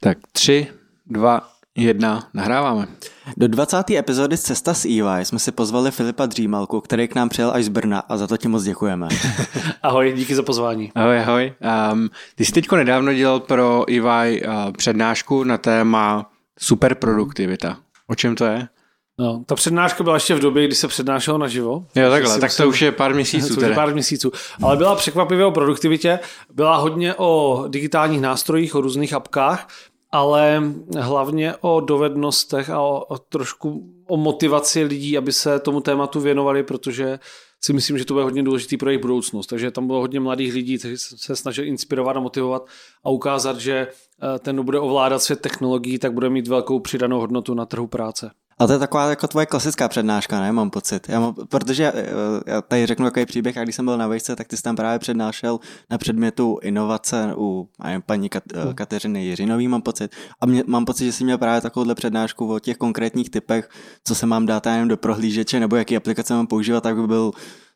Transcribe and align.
Tak 0.00 0.18
tři, 0.32 0.66
dva, 1.06 1.48
jedna, 1.76 2.28
nahráváme. 2.34 2.86
Do 3.36 3.48
20. 3.48 3.90
epizody 3.90 4.36
z 4.36 4.42
Cesta 4.42 4.74
s 4.74 4.84
EY 4.84 5.24
jsme 5.24 5.38
si 5.38 5.52
pozvali 5.52 5.90
Filipa 5.90 6.26
Dřímalku, 6.26 6.80
který 6.80 7.08
k 7.08 7.14
nám 7.14 7.28
přijel 7.28 7.50
až 7.54 7.64
z 7.64 7.68
Brna 7.68 8.00
a 8.00 8.16
za 8.16 8.26
to 8.26 8.36
ti 8.36 8.48
moc 8.48 8.64
děkujeme. 8.64 9.08
ahoj, 9.82 10.12
díky 10.16 10.34
za 10.34 10.42
pozvání. 10.42 10.92
Ahoj, 10.94 11.20
ahoj. 11.20 11.52
Um, 11.92 12.10
ty 12.34 12.44
jsi 12.44 12.52
teďko 12.52 12.76
nedávno 12.76 13.14
dělal 13.14 13.40
pro 13.40 13.84
EY 13.90 14.42
uh, 14.42 14.72
přednášku 14.76 15.44
na 15.44 15.58
téma 15.58 16.30
superproduktivita. 16.58 17.76
O 18.06 18.14
čem 18.14 18.34
to 18.34 18.44
je? 18.44 18.68
No, 19.22 19.44
ta 19.46 19.54
přednáška 19.54 20.04
byla 20.04 20.16
ještě 20.16 20.34
v 20.34 20.40
době, 20.40 20.66
kdy 20.66 20.74
se 20.74 20.88
přednášelo 20.88 21.38
naživo. 21.38 21.84
Jo, 21.94 22.10
takhle, 22.10 22.40
tak 22.40 22.56
to 22.56 22.68
už 22.68 22.82
je 22.82 22.92
pár 22.92 23.14
měsíců. 23.14 23.56
To 23.56 23.64
je 23.64 23.74
pár 23.74 23.92
měsíců. 23.92 24.32
Ale 24.62 24.76
byla 24.76 24.94
překvapivě 24.94 25.44
o 25.44 25.50
produktivitě, 25.50 26.18
byla 26.54 26.76
hodně 26.76 27.14
o 27.14 27.64
digitálních 27.68 28.20
nástrojích, 28.20 28.74
o 28.74 28.80
různých 28.80 29.12
apkách, 29.12 29.68
ale 30.12 30.62
hlavně 30.98 31.54
o 31.60 31.80
dovednostech 31.80 32.70
a 32.70 32.80
o, 32.80 33.04
o 33.04 33.18
trošku 33.18 33.94
o 34.06 34.16
motivaci 34.16 34.84
lidí, 34.84 35.18
aby 35.18 35.32
se 35.32 35.60
tomu 35.60 35.80
tématu 35.80 36.20
věnovali, 36.20 36.62
protože 36.62 37.18
si 37.64 37.72
myslím, 37.72 37.98
že 37.98 38.04
to 38.04 38.14
bude 38.14 38.24
hodně 38.24 38.42
důležitý 38.42 38.76
pro 38.76 38.90
jejich 38.90 39.02
budoucnost. 39.02 39.46
Takže 39.46 39.70
tam 39.70 39.86
bylo 39.86 40.00
hodně 40.00 40.20
mladých 40.20 40.54
lidí, 40.54 40.78
kteří 40.78 40.96
se 40.98 41.36
snažili 41.36 41.68
inspirovat 41.68 42.16
a 42.16 42.20
motivovat 42.20 42.66
a 43.04 43.10
ukázat, 43.10 43.58
že 43.58 43.72
eh, 43.76 44.38
ten, 44.38 44.56
kdo 44.56 44.62
bude 44.62 44.78
ovládat 44.78 45.22
svět 45.22 45.40
technologií, 45.40 45.98
tak 45.98 46.12
bude 46.12 46.30
mít 46.30 46.48
velkou 46.48 46.80
přidanou 46.80 47.20
hodnotu 47.20 47.54
na 47.54 47.66
trhu 47.66 47.86
práce. 47.86 48.30
Ale 48.62 48.66
to 48.66 48.72
je 48.72 48.78
taková 48.78 49.10
jako 49.10 49.28
tvoje 49.28 49.46
klasická 49.46 49.88
přednáška, 49.88 50.40
ne? 50.40 50.52
Mám 50.52 50.70
pocit. 50.70 51.08
Já 51.08 51.20
mám, 51.20 51.34
protože 51.48 51.92
eh, 51.94 52.06
já 52.46 52.62
tady 52.62 52.86
řeknu 52.86 53.06
takový 53.06 53.26
příběh, 53.26 53.58
a 53.58 53.62
když 53.62 53.76
jsem 53.76 53.84
byl 53.84 53.98
na 53.98 54.06
vejce, 54.06 54.36
tak 54.36 54.48
ty 54.48 54.56
jsi 54.56 54.62
tam 54.62 54.76
právě 54.76 54.98
přednášel 54.98 55.60
na 55.90 55.98
předmětu 55.98 56.58
inovace 56.62 57.34
u 57.36 57.68
paní 58.06 58.28
Kat, 58.28 58.42
hmm. 58.54 58.74
Kateřiny 58.74 59.24
Jiřinový, 59.24 59.68
mám 59.68 59.82
pocit. 59.82 60.12
A 60.40 60.46
mě, 60.46 60.64
mám 60.66 60.84
pocit, 60.84 61.04
že 61.04 61.12
jsi 61.12 61.24
měl 61.24 61.38
právě 61.38 61.60
takovouhle 61.60 61.94
přednášku 61.94 62.54
o 62.54 62.58
těch 62.58 62.76
konkrétních 62.76 63.30
typech, 63.30 63.68
co 64.04 64.14
se 64.14 64.26
mám 64.26 64.46
dát 64.46 64.66
jenom 64.66 64.88
do 64.88 64.96
prohlížeče, 64.96 65.60
nebo 65.60 65.76
jaký 65.76 65.96
aplikace 65.96 66.34
mám 66.34 66.46
používat, 66.46 66.82
tak 66.82 66.96
by 66.96 67.06
byl 67.06 67.32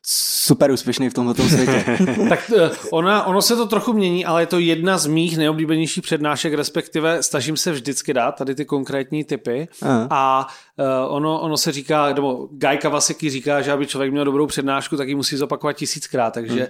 super 0.09 0.71
úspěšný 0.71 1.09
v 1.09 1.13
tomto 1.13 1.43
světě. 1.43 1.85
tak 2.29 2.51
eh, 2.57 2.69
ona, 2.91 3.23
ono 3.23 3.41
se 3.41 3.55
to 3.55 3.65
trochu 3.65 3.93
mění, 3.93 4.25
ale 4.25 4.41
je 4.41 4.45
to 4.45 4.59
jedna 4.59 4.97
z 4.97 5.07
mých 5.07 5.37
nejoblíbenějších 5.37 6.03
přednášek, 6.03 6.53
respektive 6.53 7.23
snažím 7.23 7.57
se 7.57 7.71
vždycky 7.71 8.13
dát 8.13 8.31
tady 8.31 8.55
ty 8.55 8.65
konkrétní 8.65 9.23
typy. 9.23 9.67
Aha. 9.81 10.07
A 10.09 10.47
uh, 10.77 11.15
ono, 11.15 11.41
ono 11.41 11.57
se 11.57 11.71
říká, 11.71 12.13
nebo 12.13 12.49
Guy 12.51 12.77
Kawasaki 12.77 13.29
říká, 13.29 13.61
že 13.61 13.71
aby 13.71 13.87
člověk 13.87 14.11
měl 14.11 14.25
dobrou 14.25 14.47
přednášku, 14.47 14.97
tak 14.97 15.07
ji 15.07 15.15
musí 15.15 15.37
zopakovat 15.37 15.73
tisíckrát. 15.73 16.33
Takže 16.33 16.69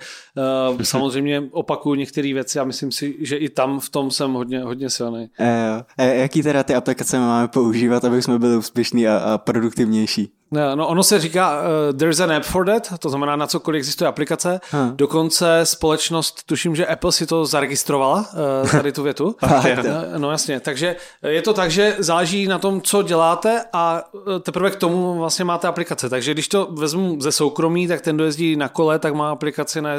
uh, 0.70 0.82
samozřejmě 0.82 1.44
opakuju 1.52 1.96
některé 1.96 2.34
věci 2.34 2.60
a 2.60 2.64
myslím 2.64 2.92
si, 2.92 3.16
že 3.20 3.38
i 3.38 3.50
tam 3.50 3.80
v 3.80 3.90
tom 3.90 4.12
jsem 4.12 4.34
hodně, 4.34 4.60
hodně 4.60 4.90
silný. 4.90 5.30
E, 5.40 5.84
e, 5.98 6.16
jaký 6.16 6.44
teda 6.44 6.64
ty 6.64 6.76
aplikace 6.76 7.20
máme 7.20 7.48
používat, 7.48 8.06
aby 8.06 8.22
jsme 8.22 8.40
byli 8.40 8.58
úspěšní 8.58 9.08
a, 9.08 9.18
a 9.18 9.38
produktivnější? 9.38 10.32
No, 10.52 10.88
ono 10.88 11.04
se 11.04 11.20
říká, 11.20 11.62
uh, 11.62 11.98
there's 11.98 12.20
an 12.20 12.32
app 12.32 12.46
for 12.46 12.66
that, 12.66 13.00
to 13.00 13.10
znamená, 13.10 13.36
na 13.36 13.48
cokoliv 13.48 13.80
existuje 13.80 14.08
aplikace. 14.08 14.60
Hmm. 14.72 14.98
Dokonce 14.98 15.60
společnost, 15.64 16.44
tuším, 16.46 16.76
že 16.76 16.88
Apple 16.88 17.12
si 17.12 17.26
to 17.26 17.46
zaregistrovala, 17.46 18.26
uh, 18.64 18.70
tady 18.72 18.92
tu 18.92 19.04
větu. 19.04 19.36
no, 19.84 20.20
no 20.20 20.32
jasně, 20.32 20.60
takže 20.60 20.96
je 21.24 21.42
to 21.42 21.54
tak, 21.54 21.72
že 21.72 21.96
záleží 22.00 22.48
na 22.48 22.60
tom, 22.60 22.82
co 22.82 23.04
děláte 23.04 23.66
a 23.74 24.04
teprve 24.42 24.72
k 24.72 24.76
tomu 24.76 25.18
vlastně 25.18 25.46
máte 25.46 25.68
aplikace. 25.68 26.10
Takže 26.10 26.34
když 26.34 26.48
to 26.48 26.68
vezmu 26.72 27.22
ze 27.22 27.32
soukromí, 27.32 27.88
tak 27.88 28.02
ten, 28.02 28.16
kdo 28.16 28.26
jezdí 28.26 28.56
na 28.56 28.70
kole, 28.70 29.00
tak 29.00 29.14
má 29.14 29.32
aplikaci 29.32 29.82
na, 29.82 29.92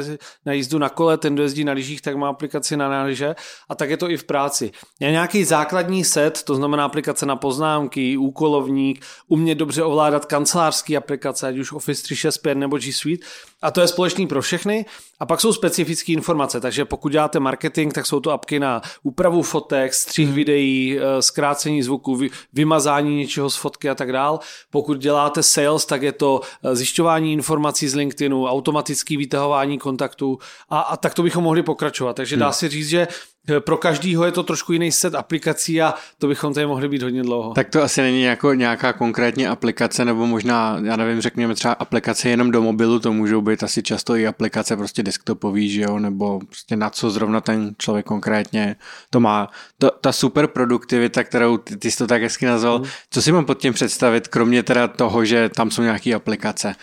na 0.45 0.53
jízdu 0.53 0.77
na 0.77 0.89
kole, 0.89 1.17
ten, 1.17 1.33
kdo 1.33 1.43
jezdí 1.43 1.63
na 1.63 1.73
lyžích, 1.73 2.01
tak 2.01 2.15
má 2.15 2.29
aplikaci 2.29 2.77
na 2.77 2.89
náliže 2.89 3.35
a 3.69 3.75
tak 3.75 3.89
je 3.89 3.97
to 3.97 4.09
i 4.09 4.17
v 4.17 4.23
práci. 4.23 4.71
Je 4.99 5.11
nějaký 5.11 5.43
základní 5.43 6.03
set, 6.03 6.43
to 6.43 6.55
znamená 6.55 6.85
aplikace 6.85 7.25
na 7.25 7.35
poznámky, 7.35 8.17
úkolovník, 8.17 9.05
umět 9.27 9.57
dobře 9.57 9.83
ovládat 9.83 10.25
kancelářské 10.39 10.97
aplikace, 10.97 11.47
ať 11.47 11.57
už 11.57 11.71
Office 11.71 12.03
365 12.03 12.55
nebo 12.55 12.77
G 12.77 12.93
Suite. 12.93 13.25
A 13.61 13.71
to 13.71 13.81
je 13.81 13.87
společný 13.87 14.27
pro 14.27 14.41
všechny. 14.41 14.85
A 15.19 15.25
pak 15.25 15.41
jsou 15.41 15.53
specifické 15.53 16.11
informace, 16.11 16.59
takže 16.59 16.85
pokud 16.85 17.11
děláte 17.11 17.39
marketing, 17.39 17.93
tak 17.93 18.05
jsou 18.05 18.19
to 18.19 18.31
apky 18.31 18.59
na 18.59 18.81
úpravu 19.03 19.41
fotek, 19.41 19.93
střih 19.93 20.33
videí, 20.33 20.97
eh, 20.97 21.21
zkrácení 21.21 21.83
zvuku, 21.83 22.19
vymazání 22.53 23.17
něčeho 23.17 23.49
z 23.49 23.55
fotky 23.55 23.89
a 23.89 23.95
tak 23.95 24.11
dál. 24.11 24.39
Pokud 24.69 24.97
děláte 24.97 25.43
sales, 25.43 25.85
tak 25.85 26.01
je 26.01 26.11
to 26.11 26.41
eh, 26.41 26.75
zjišťování 26.75 27.33
informací 27.33 27.87
z 27.87 27.95
LinkedInu, 27.95 28.45
automatický 28.45 29.17
vytahování 29.17 29.77
kontaktů 29.77 30.39
a, 30.69 30.79
a 30.79 30.97
tak 30.97 31.13
to 31.13 31.23
bychom 31.23 31.43
mohli 31.43 31.63
pokračovat. 31.63 32.15
Takže 32.15 32.37
dá 32.37 32.45
hmm. 32.45 32.53
se 32.53 32.69
říct, 32.69 32.89
že 32.89 33.07
pro 33.59 33.77
každýho 33.77 34.25
je 34.25 34.31
to 34.31 34.43
trošku 34.43 34.73
jiný 34.73 34.91
set 34.91 35.15
aplikací 35.15 35.81
a 35.81 35.93
to 36.17 36.27
bychom 36.27 36.53
tady 36.53 36.65
mohli 36.65 36.87
být 36.87 37.01
hodně 37.01 37.23
dlouho. 37.23 37.53
Tak 37.53 37.69
to 37.69 37.83
asi 37.83 38.01
není 38.01 38.21
jako 38.21 38.53
nějaká 38.53 38.93
konkrétní 38.93 39.47
aplikace, 39.47 40.05
nebo 40.05 40.27
možná, 40.27 40.79
já 40.83 40.95
nevím, 40.95 41.21
řekněme 41.21 41.55
třeba 41.55 41.73
aplikace 41.73 42.29
jenom 42.29 42.51
do 42.51 42.61
mobilu, 42.61 42.99
to 42.99 43.13
můžou 43.13 43.41
být 43.41 43.63
asi 43.63 43.83
často 43.83 44.15
i 44.15 44.27
aplikace 44.27 44.77
prostě 44.77 45.03
desktopový, 45.03 45.69
že 45.69 45.81
jo, 45.81 45.99
nebo 45.99 46.39
prostě 46.39 46.75
na 46.75 46.89
co 46.89 47.09
zrovna 47.09 47.41
ten 47.41 47.75
člověk 47.77 48.05
konkrétně 48.05 48.75
to 49.09 49.19
má. 49.19 49.49
To, 49.77 49.91
ta 50.01 50.11
super 50.11 50.47
produktivita, 50.47 51.23
kterou 51.23 51.57
ty, 51.57 51.77
ty 51.77 51.91
jsi 51.91 51.97
to 51.97 52.07
tak 52.07 52.21
hezky 52.21 52.45
nazval, 52.45 52.77
hmm. 52.77 52.87
co 53.09 53.21
si 53.21 53.31
mám 53.31 53.45
pod 53.45 53.57
tím 53.57 53.73
představit, 53.73 54.27
kromě 54.27 54.63
teda 54.63 54.87
toho, 54.87 55.25
že 55.25 55.49
tam 55.49 55.71
jsou 55.71 55.81
nějaké 55.81 56.13
aplikace? 56.13 56.75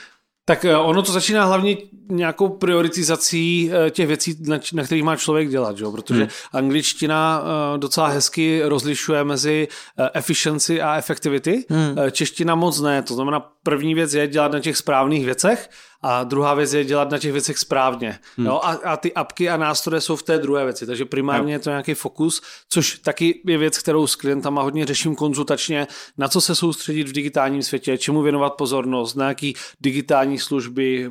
Tak 0.44 0.64
eh, 0.64 0.76
ono 0.76 1.02
to 1.02 1.12
začíná 1.12 1.44
hlavně 1.44 1.76
nějakou 2.08 2.48
prioritizací 2.48 3.70
eh, 3.72 3.90
těch 3.90 4.06
věcí, 4.06 4.36
na, 4.72 4.84
kterých 4.84 5.04
má 5.04 5.16
člověk 5.16 5.48
dělat, 5.48 5.78
že? 5.78 5.84
protože 5.92 6.20
hmm. 6.20 6.28
angličtina 6.52 7.42
eh, 7.42 7.78
docela 7.78 8.06
hezky 8.08 8.60
rozlišuje 8.64 9.24
mezi 9.24 9.68
efficiency 10.14 10.82
a 10.82 10.96
effectivity. 10.96 11.64
Hmm. 11.68 11.96
Čeština 12.10 12.54
moc 12.54 12.80
ne, 12.80 13.02
to 13.02 13.14
znamená 13.14 13.40
první 13.62 13.94
věc 13.94 14.14
je 14.14 14.26
dělat 14.26 14.52
na 14.52 14.60
těch 14.60 14.76
správných 14.76 15.24
věcech 15.24 15.68
a 16.02 16.24
druhá 16.24 16.54
věc 16.54 16.72
je 16.72 16.84
dělat 16.84 17.10
na 17.10 17.18
těch 17.18 17.32
věcech 17.32 17.58
správně. 17.58 18.18
Hmm. 18.36 18.46
Jo? 18.46 18.60
A, 18.62 18.70
a 18.70 18.96
ty 18.96 19.14
apky 19.14 19.50
a 19.50 19.56
nástroje 19.56 20.00
jsou 20.00 20.16
v 20.16 20.22
té 20.22 20.38
druhé 20.38 20.64
věci, 20.64 20.86
takže 20.86 21.04
primárně 21.04 21.52
je 21.52 21.58
to 21.58 21.70
nějaký 21.70 21.94
fokus, 21.94 22.42
což 22.68 22.98
taky 22.98 23.40
je 23.46 23.58
věc, 23.58 23.78
kterou 23.78 24.06
s 24.06 24.16
klientama 24.16 24.62
hodně 24.62 24.86
řeším 24.86 25.14
konzultačně, 25.14 25.86
na 26.18 26.28
co 26.28 26.40
se 26.40 26.54
soustředit 26.54 27.08
v 27.08 27.12
digitálním 27.12 27.62
světě, 27.62 27.98
čemu 27.98 28.22
věnovat 28.22 28.50
pozornost, 28.50 29.14
na 29.14 29.28
jaký 29.28 29.54
digitální 29.80 30.38
služby, 30.38 31.10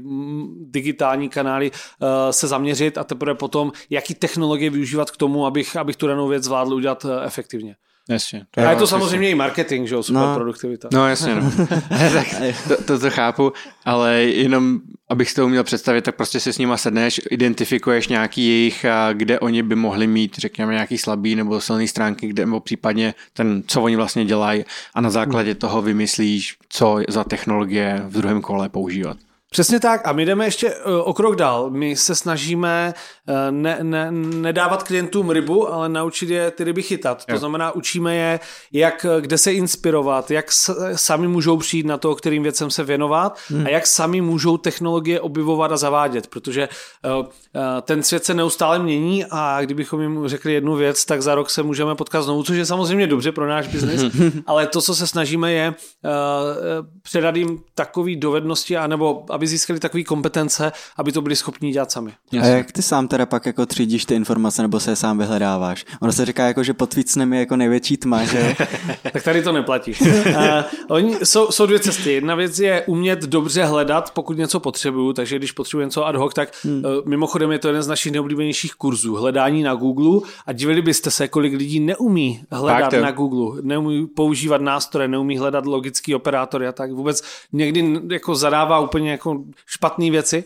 digitální 0.60 0.85
kanály 1.30 1.72
uh, 1.72 2.08
se 2.32 2.48
zaměřit 2.48 2.98
a 2.98 3.04
teprve 3.04 3.36
potom, 3.36 3.72
jaký 3.90 4.14
technologie 4.14 4.70
využívat 4.70 5.12
k 5.12 5.18
tomu, 5.18 5.46
abych, 5.46 5.76
abych 5.76 5.96
tu 5.96 6.08
danou 6.08 6.28
věc 6.28 6.44
zvládl 6.44 6.74
udělat 6.74 7.06
uh, 7.06 7.12
efektivně. 7.24 7.76
Jasně. 8.10 8.46
To 8.52 8.62
a 8.62 8.72
je 8.72 8.76
to 8.76 8.88
samozřejmě 8.88 9.30
i 9.30 9.36
marketing, 9.36 9.88
že 9.88 9.96
jo, 9.96 10.04
super 10.04 10.22
no. 10.22 10.36
produktivita. 10.36 10.90
No 10.94 11.08
jasně, 11.08 11.36
no. 11.36 11.52
tak 11.90 12.28
to, 12.68 12.84
to, 12.84 13.00
to 13.00 13.10
chápu, 13.10 13.54
ale 13.86 14.24
jenom 14.24 14.80
abych 15.10 15.30
si 15.30 15.36
to 15.36 15.46
uměl 15.46 15.64
představit, 15.64 16.02
tak 16.02 16.16
prostě 16.16 16.40
si 16.40 16.54
s 16.54 16.58
nima 16.58 16.78
sedneš, 16.78 17.22
identifikuješ 17.32 18.08
nějaký 18.08 18.48
jejich, 18.48 18.86
kde 19.14 19.40
oni 19.40 19.64
by 19.64 19.76
mohli 19.76 20.08
mít, 20.08 20.38
řekněme, 20.38 20.74
nějaký 20.74 20.98
slabý 20.98 21.36
nebo 21.36 21.62
silný 21.62 21.88
stránky, 21.88 22.28
kde, 22.28 22.46
nebo 22.46 22.60
případně 22.60 23.14
ten, 23.34 23.64
co 23.68 23.82
oni 23.82 23.96
vlastně 23.96 24.26
dělají 24.26 24.66
a 24.94 25.02
na 25.02 25.10
základě 25.10 25.56
toho 25.56 25.82
vymyslíš, 25.82 26.58
co 26.70 27.00
za 27.10 27.24
technologie 27.24 28.04
v 28.08 28.14
druhém 28.14 28.42
kole 28.42 28.70
používat. 28.70 29.18
Přesně 29.56 29.80
tak 29.80 30.08
a 30.08 30.14
my 30.14 30.26
jdeme 30.26 30.46
ještě 30.46 30.70
eh, 30.70 30.84
o 31.04 31.14
krok 31.14 31.36
dál. 31.36 31.70
My 31.70 31.96
se 31.96 32.16
snažíme 32.16 32.94
eh, 33.28 33.52
ne, 33.52 33.78
ne, 33.82 34.12
nedávat 34.12 34.84
klientům 34.84 35.30
rybu, 35.30 35.74
ale 35.74 35.90
naučit 35.90 36.30
je 36.30 36.52
ty 36.52 36.64
ryby 36.64 36.82
chytat. 36.82 37.24
Jo. 37.28 37.36
To 37.36 37.40
znamená, 37.40 37.72
učíme 37.72 38.16
je, 38.16 38.40
jak, 38.74 39.06
eh, 39.06 39.22
kde 39.22 39.38
se 39.38 39.54
inspirovat, 39.54 40.32
jak 40.32 40.46
sami 40.96 41.28
můžou 41.28 41.58
přijít 41.58 41.86
na 41.86 41.98
to, 41.98 42.16
kterým 42.16 42.44
věcem 42.44 42.70
se 42.70 42.84
věnovat 42.84 43.40
hmm. 43.48 43.66
a 43.66 43.70
jak 43.70 43.88
sami 43.88 44.22
můžou 44.22 44.58
technologie 44.58 45.20
objevovat 45.20 45.72
a 45.72 45.78
zavádět, 45.78 46.28
protože 46.28 46.70
ten 47.82 48.04
svět 48.04 48.26
se 48.26 48.34
neustále 48.34 48.80
mění 48.80 49.26
a 49.32 49.62
kdybychom 49.62 50.02
jim 50.02 50.28
řekli 50.28 50.54
jednu 50.54 50.76
věc, 50.76 51.06
tak 51.06 51.22
za 51.22 51.36
rok 51.36 51.50
se 51.50 51.64
můžeme 51.64 51.96
potkat 51.96 52.22
znovu, 52.22 52.44
což 52.44 52.58
je 52.58 52.66
samozřejmě 52.66 53.08
dobře 53.08 53.32
pro 53.32 53.48
náš 53.48 53.68
biznis, 53.68 54.02
ale 54.48 54.68
to, 54.68 54.82
co 54.82 54.96
se 54.96 55.08
snažíme, 55.08 55.54
je 55.54 55.74
předat 57.02 57.36
jim 57.36 57.60
takové 57.76 58.16
dovednosti, 58.16 58.78
anebo 58.78 59.26
aby 59.30 59.45
získali 59.48 59.80
takové 59.80 60.04
kompetence, 60.04 60.72
aby 60.98 61.12
to 61.12 61.22
byli 61.22 61.36
schopni 61.36 61.72
dělat 61.72 61.92
sami. 61.92 62.14
A 62.42 62.46
jak 62.46 62.72
ty 62.72 62.82
sám 62.82 63.08
teda 63.08 63.26
pak 63.26 63.46
jako 63.46 63.66
třídíš 63.66 64.06
ty 64.06 64.16
informace 64.16 64.62
nebo 64.62 64.80
se 64.80 64.92
je 64.92 64.96
sám 64.96 65.18
vyhledáváš? 65.18 65.86
Ono 66.02 66.14
se 66.14 66.26
říká 66.26 66.48
jako, 66.48 66.64
že 66.64 66.74
pod 66.74 66.96
vícnem 66.96 67.34
je 67.34 67.40
jako 67.40 67.56
největší 67.56 67.98
tma, 67.98 68.24
že? 68.24 68.56
tak 69.14 69.24
tady 69.24 69.42
to 69.42 69.52
neplatí. 69.52 69.92
uh, 70.02 70.36
oni, 70.88 71.16
jsou, 71.24 71.52
jsou 71.52 71.66
dvě 71.66 71.80
cesty. 71.80 72.14
Jedna 72.14 72.36
věc 72.36 72.60
je 72.60 72.84
umět 72.88 73.20
dobře 73.20 73.66
hledat, 73.66 74.12
pokud 74.12 74.38
něco 74.38 74.60
potřebuju, 74.60 75.14
takže 75.14 75.38
když 75.38 75.52
potřebuji 75.52 75.84
něco 75.84 76.08
ad 76.08 76.16
hoc, 76.16 76.34
tak 76.34 76.50
hmm. 76.64 76.84
uh, 76.86 77.06
mimochodem 77.06 77.52
je 77.52 77.60
to 77.60 77.68
jeden 77.68 77.84
z 77.84 77.88
našich 77.88 78.12
nejoblíbenějších 78.12 78.74
kurzů. 78.74 79.16
Hledání 79.16 79.64
na 79.64 79.76
Google 79.76 80.30
a 80.46 80.52
divili 80.54 80.82
byste 80.82 81.12
se, 81.12 81.28
kolik 81.28 81.54
lidí 81.54 81.80
neumí 81.80 82.44
hledat 82.52 82.94
na 82.94 83.12
Google, 83.12 83.62
neumí 83.62 84.08
používat 84.08 84.62
nástroje, 84.62 85.08
neumí 85.08 85.38
hledat 85.38 85.66
logický 85.66 86.16
operátory 86.16 86.68
a 86.68 86.72
tak 86.72 86.92
vůbec 86.92 87.24
někdy 87.54 88.02
jako 88.12 88.36
zadává 88.36 88.80
úplně 88.80 89.12
jako 89.12 89.35
špatné 89.66 90.12
věci. 90.12 90.44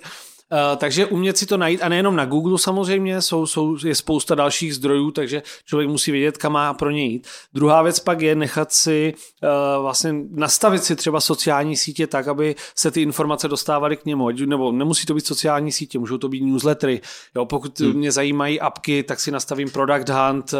takže 0.77 1.05
umět 1.05 1.37
si 1.37 1.45
to 1.45 1.57
najít 1.57 1.83
a 1.83 1.89
nejenom 1.89 2.15
na 2.15 2.25
Google 2.25 2.59
samozřejmě, 2.59 3.21
jsou, 3.21 3.47
jsou, 3.47 3.77
je 3.85 3.95
spousta 3.95 4.35
dalších 4.35 4.75
zdrojů, 4.75 5.11
takže 5.11 5.43
člověk 5.65 5.89
musí 5.89 6.11
vědět, 6.11 6.37
kam 6.37 6.51
má 6.51 6.73
pro 6.73 6.89
ně 6.89 7.05
jít. 7.05 7.27
Druhá 7.53 7.81
věc 7.81 7.99
pak 7.99 8.21
je 8.21 8.35
nechat 8.35 8.71
si 8.71 9.13
uh, 9.43 9.83
vlastně 9.83 10.13
nastavit 10.31 10.83
si 10.83 10.95
třeba 10.95 11.21
sociální 11.21 11.77
sítě 11.77 12.07
tak, 12.07 12.27
aby 12.27 12.55
se 12.75 12.91
ty 12.91 13.01
informace 13.01 13.47
dostávaly 13.47 13.97
k 13.97 14.05
němu, 14.05 14.29
nebo 14.45 14.71
nemusí 14.71 15.05
to 15.05 15.13
být 15.13 15.27
sociální 15.27 15.71
sítě, 15.71 15.99
můžou 15.99 16.17
to 16.17 16.29
být 16.29 16.43
newslettery. 16.43 17.01
Jo, 17.35 17.45
pokud 17.45 17.79
hmm. 17.79 17.93
mě 17.93 18.11
zajímají 18.11 18.59
apky, 18.59 19.03
tak 19.03 19.19
si 19.19 19.31
nastavím 19.31 19.69
Product 19.69 20.09
Hunt 20.09 20.53
uh, 20.53 20.59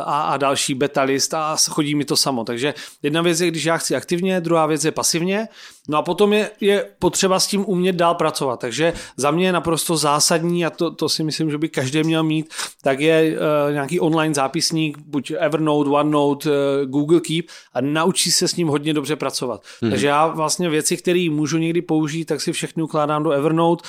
a, 0.00 0.22
a 0.22 0.36
další 0.36 0.74
beta 0.74 1.02
list 1.02 1.34
a 1.34 1.56
chodí 1.70 1.94
mi 1.94 2.04
to 2.04 2.16
samo. 2.16 2.44
Takže 2.44 2.74
jedna 3.02 3.22
věc 3.22 3.40
je, 3.40 3.50
když 3.50 3.64
já 3.64 3.76
chci 3.76 3.96
aktivně, 3.96 4.40
druhá 4.40 4.66
věc 4.66 4.84
je 4.84 4.92
pasivně. 4.92 5.48
No 5.88 5.98
a 5.98 6.02
potom 6.02 6.32
je, 6.32 6.50
je 6.60 6.86
potřeba 6.98 7.40
s 7.40 7.46
tím 7.46 7.64
umět 7.66 7.96
dál 7.96 8.14
pracovat. 8.14 8.60
Takže 8.60 8.92
za 9.16 9.30
mě 9.30 9.46
je 9.46 9.52
naprosto 9.52 9.96
zásadní, 9.96 10.66
a 10.66 10.70
to, 10.70 10.90
to 10.90 11.08
si 11.08 11.24
myslím, 11.24 11.50
že 11.50 11.58
by 11.58 11.68
každý 11.68 12.04
měl 12.04 12.22
mít, 12.22 12.54
tak 12.82 13.00
je 13.00 13.32
uh, 13.32 13.72
nějaký 13.72 14.00
online 14.00 14.34
zápisník, 14.34 14.98
buď 14.98 15.32
Evernote, 15.38 15.90
OneNote, 15.90 16.50
uh, 16.50 16.54
Google 16.84 17.20
Keep 17.20 17.46
a 17.72 17.80
naučí 17.80 18.30
se 18.30 18.48
s 18.48 18.56
ním 18.56 18.68
hodně 18.68 18.94
dobře 18.94 19.16
pracovat. 19.16 19.62
Mm-hmm. 19.62 19.90
Takže 19.90 20.06
já 20.06 20.26
vlastně 20.26 20.68
věci, 20.68 20.96
které 20.96 21.28
můžu 21.30 21.58
někdy 21.58 21.82
použít, 21.82 22.24
tak 22.24 22.40
si 22.40 22.52
všechny 22.52 22.82
ukládám 22.82 23.22
do 23.22 23.30
Evernote. 23.30 23.88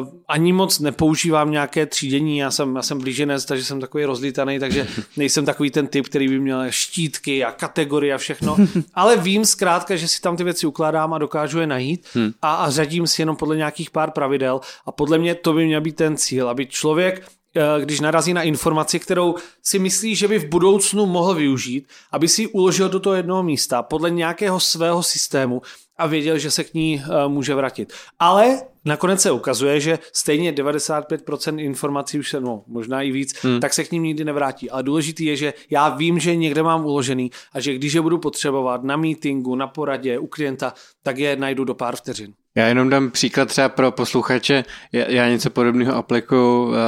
Uh, 0.00 0.08
ani 0.28 0.52
moc 0.52 0.78
nepoužívám 0.78 1.50
nějaké 1.50 1.86
třídění, 1.86 2.38
já 2.38 2.50
jsem, 2.50 2.76
já 2.76 2.82
jsem 2.82 2.98
blíženec, 2.98 3.44
takže 3.44 3.64
jsem 3.64 3.80
takový 3.80 4.04
rozlítaný, 4.04 4.58
takže 4.58 4.86
nejsem 5.16 5.44
takový 5.44 5.70
ten 5.70 5.86
typ, 5.86 6.06
který 6.06 6.28
by 6.28 6.38
měl 6.40 6.62
štítky 6.70 7.44
a 7.44 7.52
kategorie 7.52 8.14
a 8.14 8.18
všechno, 8.18 8.56
ale 8.94 9.16
vím 9.16 9.44
zkrátka, 9.44 9.96
že 9.96 10.08
si 10.08 10.20
tam 10.20 10.36
ty 10.36 10.44
věci 10.44 10.66
ukládám 10.66 11.14
a 11.14 11.18
dokážu 11.18 11.37
je 11.60 11.66
najít 11.66 12.06
hmm. 12.14 12.30
a, 12.42 12.54
a 12.54 12.70
řadím 12.70 13.06
si 13.06 13.22
jenom 13.22 13.36
podle 13.36 13.56
nějakých 13.56 13.90
pár 13.90 14.10
pravidel 14.10 14.60
a 14.86 14.92
podle 14.92 15.18
mě 15.18 15.34
to 15.34 15.52
by 15.52 15.66
měl 15.66 15.80
být 15.80 15.96
ten 15.96 16.16
cíl, 16.16 16.48
aby 16.48 16.66
člověk 16.66 17.28
eh, 17.56 17.80
když 17.80 18.00
narazí 18.00 18.34
na 18.34 18.42
informaci, 18.42 18.98
kterou 18.98 19.34
si 19.62 19.78
myslí, 19.78 20.14
že 20.14 20.28
by 20.28 20.38
v 20.38 20.48
budoucnu 20.48 21.06
mohl 21.06 21.34
využít, 21.34 21.88
aby 22.12 22.28
si 22.28 22.42
ji 22.42 22.46
uložil 22.48 22.88
do 22.88 23.00
toho 23.00 23.14
jednoho 23.14 23.42
místa 23.42 23.82
podle 23.82 24.10
nějakého 24.10 24.60
svého 24.60 25.02
systému 25.02 25.62
a 25.98 26.06
věděl, 26.06 26.38
že 26.38 26.50
se 26.50 26.64
k 26.64 26.74
ní 26.74 27.02
uh, 27.08 27.32
může 27.32 27.54
vrátit. 27.54 27.92
Ale 28.18 28.60
nakonec 28.84 29.20
se 29.20 29.30
ukazuje, 29.30 29.80
že 29.80 29.98
stejně 30.12 30.52
95% 30.52 31.58
informací 31.58 32.18
už 32.18 32.30
se, 32.30 32.40
no 32.40 32.62
možná 32.66 33.02
i 33.02 33.10
víc, 33.10 33.34
hmm. 33.42 33.60
tak 33.60 33.74
se 33.74 33.84
k 33.84 33.92
ním 33.92 34.02
nikdy 34.02 34.24
nevrátí. 34.24 34.70
Ale 34.70 34.82
důležitý 34.82 35.24
je, 35.24 35.36
že 35.36 35.54
já 35.70 35.88
vím, 35.88 36.18
že 36.18 36.36
někde 36.36 36.62
mám 36.62 36.84
uložený 36.84 37.30
a 37.52 37.60
že 37.60 37.74
když 37.74 37.92
je 37.92 38.00
budu 38.00 38.18
potřebovat 38.18 38.82
na 38.84 38.96
meetingu, 38.96 39.54
na 39.54 39.66
poradě, 39.66 40.18
u 40.18 40.26
klienta, 40.26 40.74
tak 41.02 41.18
je 41.18 41.36
najdu 41.36 41.64
do 41.64 41.74
pár 41.74 41.96
vteřin. 41.96 42.32
Já 42.54 42.66
jenom 42.66 42.90
dám 42.90 43.10
příklad 43.10 43.48
třeba 43.48 43.68
pro 43.68 43.92
posluchače. 43.92 44.64
Já 44.92 45.28
něco 45.28 45.50
podobného 45.50 45.94
aplikuju 45.94 46.74
eh, 46.74 46.78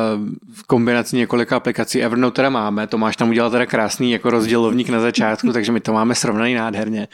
v 0.54 0.62
kombinaci 0.66 1.16
několika 1.16 1.56
aplikací. 1.56 2.02
Evernote 2.02 2.36
teda 2.36 2.50
máme, 2.50 2.86
to 2.86 2.98
máš 2.98 3.16
tam 3.16 3.28
udělat 3.28 3.50
teda 3.50 3.66
krásný 3.66 4.12
jako 4.12 4.30
rozdělovník 4.30 4.88
na 4.88 5.00
začátku, 5.00 5.52
takže 5.52 5.72
my 5.72 5.80
to 5.80 5.92
máme 5.92 6.14
srovnaný 6.14 6.54
nádherně. 6.54 7.08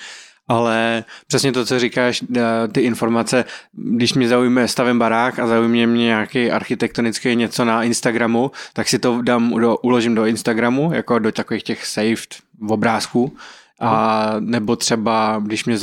Ale 0.48 1.04
přesně 1.26 1.52
to, 1.52 1.64
co 1.64 1.78
říkáš, 1.78 2.22
eh, 2.36 2.42
ty 2.72 2.80
informace, 2.80 3.44
když 3.72 4.14
mě 4.14 4.28
zaujme 4.28 4.68
stavím 4.68 4.98
barák 4.98 5.38
a 5.38 5.46
zaujme 5.46 5.86
mě 5.86 6.04
nějaký 6.04 6.50
architektonický 6.50 7.36
něco 7.36 7.64
na 7.64 7.82
Instagramu, 7.82 8.50
tak 8.72 8.88
si 8.88 8.98
to 8.98 9.22
dám 9.22 9.50
do, 9.60 9.76
uložím 9.76 10.14
do 10.14 10.26
Instagramu, 10.26 10.92
jako 10.92 11.18
do 11.18 11.32
takových 11.32 11.62
těch 11.62 11.86
saved 11.86 12.36
obrázků 12.68 13.36
a 13.80 14.34
nebo 14.40 14.76
třeba, 14.76 15.42
když 15.44 15.64
mě 15.64 15.78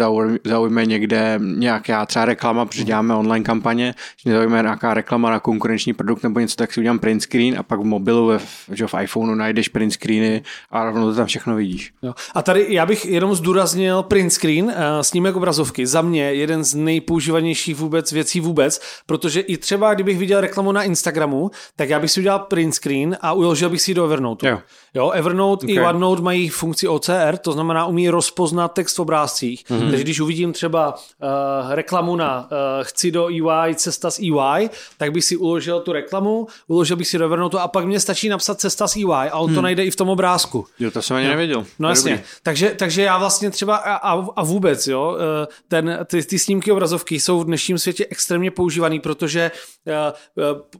zaujme 0.45 0.85
někde 0.85 1.39
nějaká 1.43 2.05
třeba 2.05 2.25
reklama, 2.25 2.65
protože 2.65 2.83
děláme 2.83 3.15
online 3.15 3.45
kampaně, 3.45 3.95
když 4.15 4.25
mě 4.25 4.33
zaujme 4.33 4.61
nějaká 4.61 4.93
reklama 4.93 5.29
na 5.31 5.39
konkurenční 5.39 5.93
produkt 5.93 6.23
nebo 6.23 6.39
něco, 6.39 6.55
tak 6.55 6.73
si 6.73 6.79
udělám 6.79 6.99
print 6.99 7.21
screen 7.21 7.59
a 7.59 7.63
pak 7.63 7.79
v 7.79 7.83
mobilu, 7.83 8.27
ve, 8.27 8.39
že 8.71 8.87
v 8.87 8.93
iPhoneu 9.01 9.35
najdeš 9.35 9.67
print 9.67 9.93
screeny 9.93 10.43
a 10.71 10.85
rovnou 10.85 11.09
to 11.09 11.15
tam 11.15 11.25
všechno 11.25 11.55
vidíš. 11.55 11.93
Jo. 12.03 12.13
A 12.33 12.41
tady 12.41 12.65
já 12.69 12.85
bych 12.85 13.05
jenom 13.05 13.35
zdůraznil 13.35 14.03
print 14.03 14.33
screen, 14.33 14.65
uh, 14.65 14.71
snímek 15.01 15.35
obrazovky. 15.35 15.87
Za 15.87 16.01
mě 16.01 16.33
jeden 16.33 16.63
z 16.63 16.75
nejpoužívanějších 16.75 17.75
vůbec 17.75 18.11
věcí 18.11 18.39
vůbec, 18.39 18.81
protože 19.05 19.39
i 19.39 19.57
třeba, 19.57 19.93
kdybych 19.93 20.17
viděl 20.17 20.41
reklamu 20.41 20.71
na 20.71 20.83
Instagramu, 20.83 21.51
tak 21.75 21.89
já 21.89 21.99
bych 21.99 22.11
si 22.11 22.19
udělal 22.19 22.39
print 22.39 22.75
screen 22.75 23.17
a 23.21 23.33
uložil 23.33 23.69
bych 23.69 23.81
si 23.81 23.91
ji 23.91 23.95
do 23.95 24.05
Evernote. 24.05 24.47
Jo. 24.47 24.59
Jo, 24.93 25.09
Evernote 25.09 25.65
okay. 25.65 25.75
i 25.75 25.79
OneNote 25.79 26.21
mají 26.21 26.49
funkci 26.49 26.87
OCR, 26.87 27.37
to 27.41 27.51
znamená 27.51 27.85
umí 27.85 28.09
rozpoznat 28.09 28.73
text 28.73 28.97
v 28.97 29.01
obrázcích. 29.01 29.65
Mm-hmm. 29.65 29.89
Takže 29.89 30.03
když 30.03 30.19
uvidím 30.19 30.53
třeba 30.53 30.93
uh, 30.93 31.71
reklamu 31.71 32.15
na 32.15 32.39
uh, 32.39 32.47
chci 32.81 33.11
do 33.11 33.29
EY, 33.29 33.75
cesta 33.75 34.11
z 34.11 34.19
EY, 34.19 34.69
tak 34.97 35.11
bych 35.11 35.25
si 35.25 35.37
uložil 35.37 35.79
tu 35.79 35.91
reklamu, 35.91 36.47
uložil 36.67 36.97
bych 36.97 37.07
si 37.07 37.17
do 37.17 37.25
Evernote 37.25 37.59
a 37.59 37.67
pak 37.67 37.85
mě 37.85 37.99
stačí 37.99 38.29
napsat 38.29 38.59
cesta 38.59 38.87
z 38.87 38.95
EY 38.95 39.29
a 39.29 39.37
on 39.37 39.45
hmm. 39.45 39.55
to 39.55 39.61
najde 39.61 39.85
i 39.85 39.91
v 39.91 39.95
tom 39.95 40.09
obrázku. 40.09 40.65
Jo, 40.79 40.91
to 40.91 41.01
jsem 41.01 41.17
ani 41.17 41.27
nevěděl. 41.27 41.65
No 41.79 41.89
jasně. 41.89 42.23
Takže, 42.43 42.75
takže 42.77 43.01
já 43.01 43.17
vlastně 43.17 43.49
třeba 43.49 43.75
a, 43.75 44.25
a 44.35 44.43
vůbec, 44.43 44.87
jo, 44.87 45.17
eh, 45.19 45.47
ten, 45.67 45.99
ty, 46.05 46.23
ty 46.23 46.39
snímky 46.39 46.71
obrazovky 46.71 47.19
jsou 47.19 47.39
v 47.39 47.45
dnešním 47.45 47.77
světě 47.77 48.05
extrémně 48.09 48.51
používaný, 48.51 48.99
protože 48.99 49.51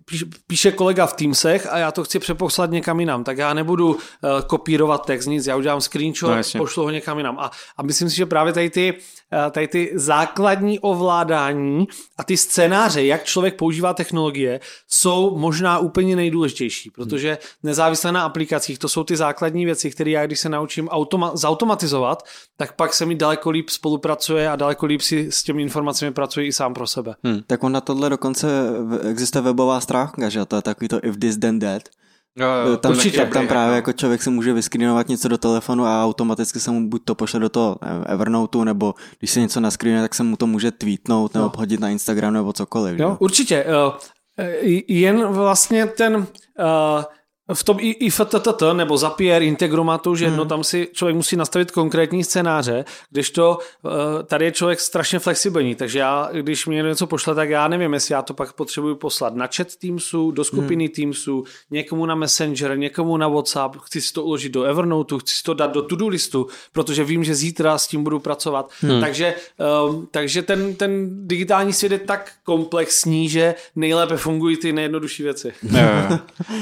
píše, 0.06 0.26
píše 0.48 0.72
kolega 0.72 1.06
v 1.06 1.14
Teamsech 1.14 1.68
a 1.72 1.78
já 1.78 1.92
to 1.92 2.04
chci 2.04 2.20
přeposlat 2.20 2.72
někam 2.72 3.00
jinam, 3.00 3.24
tak 3.24 3.38
já 3.38 3.54
nebudu 3.54 3.98
kopírovat 4.48 5.06
text, 5.06 5.26
nic, 5.26 5.48
já 5.48 5.56
udělám 5.56 5.82
screenshot, 5.82 6.30
no, 6.30 6.60
pošlu 6.60 6.84
ho 6.84 6.90
někam 6.90 7.18
jinam. 7.18 7.40
A, 7.40 7.52
a 7.78 7.84
myslím 7.84 8.10
si, 8.10 8.16
že 8.16 8.26
právě 8.26 8.54
tady 8.54 8.70
ty, 8.70 8.94
eh, 9.34 9.52
tady 9.52 9.68
ty 9.68 9.92
základní 9.96 10.80
ovládání 10.80 11.88
a 12.18 12.24
ty 12.24 12.38
scénáře, 12.38 13.06
jak 13.06 13.24
člověk 13.24 13.56
používá 13.56 13.94
technologie, 13.94 14.60
jsou 14.88 15.38
možná 15.38 15.80
úplně 15.80 16.16
nejdůležitější, 16.16 16.90
protože 16.90 17.38
nezávisle 17.64 18.12
na 18.12 18.24
aplikacích, 18.24 18.80
to 18.80 18.90
jsou 18.90 19.04
ty 19.04 19.16
základní 19.16 19.66
věci, 19.66 19.92
které 19.92 20.10
já, 20.12 20.26
když 20.26 20.40
se 20.40 20.50
naučím 20.50 20.88
automa- 20.88 21.36
zautomatizovat, 21.36 22.24
tak 22.58 22.76
pak 22.76 22.94
se 22.94 23.06
mi 23.06 23.16
daleko 23.16 23.50
líp 23.50 23.70
spolupracuje 23.70 24.50
a 24.50 24.56
daleko 24.56 24.86
líp 24.86 25.02
si 25.02 25.32
s 25.32 25.44
těmi 25.44 25.62
informacemi 25.62 26.12
pracuje 26.12 26.46
i 26.46 26.54
sám 26.54 26.74
pro 26.74 26.88
sebe. 26.88 27.16
Hmm. 27.24 27.42
Tak 27.48 27.64
on 27.64 27.72
na 27.72 27.82
tohle 27.82 28.10
dokonce 28.10 28.48
existuje 29.10 29.42
webová 29.42 29.82
stránka, 29.82 30.30
že 30.30 30.46
to 30.46 30.56
je 30.56 30.62
takový 30.62 30.88
to 30.88 31.00
if 31.04 31.18
this 31.18 31.38
then 31.38 31.60
that, 31.60 31.84
Jo, 32.40 32.48
jo, 32.70 32.78
tam, 32.78 32.92
určitě. 32.92 33.26
Tam 33.26 33.48
právě 33.48 33.76
jako 33.76 33.94
člověk 33.94 34.24
si 34.24 34.30
může 34.30 34.54
vyskrínovat 34.54 35.08
něco 35.08 35.28
do 35.28 35.38
telefonu 35.38 35.86
a 35.86 36.06
automaticky 36.06 36.60
se 36.60 36.72
mu 36.72 36.90
buď 36.90 37.02
to 37.06 37.16
pošle 37.16 37.40
do 37.40 37.50
toho 37.50 37.78
Evernoteu, 38.06 38.64
nebo 38.64 38.94
když 39.20 39.32
se 39.32 39.40
něco 39.40 39.60
naskrínuje, 39.60 40.02
tak 40.02 40.16
se 40.16 40.24
mu 40.24 40.36
to 40.38 40.48
může 40.48 40.72
tweetnout 40.72 41.34
nebo 41.34 41.52
hodit 41.56 41.80
na 41.80 41.90
Instagram 41.90 42.34
nebo 42.34 42.54
cokoliv. 42.54 43.00
Jo, 43.00 43.18
určitě. 43.20 43.66
Jen 44.88 45.28
vlastně 45.28 45.86
ten 45.86 46.16
uh, 46.16 46.26
v 47.54 47.64
tom 47.64 47.78
i, 47.80 48.10
FTTT 48.10 48.64
nebo 48.74 48.98
Zapier, 48.98 49.44
Integromatu, 49.44 50.16
že 50.16 50.28
hmm. 50.28 50.38
no, 50.38 50.46
tam 50.46 50.64
si 50.64 50.88
člověk 50.94 51.16
musí 51.16 51.36
nastavit 51.36 51.72
konkrétní 51.72 52.24
scénáře, 52.24 52.86
když 53.10 53.30
to 53.30 53.60
eh, 53.86 54.24
tady 54.24 54.46
je 54.46 54.52
člověk 54.52 54.80
strašně 54.80 55.20
flexibilní, 55.20 55.76
takže 55.76 56.00
já, 56.00 56.30
když 56.32 56.68
mi 56.68 56.76
něco 56.76 57.08
pošle, 57.08 57.36
tak 57.36 57.50
já 57.50 57.68
nevím, 57.68 57.94
jestli 57.94 58.14
já 58.14 58.22
to 58.22 58.34
pak 58.34 58.54
potřebuji 58.54 58.96
poslat 58.96 59.36
na 59.36 59.48
chat 59.56 59.76
Teamsu, 59.76 60.32
do 60.32 60.44
skupiny 60.44 60.86
hmm. 60.86 60.94
Teamsu, 60.94 61.44
někomu 61.72 62.06
na 62.06 62.16
Messenger, 62.16 62.78
někomu 62.78 63.18
na 63.18 63.28
WhatsApp, 63.28 63.76
chci 63.82 64.02
si 64.02 64.14
to 64.14 64.24
uložit 64.24 64.52
do 64.52 64.64
Evernote, 64.64 65.16
chci 65.20 65.36
si 65.36 65.44
to 65.44 65.54
dát 65.54 65.72
do 65.72 65.82
to-do 65.82 66.08
listu, 66.08 66.48
protože 66.72 67.04
vím, 67.04 67.24
že 67.24 67.36
zítra 67.36 67.78
s 67.78 67.88
tím 67.88 68.04
budu 68.04 68.20
pracovat. 68.20 68.72
Hmm. 68.82 69.02
Takže, 69.02 69.36
um, 69.88 70.08
takže 70.12 70.42
ten, 70.42 70.76
ten 70.76 71.10
digitální 71.28 71.74
svět 71.74 71.92
je 71.92 72.00
tak 72.00 72.32
komplexní, 72.44 73.30
že 73.30 73.56
nejlépe 73.76 74.18
fungují 74.18 74.58
ty 74.58 74.74
nejjednodušší 74.74 75.24
věci. 75.24 75.54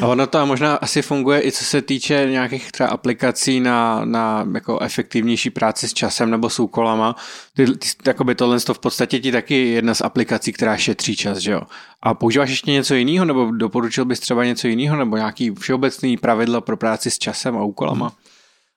A 0.02 0.08
ono 0.08 0.28
to 0.28 0.46
možná 0.46 0.71
asi 0.76 1.02
funguje 1.02 1.48
i 1.48 1.52
co 1.52 1.66
se 1.66 1.82
týče 1.82 2.28
nějakých 2.32 2.72
třeba 2.72 2.90
aplikací 2.90 3.60
na, 3.60 4.06
na 4.06 4.48
jako 4.54 4.80
efektivnější 4.80 5.50
práci 5.50 5.88
s 5.88 5.94
časem 5.94 6.32
nebo 6.32 6.50
s 6.50 6.60
úkolama. 6.60 7.16
Ty, 7.56 7.66
ty, 7.66 7.88
jakoby 8.06 8.36
tohle 8.36 8.60
to 8.60 8.74
v 8.74 8.80
podstatě 8.80 9.20
ti 9.20 9.32
taky 9.32 9.68
jedna 9.68 9.94
z 9.94 10.02
aplikací, 10.02 10.54
která 10.54 10.78
šetří 10.78 11.16
čas, 11.16 11.38
že 11.38 11.52
jo? 11.52 11.62
A 12.02 12.14
používáš 12.14 12.50
ještě 12.50 12.72
něco 12.72 12.96
jiného, 12.96 13.26
nebo 13.26 13.52
doporučil 13.52 14.06
bys 14.06 14.20
třeba 14.20 14.46
něco 14.46 14.68
jiného, 14.68 14.98
nebo 14.98 15.18
nějaký 15.18 15.52
všeobecný 15.52 16.18
pravidla 16.18 16.62
pro 16.62 16.78
práci 16.78 17.12
s 17.12 17.18
časem 17.18 17.58
a 17.58 17.64
úkolama? 17.64 18.12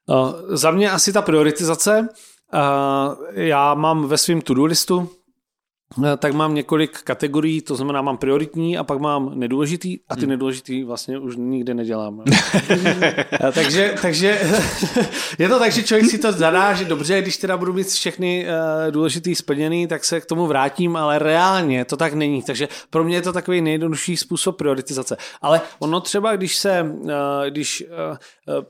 Uh, 0.06 0.32
za 0.56 0.70
mě 0.70 0.90
asi 0.90 1.12
ta 1.12 1.22
prioritizace. 1.22 2.08
Uh, 2.54 3.14
já 3.32 3.74
mám 3.74 4.08
ve 4.08 4.18
svém 4.18 4.40
to-do 4.40 4.64
listu 4.64 5.10
tak 6.16 6.32
mám 6.32 6.54
několik 6.54 6.98
kategorií, 7.02 7.60
to 7.60 7.76
znamená 7.76 8.02
mám 8.02 8.16
prioritní 8.16 8.78
a 8.78 8.84
pak 8.84 8.98
mám 8.98 9.30
nedůležitý 9.34 9.98
a 10.08 10.14
ty 10.14 10.20
hmm. 10.20 10.30
nedůležitý 10.30 10.84
vlastně 10.84 11.18
už 11.18 11.36
nikde 11.36 11.74
nedělám. 11.74 12.22
Eh, 13.40 13.52
takže, 13.52 13.94
takže 14.02 14.40
je 15.38 15.48
to 15.48 15.58
tak, 15.58 15.72
že 15.72 15.82
člověk 15.82 16.10
si 16.10 16.18
to 16.18 16.32
zadá, 16.32 16.74
že 16.74 16.84
dobře, 16.84 17.22
když 17.22 17.36
teda 17.36 17.56
budu 17.56 17.72
mít 17.72 17.86
všechny 17.86 18.46
uh, 18.46 18.92
důležitý 18.92 19.34
splněný, 19.34 19.86
tak 19.86 20.04
se 20.04 20.20
k 20.20 20.26
tomu 20.26 20.46
vrátím, 20.46 20.96
ale 20.96 21.18
reálně 21.18 21.84
to 21.84 21.96
tak 21.96 22.14
není. 22.14 22.42
Takže 22.42 22.68
pro 22.90 23.04
mě 23.04 23.16
je 23.16 23.22
to 23.22 23.32
takový 23.32 23.60
nejjednodušší 23.60 24.16
způsob 24.16 24.56
prioritizace. 24.56 25.16
Ale 25.42 25.60
ono 25.78 26.00
třeba, 26.00 26.36
když 26.36 26.56
se, 26.56 26.82
uh, 26.82 27.10
když 27.48 27.84
uh, 28.10 28.16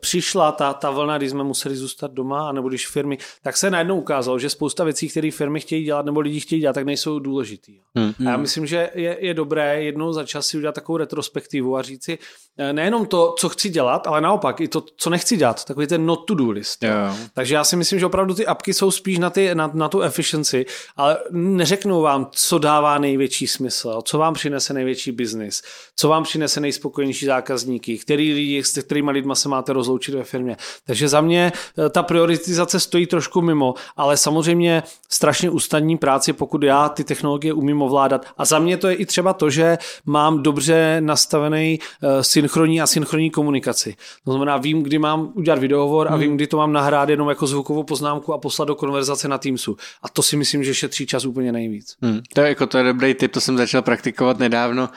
přišla 0.00 0.52
ta, 0.52 0.72
ta 0.74 0.90
vlna, 0.90 1.18
když 1.18 1.30
jsme 1.30 1.44
museli 1.44 1.76
zůstat 1.76 2.12
doma, 2.12 2.52
nebo 2.52 2.68
když 2.68 2.88
firmy, 2.88 3.18
tak 3.42 3.56
se 3.56 3.70
najednou 3.70 3.98
ukázalo, 4.00 4.38
že 4.38 4.50
spousta 4.50 4.84
věcí, 4.84 5.08
které 5.08 5.30
firmy 5.30 5.60
chtějí 5.60 5.84
dělat 5.84 6.06
nebo 6.06 6.20
lidi 6.20 6.40
chtějí 6.40 6.60
dělat, 6.60 6.72
tak 6.72 6.84
nejsou 6.84 7.14
jsou 7.14 7.18
důležitý. 7.18 7.80
Hmm. 7.94 8.14
A 8.26 8.30
já 8.30 8.36
myslím, 8.36 8.66
že 8.66 8.90
je, 8.94 9.16
je 9.20 9.34
dobré 9.34 9.82
jednou 9.82 10.12
za 10.12 10.24
čas 10.24 10.46
si 10.46 10.56
udělat 10.56 10.74
takovou 10.74 10.96
retrospektivu 10.96 11.76
a 11.76 11.82
říct 11.82 12.04
si 12.04 12.18
eh, 12.58 12.72
nejenom 12.72 13.06
to, 13.06 13.34
co 13.38 13.48
chci 13.48 13.68
dělat, 13.68 14.06
ale 14.06 14.20
naopak 14.20 14.60
i 14.60 14.68
to, 14.68 14.84
co 14.96 15.10
nechci 15.10 15.36
dělat. 15.36 15.64
Takový 15.64 15.86
ten 15.86 16.06
not 16.06 16.26
to 16.26 16.34
do 16.34 16.50
list. 16.50 16.82
Yeah. 16.82 17.16
Takže 17.34 17.54
já 17.54 17.64
si 17.64 17.76
myslím, 17.76 17.98
že 18.00 18.06
opravdu 18.06 18.34
ty 18.34 18.46
apky 18.46 18.74
jsou 18.74 18.90
spíš 18.90 19.18
na, 19.18 19.30
ty, 19.30 19.54
na, 19.54 19.70
na 19.74 19.88
tu 19.88 20.02
efficiency, 20.02 20.66
ale 20.96 21.18
neřeknou 21.30 22.00
vám, 22.00 22.28
co 22.32 22.58
dává 22.58 22.98
největší 22.98 23.46
smysl, 23.46 24.02
co 24.04 24.18
vám 24.18 24.34
přinese 24.34 24.74
největší 24.74 25.12
biznis, 25.12 25.62
co 25.96 26.08
vám 26.08 26.22
přinese 26.22 26.60
nejspokojenější 26.60 27.26
zákazníky, 27.26 27.98
který 27.98 28.34
lidi, 28.34 28.64
s 28.64 28.82
kterými 28.82 29.10
lidma 29.10 29.34
se 29.34 29.48
máte 29.48 29.63
rozloučit 29.72 30.14
ve 30.14 30.24
firmě. 30.24 30.56
Takže 30.86 31.08
za 31.08 31.20
mě 31.20 31.52
eh, 31.78 31.88
ta 31.88 32.02
prioritizace 32.02 32.80
stojí 32.80 33.06
trošku 33.06 33.40
mimo, 33.40 33.74
ale 33.96 34.16
samozřejmě 34.16 34.82
strašně 35.08 35.50
ústavní 35.50 35.98
práci, 35.98 36.32
pokud 36.32 36.62
já 36.62 36.88
ty 36.88 37.04
technologie 37.04 37.52
umím 37.52 37.82
ovládat. 37.82 38.26
A 38.38 38.44
za 38.44 38.58
mě 38.58 38.76
to 38.76 38.88
je 38.88 38.94
i 38.94 39.06
třeba 39.06 39.32
to, 39.32 39.50
že 39.50 39.78
mám 40.06 40.42
dobře 40.42 40.96
nastavený 41.00 41.78
eh, 42.02 42.22
synchronní 42.22 42.82
a 42.82 42.86
synchronní 42.86 43.30
komunikaci. 43.30 43.96
To 44.24 44.30
znamená, 44.32 44.56
vím, 44.56 44.82
kdy 44.82 44.98
mám 44.98 45.32
udělat 45.34 45.58
videohovor 45.58 46.12
a 46.12 46.16
vím, 46.16 46.28
hmm. 46.28 46.36
kdy 46.36 46.46
to 46.46 46.56
mám 46.56 46.72
nahrát 46.72 47.08
jenom 47.08 47.28
jako 47.28 47.46
zvukovou 47.46 47.82
poznámku 47.82 48.32
a 48.32 48.38
poslat 48.38 48.68
do 48.68 48.74
konverzace 48.74 49.28
na 49.28 49.38
Teamsu. 49.38 49.76
A 50.02 50.08
to 50.08 50.22
si 50.22 50.36
myslím, 50.36 50.64
že 50.64 50.74
šetří 50.74 51.06
čas 51.06 51.24
úplně 51.24 51.52
nejvíc. 51.52 51.96
Hmm. 52.02 52.20
To 52.34 52.40
je 52.40 52.48
jako 52.48 52.66
to 52.66 52.78
je 52.78 52.84
dobrý 52.84 53.14
tip, 53.14 53.32
to 53.32 53.40
jsem 53.40 53.56
začal 53.56 53.82
praktikovat 53.82 54.38
nedávno 54.38 54.88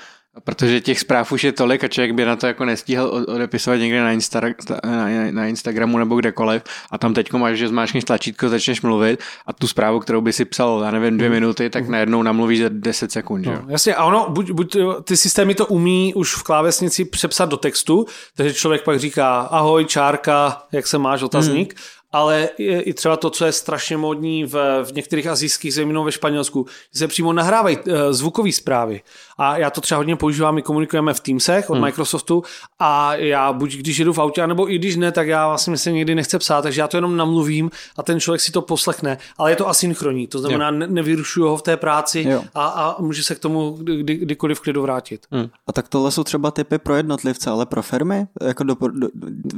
Protože 0.43 0.81
těch 0.81 0.99
zpráv 0.99 1.31
už 1.31 1.43
je 1.43 1.51
tolik 1.51 1.83
a 1.83 1.87
člověk 1.87 2.11
by 2.11 2.25
na 2.25 2.35
to 2.35 2.47
jako 2.47 2.65
nestíhal 2.65 3.25
odepisovat 3.27 3.79
někde 3.79 4.01
na, 4.01 4.11
Insta, 4.11 4.41
na, 4.85 5.07
na 5.31 5.47
Instagramu 5.47 5.97
nebo 5.97 6.15
kdekoliv 6.15 6.63
a 6.91 6.97
tam 6.97 7.13
teď 7.13 7.33
máš, 7.33 7.57
že 7.57 7.67
zmáčkneš 7.67 8.03
tlačítko, 8.03 8.49
začneš 8.49 8.81
mluvit 8.81 9.23
a 9.45 9.53
tu 9.53 9.67
zprávu, 9.67 9.99
kterou 9.99 10.21
by 10.21 10.33
si 10.33 10.45
psal, 10.45 10.81
já 10.85 10.91
nevím, 10.91 11.17
dvě 11.17 11.29
mhm. 11.29 11.39
minuty, 11.39 11.69
tak 11.69 11.83
mhm. 11.83 11.91
najednou 11.91 12.23
namluvíš 12.23 12.61
za 12.61 12.69
10 12.69 13.11
sekund. 13.11 13.45
No, 13.45 13.61
jasně, 13.67 13.95
a 13.95 14.05
ono, 14.05 14.25
buď, 14.29 14.51
buď 14.51 14.77
ty 15.03 15.17
systémy 15.17 15.55
to 15.55 15.65
umí 15.65 16.13
už 16.13 16.35
v 16.35 16.43
klávesnici 16.43 17.05
přepsat 17.05 17.49
do 17.49 17.57
textu, 17.57 18.05
takže 18.35 18.53
člověk 18.53 18.83
pak 18.83 18.99
říká 18.99 19.39
ahoj, 19.39 19.85
čárka, 19.85 20.61
jak 20.71 20.87
se 20.87 20.97
máš, 20.97 21.21
otazník, 21.21 21.73
hmm 21.73 21.97
ale 22.11 22.49
i 22.59 22.93
třeba 22.93 23.17
to, 23.17 23.29
co 23.29 23.45
je 23.45 23.51
strašně 23.51 23.97
módní 23.97 24.45
v, 24.45 24.83
v 24.83 24.93
některých 24.93 25.27
azijských 25.27 25.73
zemích, 25.73 25.97
ve 25.97 26.11
Španělsku, 26.11 26.65
že 26.93 26.99
se 26.99 27.07
přímo 27.07 27.33
nahrávají 27.33 27.77
uh, 27.77 27.93
zvukové 28.11 28.51
zprávy. 28.51 29.01
A 29.37 29.57
já 29.57 29.69
to 29.69 29.81
třeba 29.81 29.97
hodně 29.97 30.15
používám, 30.15 30.55
my 30.55 30.61
komunikujeme 30.61 31.13
v 31.13 31.19
Teamsech 31.19 31.69
od 31.69 31.73
hmm. 31.73 31.83
Microsoftu 31.83 32.43
a 32.79 33.15
já 33.15 33.53
buď 33.53 33.75
když 33.75 33.97
jedu 33.97 34.13
v 34.13 34.19
autě, 34.19 34.47
nebo 34.47 34.71
i 34.71 34.77
když 34.77 34.95
ne, 34.95 35.11
tak 35.11 35.27
já 35.27 35.47
vlastně 35.47 35.77
se 35.77 35.91
někdy 35.91 36.15
nechce 36.15 36.39
psát, 36.39 36.61
takže 36.61 36.81
já 36.81 36.87
to 36.87 36.97
jenom 36.97 37.17
namluvím 37.17 37.71
a 37.97 38.03
ten 38.03 38.19
člověk 38.19 38.41
si 38.41 38.51
to 38.51 38.61
poslechne. 38.61 39.17
Ale 39.37 39.51
je 39.51 39.55
to 39.55 39.69
asynchronní, 39.69 40.27
to 40.27 40.39
znamená, 40.39 40.71
ne, 40.71 40.87
nevyrušuju 40.87 41.47
ho 41.47 41.57
v 41.57 41.61
té 41.61 41.77
práci 41.77 42.27
a, 42.55 42.65
a 42.67 43.01
může 43.01 43.23
se 43.23 43.35
k 43.35 43.39
tomu 43.39 43.77
kdy, 43.79 44.15
kdykoliv 44.15 44.57
v 44.57 44.61
klidu 44.61 44.81
vrátit. 44.81 45.25
Hmm. 45.31 45.49
A 45.67 45.73
tak 45.73 45.87
tohle 45.87 46.11
jsou 46.11 46.23
třeba 46.23 46.51
typy 46.51 46.77
pro 46.77 46.95
jednotlivce, 46.95 47.49
ale 47.49 47.65
pro 47.65 47.81
firmy? 47.81 48.27
Jako 48.41 48.63
do, 48.63 48.75
do, 48.91 49.07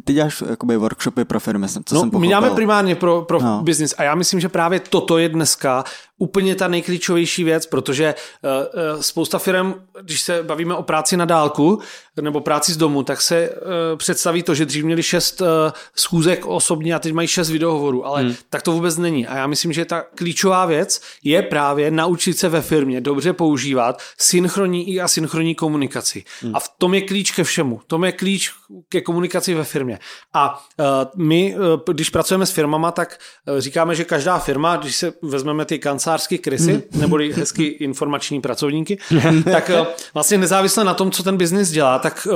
ty 0.03 0.13
děláš 0.13 0.43
jakoby 0.49 0.77
workshopy 0.77 1.25
pro 1.25 1.39
firmy, 1.39 1.67
co 1.67 1.95
no, 1.95 2.01
jsem 2.01 2.09
pochopil 2.09 2.29
děláme 2.29 2.49
primárně 2.49 2.95
pro, 2.95 3.21
pro 3.21 3.41
no. 3.41 3.61
business 3.63 3.95
a 3.97 4.03
já 4.03 4.15
myslím, 4.15 4.39
že 4.39 4.49
právě 4.49 4.79
toto 4.79 5.17
je 5.17 5.29
dneska 5.29 5.83
úplně 6.19 6.55
ta 6.55 6.67
nejklíčovější 6.67 7.43
věc, 7.43 7.65
protože 7.65 8.15
uh, 8.43 8.49
uh, 8.95 9.01
spousta 9.01 9.39
firm, 9.39 9.73
když 10.01 10.21
se 10.21 10.43
bavíme 10.43 10.75
o 10.75 10.83
práci 10.83 11.17
na 11.17 11.25
dálku 11.25 11.79
nebo 12.21 12.41
práci 12.41 12.73
z 12.73 12.77
domu, 12.77 13.03
tak 13.03 13.21
se 13.21 13.49
uh, 13.49 13.57
představí 13.97 14.43
to, 14.43 14.55
že 14.55 14.65
dřív 14.65 14.83
měli 14.83 15.03
šest 15.03 15.41
schůzek 15.95 16.45
osobně 16.45 16.95
a 16.95 16.99
teď 16.99 17.13
mají 17.13 17.27
šest 17.27 17.49
videohovorů, 17.49 18.05
ale 18.05 18.21
hmm. 18.21 18.35
tak 18.49 18.61
to 18.61 18.71
vůbec 18.71 18.97
není. 18.97 19.27
A 19.27 19.37
já 19.37 19.47
myslím, 19.47 19.73
že 19.73 19.85
ta 19.85 20.01
klíčová 20.15 20.65
věc 20.65 21.01
je 21.23 21.41
právě 21.41 21.91
naučit 21.91 22.37
se 22.37 22.49
ve 22.49 22.61
firmě 22.61 23.01
dobře 23.01 23.33
používat 23.33 24.01
synchronní 24.17 24.93
i 24.93 25.01
asynchronní 25.01 25.55
komunikaci. 25.55 26.23
Hmm. 26.41 26.55
A 26.55 26.59
v 26.59 26.69
tom 26.77 26.93
je 26.93 27.01
klíč 27.01 27.31
ke 27.31 27.43
všemu. 27.43 27.81
tom 27.87 28.05
je 28.05 28.11
klíč 28.11 28.51
ke 28.89 29.01
komunikaci 29.01 29.53
ve 29.53 29.63
firmě. 29.63 29.99
A 30.33 30.65
my, 31.15 31.55
když 31.93 32.09
pracujeme 32.09 32.45
s 32.45 32.51
firmama, 32.51 32.91
tak 32.91 33.17
říkáme, 33.57 33.95
že 33.95 34.03
každá 34.03 34.39
firma, 34.39 34.75
když 34.75 34.95
se 34.95 35.13
vezmeme 35.21 35.65
ty 35.65 35.79
kanceláře, 35.79 36.08
kancelářské 36.09 36.37
krysy, 36.37 36.71
hmm. 36.71 37.01
neboli 37.01 37.33
hezky 37.33 37.63
informační 37.63 38.41
pracovníky, 38.41 38.97
tak 39.51 39.69
eh, 39.69 39.85
vlastně 40.13 40.37
nezávisle 40.37 40.83
na 40.83 40.93
tom, 40.93 41.11
co 41.11 41.23
ten 41.23 41.37
biznis 41.37 41.69
dělá, 41.69 41.99
tak 41.99 42.27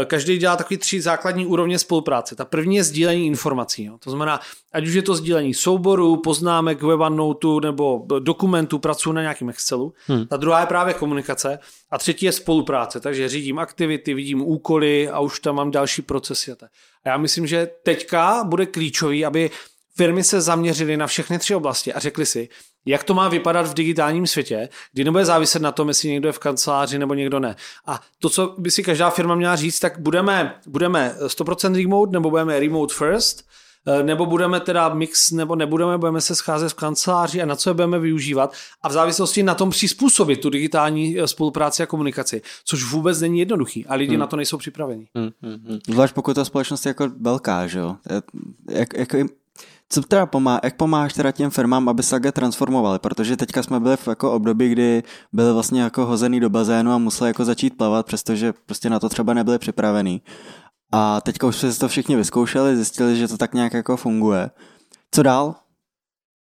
eh, 0.00 0.04
každý 0.04 0.38
dělá 0.38 0.56
takový 0.56 0.78
tři 0.78 1.00
základní 1.00 1.46
úrovně 1.46 1.78
spolupráce. 1.78 2.36
Ta 2.36 2.44
první 2.44 2.76
je 2.76 2.84
sdílení 2.84 3.26
informací. 3.26 3.84
Jo. 3.84 3.98
To 4.04 4.10
znamená, 4.10 4.40
ať 4.72 4.86
už 4.86 4.94
je 4.94 5.02
to 5.02 5.14
sdílení 5.14 5.54
souborů, 5.54 6.16
poznámek, 6.16 6.82
web 6.82 7.00
noteu 7.08 7.60
nebo 7.60 8.06
dokumentů, 8.18 8.78
pracuji 8.78 9.12
na 9.12 9.20
nějakém 9.20 9.48
Excelu. 9.48 9.92
Hmm. 10.06 10.26
Ta 10.26 10.36
druhá 10.36 10.60
je 10.60 10.66
právě 10.66 10.94
komunikace 10.94 11.58
a 11.90 11.98
třetí 11.98 12.26
je 12.26 12.32
spolupráce, 12.32 13.00
takže 13.00 13.28
řídím 13.28 13.58
aktivity, 13.58 14.14
vidím 14.14 14.42
úkoly 14.42 15.08
a 15.08 15.20
už 15.20 15.40
tam 15.40 15.54
mám 15.54 15.70
další 15.70 16.02
procesy. 16.02 16.52
A 16.52 16.56
já 17.04 17.16
myslím, 17.16 17.46
že 17.46 17.68
teďka 17.82 18.44
bude 18.44 18.66
klíčový, 18.66 19.24
aby 19.24 19.50
firmy 19.96 20.24
se 20.24 20.40
zaměřily 20.40 20.96
na 20.96 21.06
všechny 21.06 21.38
tři 21.38 21.54
oblasti 21.54 21.92
a 21.92 21.98
řekli 21.98 22.26
si, 22.26 22.48
jak 22.86 23.04
to 23.04 23.14
má 23.14 23.28
vypadat 23.28 23.66
v 23.66 23.74
digitálním 23.74 24.26
světě, 24.26 24.68
kdy 24.92 25.04
nebude 25.04 25.24
záviset 25.24 25.62
na 25.62 25.72
tom, 25.72 25.88
jestli 25.88 26.08
někdo 26.08 26.28
je 26.28 26.32
v 26.32 26.38
kanceláři 26.38 26.98
nebo 26.98 27.14
někdo 27.14 27.40
ne. 27.40 27.56
A 27.86 28.00
to, 28.18 28.30
co 28.30 28.54
by 28.58 28.70
si 28.70 28.82
každá 28.82 29.10
firma 29.10 29.34
měla 29.34 29.56
říct, 29.56 29.80
tak 29.80 29.98
budeme, 29.98 30.54
budeme 30.66 31.16
100% 31.20 31.76
remote 31.76 32.12
nebo 32.12 32.30
budeme 32.30 32.60
remote 32.60 32.94
first, 32.94 33.44
eh, 33.86 34.02
nebo 34.02 34.26
budeme 34.26 34.60
teda 34.60 34.94
mix, 34.94 35.30
nebo 35.30 35.56
nebudeme, 35.56 35.98
budeme 35.98 36.20
se 36.20 36.34
scházet 36.34 36.68
v 36.68 36.74
kanceláři 36.74 37.42
a 37.42 37.46
na 37.46 37.56
co 37.56 37.70
je 37.70 37.74
budeme 37.74 37.98
využívat 37.98 38.54
a 38.82 38.88
v 38.88 38.92
závislosti 38.92 39.42
na 39.42 39.54
tom 39.54 39.70
přizpůsobit 39.70 40.40
tu 40.40 40.50
digitální 40.50 41.20
eh, 41.20 41.28
spolupráci 41.28 41.82
a 41.82 41.86
komunikaci, 41.86 42.42
což 42.64 42.84
vůbec 42.84 43.20
není 43.20 43.38
jednoduchý 43.38 43.86
a 43.86 43.94
lidi 43.94 44.12
hmm. 44.12 44.20
na 44.20 44.26
to 44.26 44.36
nejsou 44.36 44.58
připraveni. 44.58 45.08
Hmm, 45.14 45.30
hmm, 45.42 45.66
hmm. 45.68 45.78
Zvlášť 45.88 46.14
pokud 46.14 46.34
ta 46.34 46.44
společnost 46.44 46.86
je 46.86 46.90
jako 46.90 47.08
velká, 47.20 47.66
že 47.66 47.78
jo? 47.78 47.96
Jak, 48.70 48.94
jako 48.94 49.16
co 49.88 50.02
teda 50.02 50.26
pomá, 50.26 50.60
jak 50.62 50.76
pomáháš 50.76 51.14
teda 51.14 51.32
těm 51.32 51.50
firmám, 51.50 51.88
aby 51.88 52.02
se 52.02 52.10
také 52.10 52.32
transformovali? 52.32 52.98
Protože 52.98 53.36
teďka 53.36 53.62
jsme 53.62 53.80
byli 53.80 53.96
v 53.96 54.08
jako 54.08 54.32
období, 54.32 54.68
kdy 54.68 55.02
byli 55.32 55.52
vlastně 55.52 55.82
jako 55.82 56.06
hozený 56.06 56.40
do 56.40 56.50
bazénu 56.50 56.92
a 56.92 56.98
museli 56.98 57.30
jako 57.30 57.44
začít 57.44 57.76
plavat, 57.76 58.06
přestože 58.06 58.52
prostě 58.66 58.90
na 58.90 59.00
to 59.00 59.08
třeba 59.08 59.34
nebyli 59.34 59.58
připravený. 59.58 60.22
A 60.92 61.20
teďka 61.20 61.46
už 61.46 61.56
se 61.56 61.78
to 61.78 61.88
všichni 61.88 62.16
vyzkoušeli, 62.16 62.76
zjistili, 62.76 63.16
že 63.16 63.28
to 63.28 63.36
tak 63.36 63.54
nějak 63.54 63.74
jako 63.74 63.96
funguje. 63.96 64.50
Co 65.10 65.22
dál? 65.22 65.54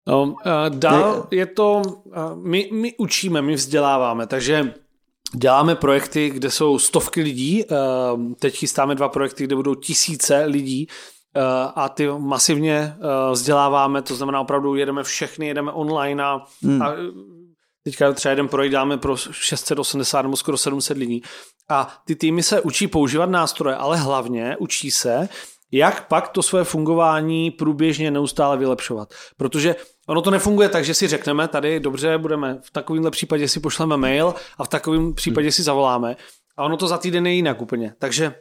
No, 0.07 0.23
uh, 0.23 0.35
dál 0.69 1.27
je 1.31 1.45
to, 1.45 1.81
uh, 1.85 2.13
my, 2.35 2.69
my 2.73 2.93
učíme, 2.97 3.41
my 3.41 3.53
vzděláváme, 3.53 4.27
takže 4.27 4.73
Děláme 5.35 5.75
projekty, 5.75 6.29
kde 6.29 6.51
jsou 6.51 6.79
stovky 6.79 7.21
lidí, 7.21 7.63
teď 8.39 8.55
chystáme 8.55 8.95
dva 8.95 9.09
projekty, 9.09 9.43
kde 9.43 9.55
budou 9.55 9.75
tisíce 9.75 10.45
lidí 10.45 10.87
Eh, 10.87 11.22
a 11.75 11.89
ty 11.89 12.07
masivně 12.17 12.75
eh, 12.75 13.31
vzděláváme, 13.31 14.01
to 14.01 14.15
znamená 14.15 14.41
opravdu 14.41 14.75
jedeme 14.75 15.03
všechny, 15.03 15.47
jedeme 15.47 15.71
online 15.71 16.23
a, 16.23 16.41
hmm. 16.63 16.81
a 16.81 16.93
teďka 17.83 18.13
třeba 18.13 18.29
jeden 18.29 18.47
projekt 18.47 18.71
dáme 18.71 18.97
pro 18.97 19.17
680 19.17 20.21
nebo 20.21 20.35
skoro 20.35 20.57
700 20.57 20.97
lidí 20.97 21.23
a 21.69 21.93
ty 22.05 22.15
týmy 22.15 22.43
se 22.43 22.61
učí 22.61 22.87
používat 22.87 23.29
nástroje, 23.29 23.75
ale 23.75 23.97
hlavně 23.97 24.57
učí 24.59 24.91
se, 24.91 25.29
jak 25.71 26.07
pak 26.07 26.27
to 26.27 26.43
své 26.43 26.63
fungování 26.63 27.51
průběžně 27.51 28.11
neustále 28.11 28.57
vylepšovat. 28.57 29.13
Protože 29.37 29.75
ono 30.07 30.21
to 30.21 30.31
nefunguje 30.31 30.69
tak, 30.69 30.85
že 30.85 30.93
si 30.93 31.07
řekneme 31.07 31.47
tady, 31.47 31.79
dobře, 31.79 32.17
budeme 32.17 32.59
v 32.61 32.71
takovémhle 32.71 33.11
případě 33.11 33.47
si 33.47 33.59
pošleme 33.59 33.97
mail 33.97 34.33
a 34.57 34.63
v 34.63 34.67
takovém 34.67 35.13
případě 35.13 35.51
si 35.51 35.63
zavoláme. 35.63 36.15
A 36.57 36.63
ono 36.63 36.77
to 36.77 36.87
za 36.87 36.97
týden 36.97 37.27
je 37.27 37.33
jinak 37.33 37.61
úplně. 37.61 37.93
Takže 37.99 38.35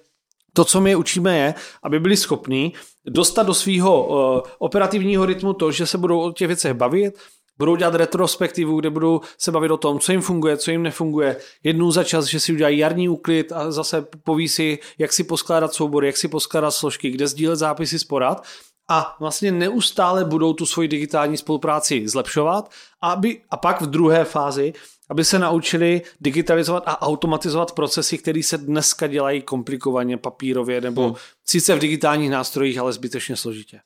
to, 0.55 0.65
co 0.65 0.81
my 0.81 0.97
učíme, 0.97 1.39
je, 1.39 1.55
aby 1.83 2.01
byli 2.01 2.17
schopní 2.17 2.73
dostat 3.07 3.43
do 3.43 3.55
svého 3.55 4.07
uh, 4.07 4.41
operativního 4.59 5.27
rytmu 5.27 5.53
to, 5.53 5.73
že 5.73 5.87
se 5.87 5.99
budou 5.99 6.21
o 6.21 6.33
těch 6.33 6.47
věcech 6.47 6.75
bavit, 6.75 7.19
budou 7.59 7.77
dělat 7.77 7.95
retrospektivu, 7.95 8.81
kde 8.81 8.91
budou 8.91 9.21
se 9.39 9.53
bavit 9.53 9.71
o 9.71 9.77
tom, 9.77 9.99
co 9.99 10.13
jim 10.13 10.21
funguje, 10.21 10.57
co 10.57 10.71
jim 10.71 10.83
nefunguje. 10.83 11.37
Jednou 11.63 11.91
za 11.91 12.05
čas, 12.05 12.25
že 12.25 12.41
si 12.41 12.53
udělají 12.53 12.79
jarní 12.79 13.09
úklid 13.09 13.53
a 13.53 13.71
zase 13.71 14.07
poví 14.25 14.49
si, 14.49 14.79
jak 14.99 15.13
si 15.13 15.25
poskládat 15.25 15.75
soubory, 15.75 16.07
jak 16.07 16.17
si 16.17 16.29
poskládat 16.29 16.71
složky, 16.71 17.11
kde 17.11 17.29
sdílet 17.29 17.59
zápisy 17.59 17.99
z 17.99 18.05
porad 18.05 18.45
a 18.91 19.17
vlastně 19.21 19.53
neustále 19.53 20.25
budou 20.25 20.53
tu 20.53 20.67
svoji 20.67 20.89
digitální 20.89 21.37
spolupráci 21.37 22.09
zlepšovat, 22.09 22.71
aby, 23.03 23.41
a 23.51 23.57
pak 23.57 23.81
v 23.81 23.87
druhé 23.87 24.25
fázi 24.25 24.73
aby 25.13 25.25
se 25.25 25.39
naučili 25.39 26.03
digitalizovat 26.21 26.83
a 26.87 27.03
automatizovat 27.03 27.73
procesy, 27.73 28.19
které 28.19 28.43
se 28.43 28.59
dneska 28.59 29.07
dělají 29.07 29.43
komplikovaně, 29.43 30.17
papírově 30.17 30.81
nebo 30.81 31.07
hmm. 31.07 31.15
sice 31.47 31.75
v 31.75 31.79
digitálních 31.79 32.31
nástrojích, 32.31 32.79
ale 32.79 32.93
zbytečně 32.93 33.37
složitě. 33.37 33.81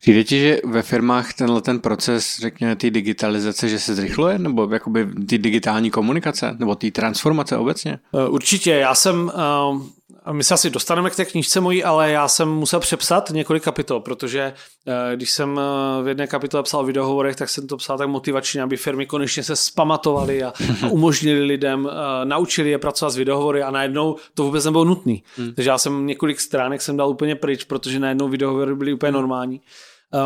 Přijde 0.00 0.24
ti, 0.24 0.40
že 0.40 0.60
ve 0.64 0.82
firmách 0.82 1.34
tenhle 1.34 1.62
ten 1.62 1.80
proces, 1.80 2.38
řekněme, 2.40 2.76
ty 2.76 2.90
digitalizace, 2.90 3.68
že 3.68 3.78
se 3.78 3.94
zrychluje, 3.94 4.38
nebo 4.38 4.68
jakoby 4.72 5.08
ty 5.28 5.38
digitální 5.38 5.90
komunikace, 5.90 6.56
nebo 6.58 6.74
ty 6.74 6.90
transformace 6.90 7.56
obecně? 7.56 7.98
Eh, 8.14 8.28
určitě, 8.28 8.70
já 8.70 8.94
jsem 8.94 9.32
uh, 9.34 9.82
my 10.32 10.44
se 10.44 10.54
asi 10.54 10.70
dostaneme 10.70 11.10
k 11.10 11.16
té 11.16 11.24
knížce 11.24 11.60
mojí, 11.60 11.84
ale 11.84 12.10
já 12.10 12.28
jsem 12.28 12.48
musel 12.48 12.80
přepsat 12.80 13.30
několik 13.30 13.62
kapitol, 13.62 14.00
protože 14.00 14.52
uh, 14.86 14.94
když 15.16 15.30
jsem 15.30 15.52
uh, 15.52 16.04
v 16.04 16.08
jedné 16.08 16.26
kapitole 16.26 16.62
psal 16.62 16.80
o 16.80 16.84
videohovorech, 16.84 17.36
tak 17.36 17.48
jsem 17.48 17.66
to 17.66 17.76
psal 17.76 17.98
tak 17.98 18.08
motivačně, 18.08 18.62
aby 18.62 18.76
firmy 18.76 19.06
konečně 19.06 19.42
se 19.42 19.56
spamatovaly 19.56 20.42
a, 20.42 20.52
a 20.82 20.88
umožnili 20.88 21.44
lidem, 21.44 21.84
uh, 21.84 21.90
naučili 22.24 22.70
je 22.70 22.78
pracovat 22.78 23.10
s 23.10 23.16
videohovory 23.16 23.62
a 23.62 23.70
najednou 23.70 24.16
to 24.34 24.42
vůbec 24.44 24.64
nebylo 24.64 24.84
nutné. 24.84 25.16
Hmm. 25.36 25.52
Takže 25.54 25.70
já 25.70 25.78
jsem 25.78 26.06
několik 26.06 26.40
stránek 26.40 26.82
jsem 26.82 26.96
dal 26.96 27.08
úplně 27.08 27.34
pryč, 27.34 27.64
protože 27.64 28.00
najednou 28.00 28.28
videohovory 28.28 28.74
byly 28.74 28.92
úplně 28.92 29.12
normální. 29.12 29.60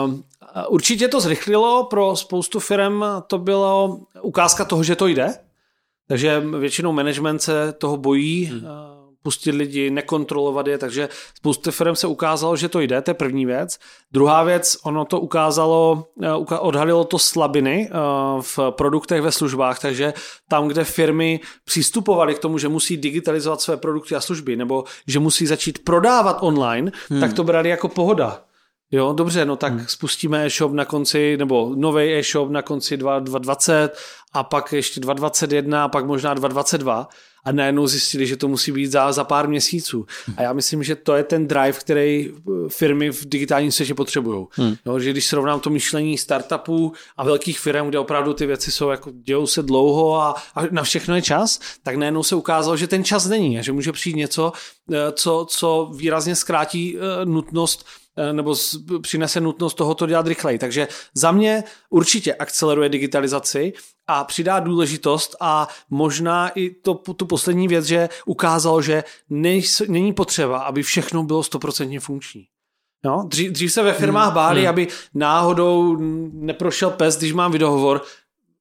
Um, 0.04 0.24
určitě 0.68 1.08
to 1.08 1.20
zrychlilo 1.20 1.84
pro 1.84 2.16
spoustu 2.16 2.60
firm, 2.60 3.02
to 3.26 3.38
bylo 3.38 4.00
ukázka 4.22 4.64
toho, 4.64 4.82
že 4.82 4.96
to 4.96 5.06
jde, 5.06 5.34
takže 6.08 6.42
většinou 6.58 6.92
management 6.92 7.38
se 7.38 7.72
toho 7.72 7.96
bojí, 7.96 8.44
hmm. 8.44 8.62
Pustit 9.25 9.52
lidi, 9.52 9.90
nekontrolovat 9.90 10.66
je, 10.66 10.78
takže 10.78 11.09
spoustu 11.35 11.71
firm 11.71 11.97
se 11.97 12.07
ukázalo, 12.07 12.57
že 12.57 12.69
to 12.69 12.81
jde, 12.81 13.02
to 13.02 13.11
je 13.11 13.14
první 13.14 13.47
věc. 13.47 13.78
Druhá 14.12 14.43
věc, 14.43 14.76
ono 14.83 15.04
to 15.04 15.21
ukázalo, 15.21 16.07
eh, 16.23 16.33
odhalilo 16.59 17.04
to 17.04 17.19
slabiny 17.19 17.88
eh, 17.88 17.95
v 18.40 18.59
produktech 18.71 19.23
ve 19.23 19.33
službách, 19.33 19.81
takže 19.81 20.14
tam, 20.49 20.69
kde 20.69 20.85
firmy 20.85 21.40
přistupovaly 21.64 22.35
k 22.35 22.38
tomu, 22.38 22.59
že 22.59 22.69
musí 22.69 22.97
digitalizovat 22.97 23.61
své 23.61 23.76
produkty 23.76 24.14
a 24.14 24.21
služby, 24.21 24.57
nebo 24.57 24.85
že 25.07 25.19
musí 25.19 25.47
začít 25.47 25.85
prodávat 25.85 26.37
online, 26.40 26.93
hmm. 27.09 27.21
tak 27.21 27.33
to 27.33 27.45
brali 27.45 27.69
jako 27.69 27.88
pohoda. 27.88 28.45
Jo, 28.90 29.12
dobře, 29.12 29.45
no 29.45 29.57
tak 29.57 29.73
hmm. 29.73 29.85
spustíme 29.88 30.47
e-shop 30.47 30.73
na 30.73 30.85
konci, 30.85 31.37
nebo 31.37 31.73
nový 31.76 32.12
e-shop 32.12 32.50
na 32.50 32.62
konci 32.62 32.97
2020 32.97 33.99
a 34.33 34.43
pak 34.43 34.73
ještě 34.73 35.00
2021 35.00 35.85
a 35.85 35.88
pak 35.88 36.07
možná 36.07 36.35
2022 36.35 37.09
a 37.44 37.52
najednou 37.52 37.86
zjistili, 37.86 38.26
že 38.26 38.36
to 38.36 38.48
musí 38.48 38.72
být 38.72 38.86
za, 38.86 39.12
za 39.12 39.24
pár 39.24 39.48
měsíců. 39.48 40.06
A 40.36 40.42
já 40.42 40.52
myslím, 40.52 40.82
že 40.82 40.96
to 40.96 41.14
je 41.14 41.24
ten 41.24 41.48
drive, 41.48 41.72
který 41.72 42.30
eh, 42.30 42.50
firmy 42.68 43.10
v 43.10 43.28
digitálním 43.28 43.72
světě 43.72 43.94
potřebují. 43.94 44.46
Hmm. 44.50 44.74
No, 44.86 45.00
že 45.00 45.10
když 45.10 45.26
srovnám 45.26 45.60
to 45.60 45.70
myšlení 45.70 46.18
startupů 46.18 46.92
a 47.16 47.24
velkých 47.24 47.60
firm, 47.60 47.88
kde 47.88 47.98
opravdu 47.98 48.34
ty 48.34 48.46
věci 48.46 48.72
jsou 48.72 48.88
jako 48.88 49.10
dějou 49.10 49.46
se 49.46 49.62
dlouho 49.62 50.20
a, 50.20 50.34
a 50.54 50.62
na 50.70 50.82
všechno 50.82 51.16
je 51.16 51.22
čas, 51.22 51.60
tak 51.82 51.96
najednou 51.96 52.22
se 52.22 52.34
ukázalo, 52.36 52.76
že 52.76 52.86
ten 52.86 53.04
čas 53.04 53.26
není 53.26 53.58
a 53.58 53.62
že 53.62 53.72
může 53.72 53.92
přijít 53.92 54.16
něco, 54.16 54.52
eh, 54.92 55.12
co, 55.12 55.46
co 55.48 55.90
výrazně 55.96 56.36
zkrátí 56.36 56.96
eh, 56.96 57.24
nutnost 57.24 57.86
nebo 58.32 58.54
přinese 59.00 59.40
nutnost 59.40 59.74
tohoto 59.74 60.06
dělat 60.06 60.26
rychleji. 60.26 60.58
Takže 60.58 60.88
za 61.14 61.32
mě 61.32 61.64
určitě 61.90 62.34
akceleruje 62.34 62.88
digitalizaci 62.88 63.72
a 64.06 64.25
přidá 64.25 64.61
důležitost 64.61 65.37
a 65.40 65.68
možná 65.90 66.49
i 66.49 66.70
to, 66.70 66.94
tu 66.94 67.26
poslední 67.26 67.68
věc, 67.68 67.84
že 67.84 68.08
ukázalo, 68.26 68.82
že 68.82 69.04
nejs, 69.30 69.82
není 69.88 70.12
potřeba, 70.12 70.58
aby 70.58 70.82
všechno 70.82 71.23
bylo 71.23 71.42
stoprocentně 71.42 72.00
funkční. 72.00 72.44
No, 73.04 73.25
dřív, 73.28 73.52
dřív 73.52 73.73
se 73.73 73.82
ve 73.82 73.92
firmách 73.92 74.26
hmm, 74.26 74.34
báli, 74.34 74.61
hmm. 74.61 74.68
aby 74.68 74.88
náhodou 75.14 75.96
neprošel 76.32 76.90
pes, 76.90 77.18
když 77.18 77.32
mám 77.32 77.52
videohovor, 77.52 78.02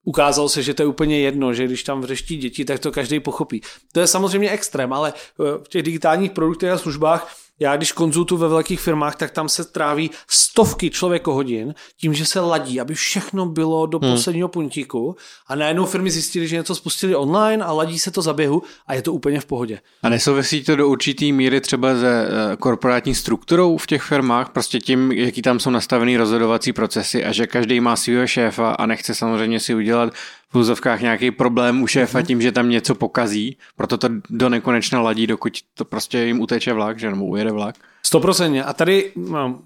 ukázalo 0.04 0.48
se, 0.48 0.62
že 0.62 0.74
to 0.74 0.82
je 0.82 0.86
úplně 0.86 1.20
jedno, 1.20 1.52
že 1.52 1.64
když 1.64 1.82
tam 1.82 2.00
vřeští 2.00 2.36
děti, 2.36 2.64
tak 2.64 2.80
to 2.80 2.92
každý 2.92 3.20
pochopí. 3.20 3.60
To 3.92 4.00
je 4.00 4.06
samozřejmě 4.06 4.50
extrém, 4.50 4.92
ale 4.92 5.12
v 5.38 5.68
těch 5.68 5.82
digitálních 5.82 6.30
produktech 6.30 6.70
a 6.70 6.78
službách 6.78 7.36
já 7.60 7.76
když 7.76 7.92
konzultuju 7.92 8.40
ve 8.40 8.48
velkých 8.48 8.80
firmách, 8.80 9.16
tak 9.16 9.30
tam 9.30 9.48
se 9.48 9.64
tráví 9.64 10.10
stovky 10.28 10.90
hodin 11.24 11.74
tím, 11.96 12.14
že 12.14 12.26
se 12.26 12.40
ladí, 12.40 12.80
aby 12.80 12.94
všechno 12.94 13.46
bylo 13.46 13.86
do 13.86 13.98
hmm. 13.98 14.10
posledního 14.10 14.48
puntíku 14.48 15.16
a 15.46 15.54
najednou 15.54 15.86
firmy 15.86 16.10
zjistili, 16.10 16.48
že 16.48 16.56
něco 16.56 16.74
spustili 16.74 17.16
online 17.16 17.64
a 17.64 17.72
ladí 17.72 17.98
se 17.98 18.10
to 18.10 18.22
za 18.22 18.32
běhu 18.32 18.62
a 18.86 18.94
je 18.94 19.02
to 19.02 19.12
úplně 19.12 19.40
v 19.40 19.46
pohodě. 19.46 19.78
A 20.02 20.08
nesouvisí 20.08 20.64
to 20.64 20.76
do 20.76 20.88
určitý 20.88 21.32
míry 21.32 21.60
třeba 21.60 21.94
se 22.00 22.28
eh, 22.28 22.56
korporátní 22.56 23.14
strukturou 23.14 23.76
v 23.76 23.86
těch 23.86 24.02
firmách, 24.02 24.50
prostě 24.50 24.80
tím, 24.80 25.12
jaký 25.12 25.42
tam 25.42 25.60
jsou 25.60 25.70
nastavený 25.70 26.16
rozhodovací 26.16 26.72
procesy 26.72 27.24
a 27.24 27.32
že 27.32 27.46
každý 27.46 27.80
má 27.80 27.96
svého 27.96 28.26
šéfa 28.26 28.70
a 28.70 28.86
nechce 28.86 29.14
samozřejmě 29.14 29.60
si 29.60 29.74
udělat 29.74 30.12
v 30.54 30.58
úzovkách 30.58 31.00
nějaký 31.00 31.30
problém 31.30 31.82
u 31.82 31.86
šéfa 31.86 32.18
mm-hmm. 32.18 32.26
tím, 32.26 32.42
že 32.42 32.52
tam 32.52 32.70
něco 32.70 32.94
pokazí, 32.94 33.56
proto 33.76 33.98
to 33.98 34.08
do 34.30 34.48
nekonečna 34.48 35.00
ladí, 35.00 35.26
dokud 35.26 35.52
to 35.74 35.84
prostě 35.84 36.18
jim 36.18 36.40
uteče 36.40 36.72
vlak, 36.72 36.98
že 36.98 37.10
nebo 37.10 37.24
ujede 37.24 37.50
vlak. 37.52 37.74
Stoprocentně. 38.02 38.64
A 38.64 38.72
tady 38.72 39.12
no, 39.16 39.58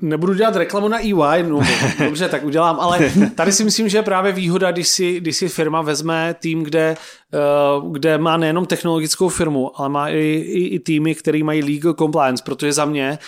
nebudu 0.00 0.34
dělat 0.34 0.56
reklamu 0.56 0.88
na 0.88 0.98
EY, 1.00 1.42
no 1.42 1.60
dobře, 2.04 2.28
tak 2.28 2.44
udělám, 2.44 2.80
ale 2.80 3.10
tady 3.34 3.52
si 3.52 3.64
myslím, 3.64 3.88
že 3.88 3.98
je 3.98 4.02
právě 4.02 4.32
výhoda, 4.32 4.72
když 4.72 4.88
si, 4.88 5.20
když 5.20 5.36
si 5.36 5.48
firma 5.48 5.82
vezme 5.82 6.34
tým, 6.40 6.62
kde 6.62 6.96
Eh, 7.34 7.80
kde 7.90 8.18
má 8.18 8.36
nejenom 8.36 8.66
technologickou 8.66 9.28
firmu, 9.28 9.80
ale 9.80 9.88
má 9.88 10.08
i, 10.08 10.18
i, 10.18 10.66
i 10.66 10.78
týmy, 10.78 11.14
které 11.14 11.44
mají 11.44 11.74
legal 11.74 11.94
compliance, 11.94 12.42
protože 12.44 12.72
za 12.72 12.84
mě 12.84 13.18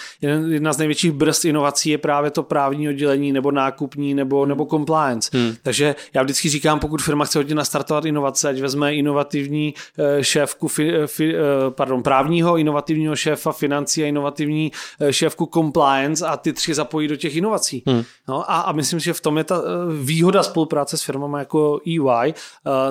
jedna 0.48 0.72
z 0.72 0.78
největších 0.78 1.12
brzd 1.12 1.44
inovací 1.44 1.90
je 1.90 1.98
právě 1.98 2.30
to 2.30 2.42
právní 2.42 2.88
oddělení 2.88 3.32
nebo 3.32 3.50
nákupní 3.50 4.14
nebo, 4.14 4.46
nebo 4.46 4.66
compliance. 4.66 5.30
Hmm. 5.32 5.54
Takže 5.62 5.94
já 6.14 6.22
vždycky 6.22 6.48
říkám, 6.48 6.80
pokud 6.80 7.02
firma 7.02 7.24
chce 7.24 7.38
hodně 7.38 7.54
nastartovat 7.54 8.04
inovace, 8.04 8.48
ať 8.48 8.60
vezme 8.60 8.94
inovativní 8.94 9.74
eh, 9.98 10.24
šéfku 10.24 10.68
fi, 10.68 10.92
fi, 11.06 11.34
eh, 11.34 11.38
pardon, 11.70 12.02
právního, 12.02 12.56
inovativního 12.56 13.16
šéfa 13.16 13.52
financí 13.52 14.04
a 14.04 14.06
inovativní 14.06 14.72
šéfku 15.10 15.50
compliance 15.54 16.26
a 16.26 16.35
ty 16.36 16.52
tři 16.52 16.74
zapojí 16.74 17.08
do 17.08 17.16
těch 17.16 17.36
inovací. 17.36 17.82
Hmm. 17.86 18.02
No 18.28 18.50
a, 18.50 18.60
a 18.60 18.72
myslím, 18.72 19.00
že 19.00 19.12
v 19.12 19.20
tom 19.20 19.38
je 19.38 19.44
ta 19.44 19.62
výhoda 20.02 20.42
spolupráce 20.42 20.96
s 20.96 21.02
firmama 21.02 21.38
jako 21.38 21.80
EY 21.86 22.34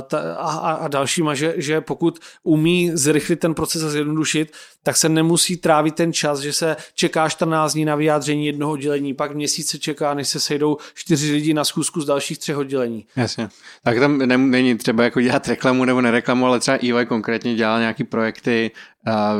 ta, 0.07 0.19
a, 0.35 0.51
a, 0.51 0.71
a 0.71 0.87
další 0.87 1.15
dalšíma, 1.15 1.33
že, 1.35 1.53
že 1.57 1.81
pokud 1.81 2.19
umí 2.43 2.91
zrychlit 2.93 3.39
ten 3.39 3.53
proces 3.53 3.83
a 3.83 3.89
zjednodušit, 3.89 4.51
tak 4.83 4.97
se 4.97 5.09
nemusí 5.09 5.57
trávit 5.57 5.95
ten 5.95 6.13
čas, 6.13 6.39
že 6.39 6.53
se 6.53 6.75
čeká 6.95 7.29
14 7.29 7.73
dní 7.73 7.85
na 7.85 7.95
vyjádření 7.95 8.45
jednoho 8.45 8.71
oddělení, 8.71 9.13
pak 9.13 9.35
měsíc 9.35 9.69
se 9.69 9.79
čeká, 9.79 10.13
než 10.13 10.27
se 10.27 10.39
sejdou 10.39 10.77
čtyři 10.93 11.31
lidi 11.31 11.53
na 11.53 11.63
schůzku 11.63 12.01
z 12.01 12.05
dalších 12.05 12.37
třech 12.37 12.57
oddělení. 12.57 13.05
Jasně. 13.15 13.49
Tak 13.83 13.99
tam 13.99 14.17
není 14.51 14.77
třeba 14.77 15.03
jako 15.03 15.21
dělat 15.21 15.47
reklamu 15.47 15.85
nebo 15.85 16.01
nereklamu, 16.01 16.45
ale 16.45 16.59
třeba 16.59 16.77
EY 16.83 17.05
konkrétně 17.05 17.55
dělá 17.55 17.79
nějaký 17.79 18.03
projekty 18.03 18.71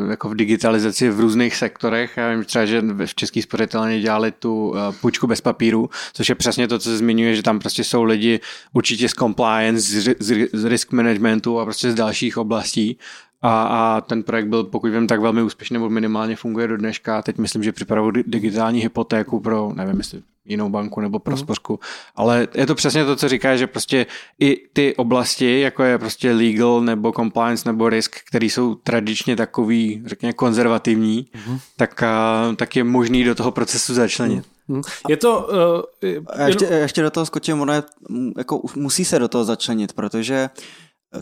jako 0.10 0.30
v 0.30 0.36
digitalizaci 0.36 1.10
v 1.10 1.20
různých 1.20 1.56
sektorech. 1.56 2.18
Já 2.18 2.32
vím 2.32 2.44
třeba, 2.44 2.66
že 2.66 2.82
v 3.06 3.16
Český 3.16 3.42
spořitelně 3.42 4.02
dělali 4.02 4.32
tu 4.32 4.76
půjčku 5.02 5.28
bez 5.28 5.42
papíru, 5.42 5.90
což 6.14 6.30
je 6.30 6.36
přesně 6.36 6.68
to, 6.68 6.80
co 6.80 6.90
se 6.90 6.98
zmiňuje, 6.98 7.36
že 7.36 7.44
tam 7.44 7.60
prostě 7.60 7.84
jsou 7.84 8.04
lidi 8.04 8.40
určitě 8.74 9.10
z 9.10 9.14
compliance, 9.14 10.02
z, 10.02 10.16
z 10.54 10.66
risk 10.66 10.92
managementu 10.92 11.60
a 11.60 11.64
prostě 11.64 11.92
z 11.92 11.96
dalších 11.96 12.38
oblastí. 12.38 12.98
A, 13.42 13.64
a 13.64 14.02
ten 14.02 14.24
projekt 14.24 14.48
byl, 14.48 14.64
pokud 14.64 14.92
vím, 14.92 15.08
tak 15.08 15.20
velmi 15.20 15.42
úspěšný, 15.42 15.74
nebo 15.74 15.90
minimálně 15.90 16.36
funguje 16.36 16.68
do 16.68 16.78
dneška. 16.78 17.22
Teď 17.22 17.38
myslím, 17.38 17.64
že 17.64 17.72
připravují 17.72 18.14
digitální 18.28 18.82
hypotéku 18.82 19.40
pro, 19.40 19.72
nevím, 19.76 19.98
jestli 19.98 20.22
jinou 20.46 20.70
banku 20.70 21.02
nebo 21.02 21.20
pro 21.20 21.32
mhm. 21.32 21.40
spořku. 21.40 21.80
Ale 22.16 22.48
je 22.54 22.68
to 22.68 22.76
přesně 22.76 23.06
to, 23.06 23.16
co 23.16 23.30
říká, 23.30 23.56
že 23.56 23.68
prostě 23.68 24.06
i 24.40 24.68
ty 24.74 24.96
oblasti, 24.96 25.60
jako 25.60 25.84
je 25.84 25.98
prostě 25.98 26.32
legal 26.32 26.82
nebo 26.82 27.12
compliance 27.12 27.70
nebo 27.70 27.90
risk, 27.90 28.16
který 28.28 28.50
jsou 28.50 28.76
tradičně 28.76 29.36
takový, 29.36 30.04
řekněme, 30.06 30.34
konzervativní, 30.34 31.28
uh-huh. 31.34 31.60
tak, 31.78 32.04
tak 32.56 32.76
je 32.76 32.84
možný 32.84 33.24
do 33.24 33.36
toho 33.36 33.52
procesu 33.52 33.94
začlenit. 33.94 34.46
Uh-huh. 34.70 34.84
Je 35.10 35.18
to... 35.18 35.50
Uh, 36.02 36.10
je... 36.10 36.22
ještě, 36.46 36.66
ještě 36.66 37.02
do 37.02 37.12
toho 37.12 37.26
skočím, 37.26 37.62
ono 37.62 37.74
je, 37.74 37.84
jako 38.38 38.62
musí 38.76 39.06
se 39.06 39.20
do 39.20 39.28
toho 39.28 39.46
začlenit, 39.46 39.94
protože 39.94 40.50
uh, 40.58 40.64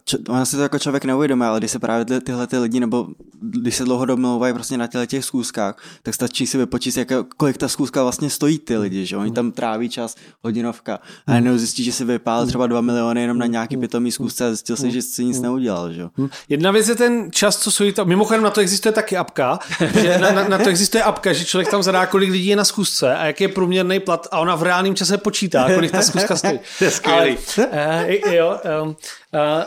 Č- 0.05 0.17
on 0.29 0.45
si 0.45 0.55
to 0.55 0.61
jako 0.61 0.79
člověk 0.79 1.05
neuvědomí, 1.05 1.43
ale 1.43 1.59
když 1.59 1.71
se 1.71 1.79
právě 1.79 2.05
ty, 2.05 2.21
tyhle 2.21 2.47
ty 2.47 2.57
lidi, 2.57 2.79
nebo 2.79 3.07
když 3.41 3.75
se 3.75 3.83
dlouho 3.83 4.05
domlouvají 4.05 4.53
prostě 4.53 4.77
na 4.77 4.87
těle 4.87 5.07
těch 5.07 5.25
schůzkách, 5.25 5.83
tak 6.03 6.13
stačí 6.13 6.47
si 6.47 6.57
vypočíst, 6.57 6.97
jak, 6.97 7.07
kolik 7.37 7.57
ta 7.57 7.67
schůzka 7.67 8.03
vlastně 8.03 8.29
stojí 8.29 8.59
ty 8.59 8.77
lidi, 8.77 9.05
že 9.05 9.17
oni 9.17 9.31
tam 9.31 9.51
tráví 9.51 9.89
čas, 9.89 10.15
hodinovka 10.43 10.99
a 11.27 11.31
najednou 11.31 11.57
zjistí, 11.57 11.83
že 11.83 11.91
si 11.91 12.05
vypál 12.05 12.45
třeba 12.45 12.67
2 12.67 12.81
miliony 12.81 13.21
jenom 13.21 13.37
na 13.37 13.45
nějaký 13.45 13.77
pitomý 13.77 14.11
schůzce 14.11 14.45
a 14.45 14.47
zjistil 14.47 14.75
si, 14.75 14.91
že 14.91 15.01
si 15.01 15.25
nic 15.25 15.41
neudělal, 15.41 15.93
že 15.93 16.03
Jedna 16.49 16.71
věc 16.71 16.87
je 16.89 16.95
ten 16.95 17.31
čas, 17.31 17.57
co 17.57 17.71
jsou 17.71 17.91
to, 17.91 18.05
mimochodem 18.05 18.43
na 18.43 18.49
to 18.49 18.61
existuje 18.61 18.91
taky 18.91 19.17
apka, 19.17 19.59
že 20.01 20.17
na, 20.17 20.31
na, 20.31 20.47
na, 20.47 20.57
to 20.57 20.69
existuje 20.69 21.03
apka, 21.03 21.33
že 21.33 21.45
člověk 21.45 21.71
tam 21.71 21.83
zadá, 21.83 22.05
kolik 22.05 22.31
lidí 22.31 22.45
je 22.45 22.55
na 22.55 22.65
schůzce 22.65 23.15
a 23.15 23.25
jaký 23.25 23.43
je 23.43 23.47
průměrný 23.47 23.99
plat 23.99 24.27
a 24.31 24.39
ona 24.39 24.55
v 24.55 24.63
reálném 24.63 24.95
čase 24.95 25.17
počítá, 25.17 25.69
kolik 25.75 25.91
ta 25.91 26.01
schůzka 26.01 26.35
stojí. 26.35 26.59
to 26.79 26.83
je 26.83 26.91
skvělý. 26.91 27.37
Ale, 27.71 28.17
uh, 28.25 28.33
jo, 28.33 28.59
um, 28.83 28.95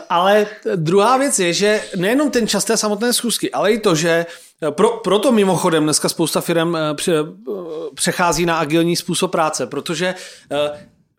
ale 0.09 0.47
druhá 0.75 1.17
věc 1.17 1.39
je, 1.39 1.53
že 1.53 1.83
nejenom 1.95 2.31
ten 2.31 2.47
čas 2.47 2.65
té 2.65 2.77
samotné 2.77 3.13
schůzky, 3.13 3.51
ale 3.51 3.71
i 3.71 3.79
to, 3.79 3.95
že 3.95 4.25
eh, 4.61 4.71
pro, 4.71 4.89
proto 4.89 5.31
mimochodem 5.31 5.83
dneska 5.83 6.09
spousta 6.09 6.41
firm 6.41 6.75
eh, 6.75 6.93
pře, 6.93 7.13
přechází 7.93 8.45
na 8.45 8.57
agilní 8.57 8.95
způsob 8.95 9.31
práce, 9.31 9.67
protože 9.67 10.15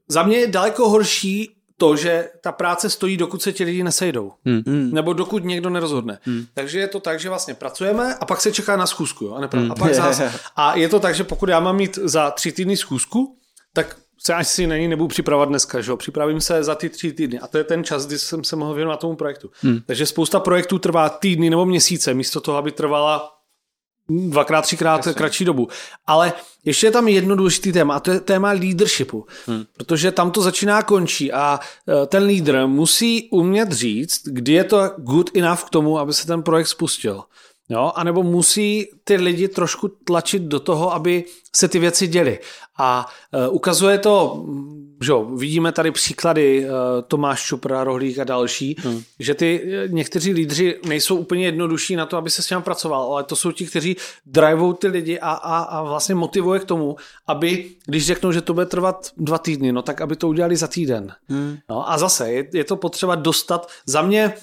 za 0.09 0.23
mě 0.23 0.39
je 0.39 0.47
daleko 0.47 0.89
horší 0.89 1.59
to, 1.79 1.97
že 1.97 2.31
ta 2.41 2.53
práce 2.53 2.91
stojí, 2.91 3.17
dokud 3.17 3.43
se 3.43 3.53
ti 3.53 3.65
lidi 3.65 3.83
nesejdou. 3.83 4.33
Hmm. 4.45 4.63
hmm. 4.67 4.91
Nebo 4.93 5.13
dokud 5.13 5.45
někdo 5.45 5.71
nerozhodne. 5.71 6.19
Hmm. 6.23 6.47
Takže 6.55 6.79
je 6.79 6.89
to 6.89 7.01
tak, 7.01 7.21
že 7.21 7.29
vlastně 7.29 7.55
pracujeme 7.55 8.15
a 8.15 8.25
pak 8.25 8.41
se 8.41 8.53
čeká 8.53 8.77
na 8.77 8.87
schůzku. 8.87 9.25
Jo? 9.25 9.35
A, 9.35 9.41
nepra- 9.41 9.59
hmm. 9.59 9.73
a, 9.73 9.75
pak 9.75 9.95
zás, 9.95 10.23
a 10.57 10.77
je 10.77 10.89
to 10.89 11.01
tak, 11.01 11.15
že 11.15 11.25
pokud 11.25 11.49
já 11.49 11.61
mám 11.61 11.77
mít 11.77 11.99
za 12.03 12.31
tři 12.31 12.53
týdny 12.53 12.77
schůzku, 12.77 13.37
tak 13.73 13.97
se 14.19 14.35
asi 14.35 14.67
není 14.67 14.89
nebudu 14.89 15.09
připravovat 15.09 15.49
dneska, 15.49 15.81
že 15.81 15.91
jo? 15.91 15.97
připravím 15.97 16.41
se 16.41 16.65
za 16.65 16.75
ty 16.75 16.89
tři 16.89 17.13
týdny 17.13 17.39
a 17.39 17.47
to 17.47 17.59
je 17.59 17.65
ten 17.65 17.85
čas, 17.85 18.07
kdy 18.07 18.19
jsem 18.19 18.45
se 18.45 18.57
mohl 18.57 18.75
věnovat 18.75 19.01
tomu 19.01 19.17
projektu. 19.17 19.51
Hmm. 19.61 19.81
Takže 19.87 20.07
spousta 20.07 20.41
projektů 20.41 20.79
trvá 20.79 21.09
týdny 21.09 21.51
nebo 21.51 21.67
měsíce, 21.67 22.15
místo 22.15 22.41
toho, 22.41 22.59
aby 22.59 22.73
trvala 22.73 23.39
dvakrát, 24.09 24.63
třikrát 24.63 24.97
Jasně. 24.97 25.13
kratší 25.13 25.45
dobu. 25.45 25.69
Ale 26.07 26.33
ještě 26.65 26.87
je 26.87 26.91
tam 26.91 27.09
jedno 27.09 27.37
důležité 27.37 27.73
téma 27.73 27.95
a 27.95 28.01
to 28.01 28.11
je 28.11 28.21
téma 28.21 28.51
leadershipu. 28.51 29.27
Hmm. 29.47 29.65
Protože 29.77 30.13
tam 30.13 30.31
to 30.31 30.43
začíná 30.43 30.83
končí 30.83 31.33
a 31.33 31.61
e, 32.03 32.07
ten 32.07 32.25
lídr 32.25 32.67
musí 32.67 33.29
umět 33.31 33.73
říct, 33.73 34.23
kdy 34.25 34.53
je 34.53 34.65
to 34.65 34.91
good 34.97 35.37
enough 35.37 35.65
k 35.65 35.71
tomu, 35.71 35.99
aby 35.99 36.13
se 36.13 36.27
ten 36.27 36.43
projekt 36.43 36.67
spustil. 36.67 37.23
Jo? 37.69 37.93
A 37.95 38.05
nebo 38.05 38.23
musí 38.23 38.89
ty 39.09 39.17
lidi 39.17 39.49
trošku 39.49 39.89
tlačit 39.89 40.43
do 40.43 40.61
toho, 40.61 40.95
aby 40.95 41.25
se 41.57 41.69
ty 41.69 41.79
věci 41.79 42.07
děly. 42.07 42.39
A 42.81 43.07
uh, 43.49 43.55
ukazuje 43.55 43.99
to, 43.99 44.45
že 45.05 45.13
vidíme 45.37 45.73
tady 45.73 45.91
příklady 45.91 46.65
uh, 46.65 46.71
Tomáš 47.09 47.43
Čupra, 47.43 47.85
Rohlík 47.85 48.19
a 48.19 48.25
další, 48.25 48.77
hmm. 48.79 49.03
že 49.19 49.35
ty 49.35 49.63
uh, 49.63 49.95
někteří 49.95 50.33
lídři 50.33 50.81
nejsou 50.87 51.17
úplně 51.17 51.45
jednodušší 51.45 51.97
na 51.97 52.07
to, 52.07 52.17
aby 52.17 52.31
se 52.31 52.43
s 52.43 52.47
těm 52.47 52.63
pracoval, 52.63 53.13
ale 53.13 53.25
to 53.25 53.37
jsou 53.37 53.53
ti, 53.53 53.67
kteří 53.67 53.97
drivou 54.27 54.73
ty 54.73 54.89
lidi 54.89 55.19
a, 55.19 55.31
a, 55.31 55.59
a 55.59 55.83
vlastně 55.83 56.15
motivuje 56.15 56.61
k 56.61 56.65
tomu, 56.65 56.97
aby, 57.27 57.71
když 57.87 58.07
řeknou, 58.07 58.33
že 58.33 58.41
to 58.41 58.55
bude 58.55 58.67
trvat 58.67 59.11
dva 59.17 59.39
týdny, 59.39 59.73
no 59.73 59.83
tak 59.83 60.01
aby 60.01 60.17
to 60.17 60.29
udělali 60.29 60.57
za 60.57 60.67
týden. 60.67 61.13
Hmm. 61.29 61.57
No 61.71 61.91
a 61.91 61.99
zase 61.99 62.33
je, 62.33 62.49
je 62.55 62.65
to 62.65 62.77
potřeba 62.77 63.15
dostat. 63.15 63.69
Za 63.87 64.03
mě, 64.03 64.35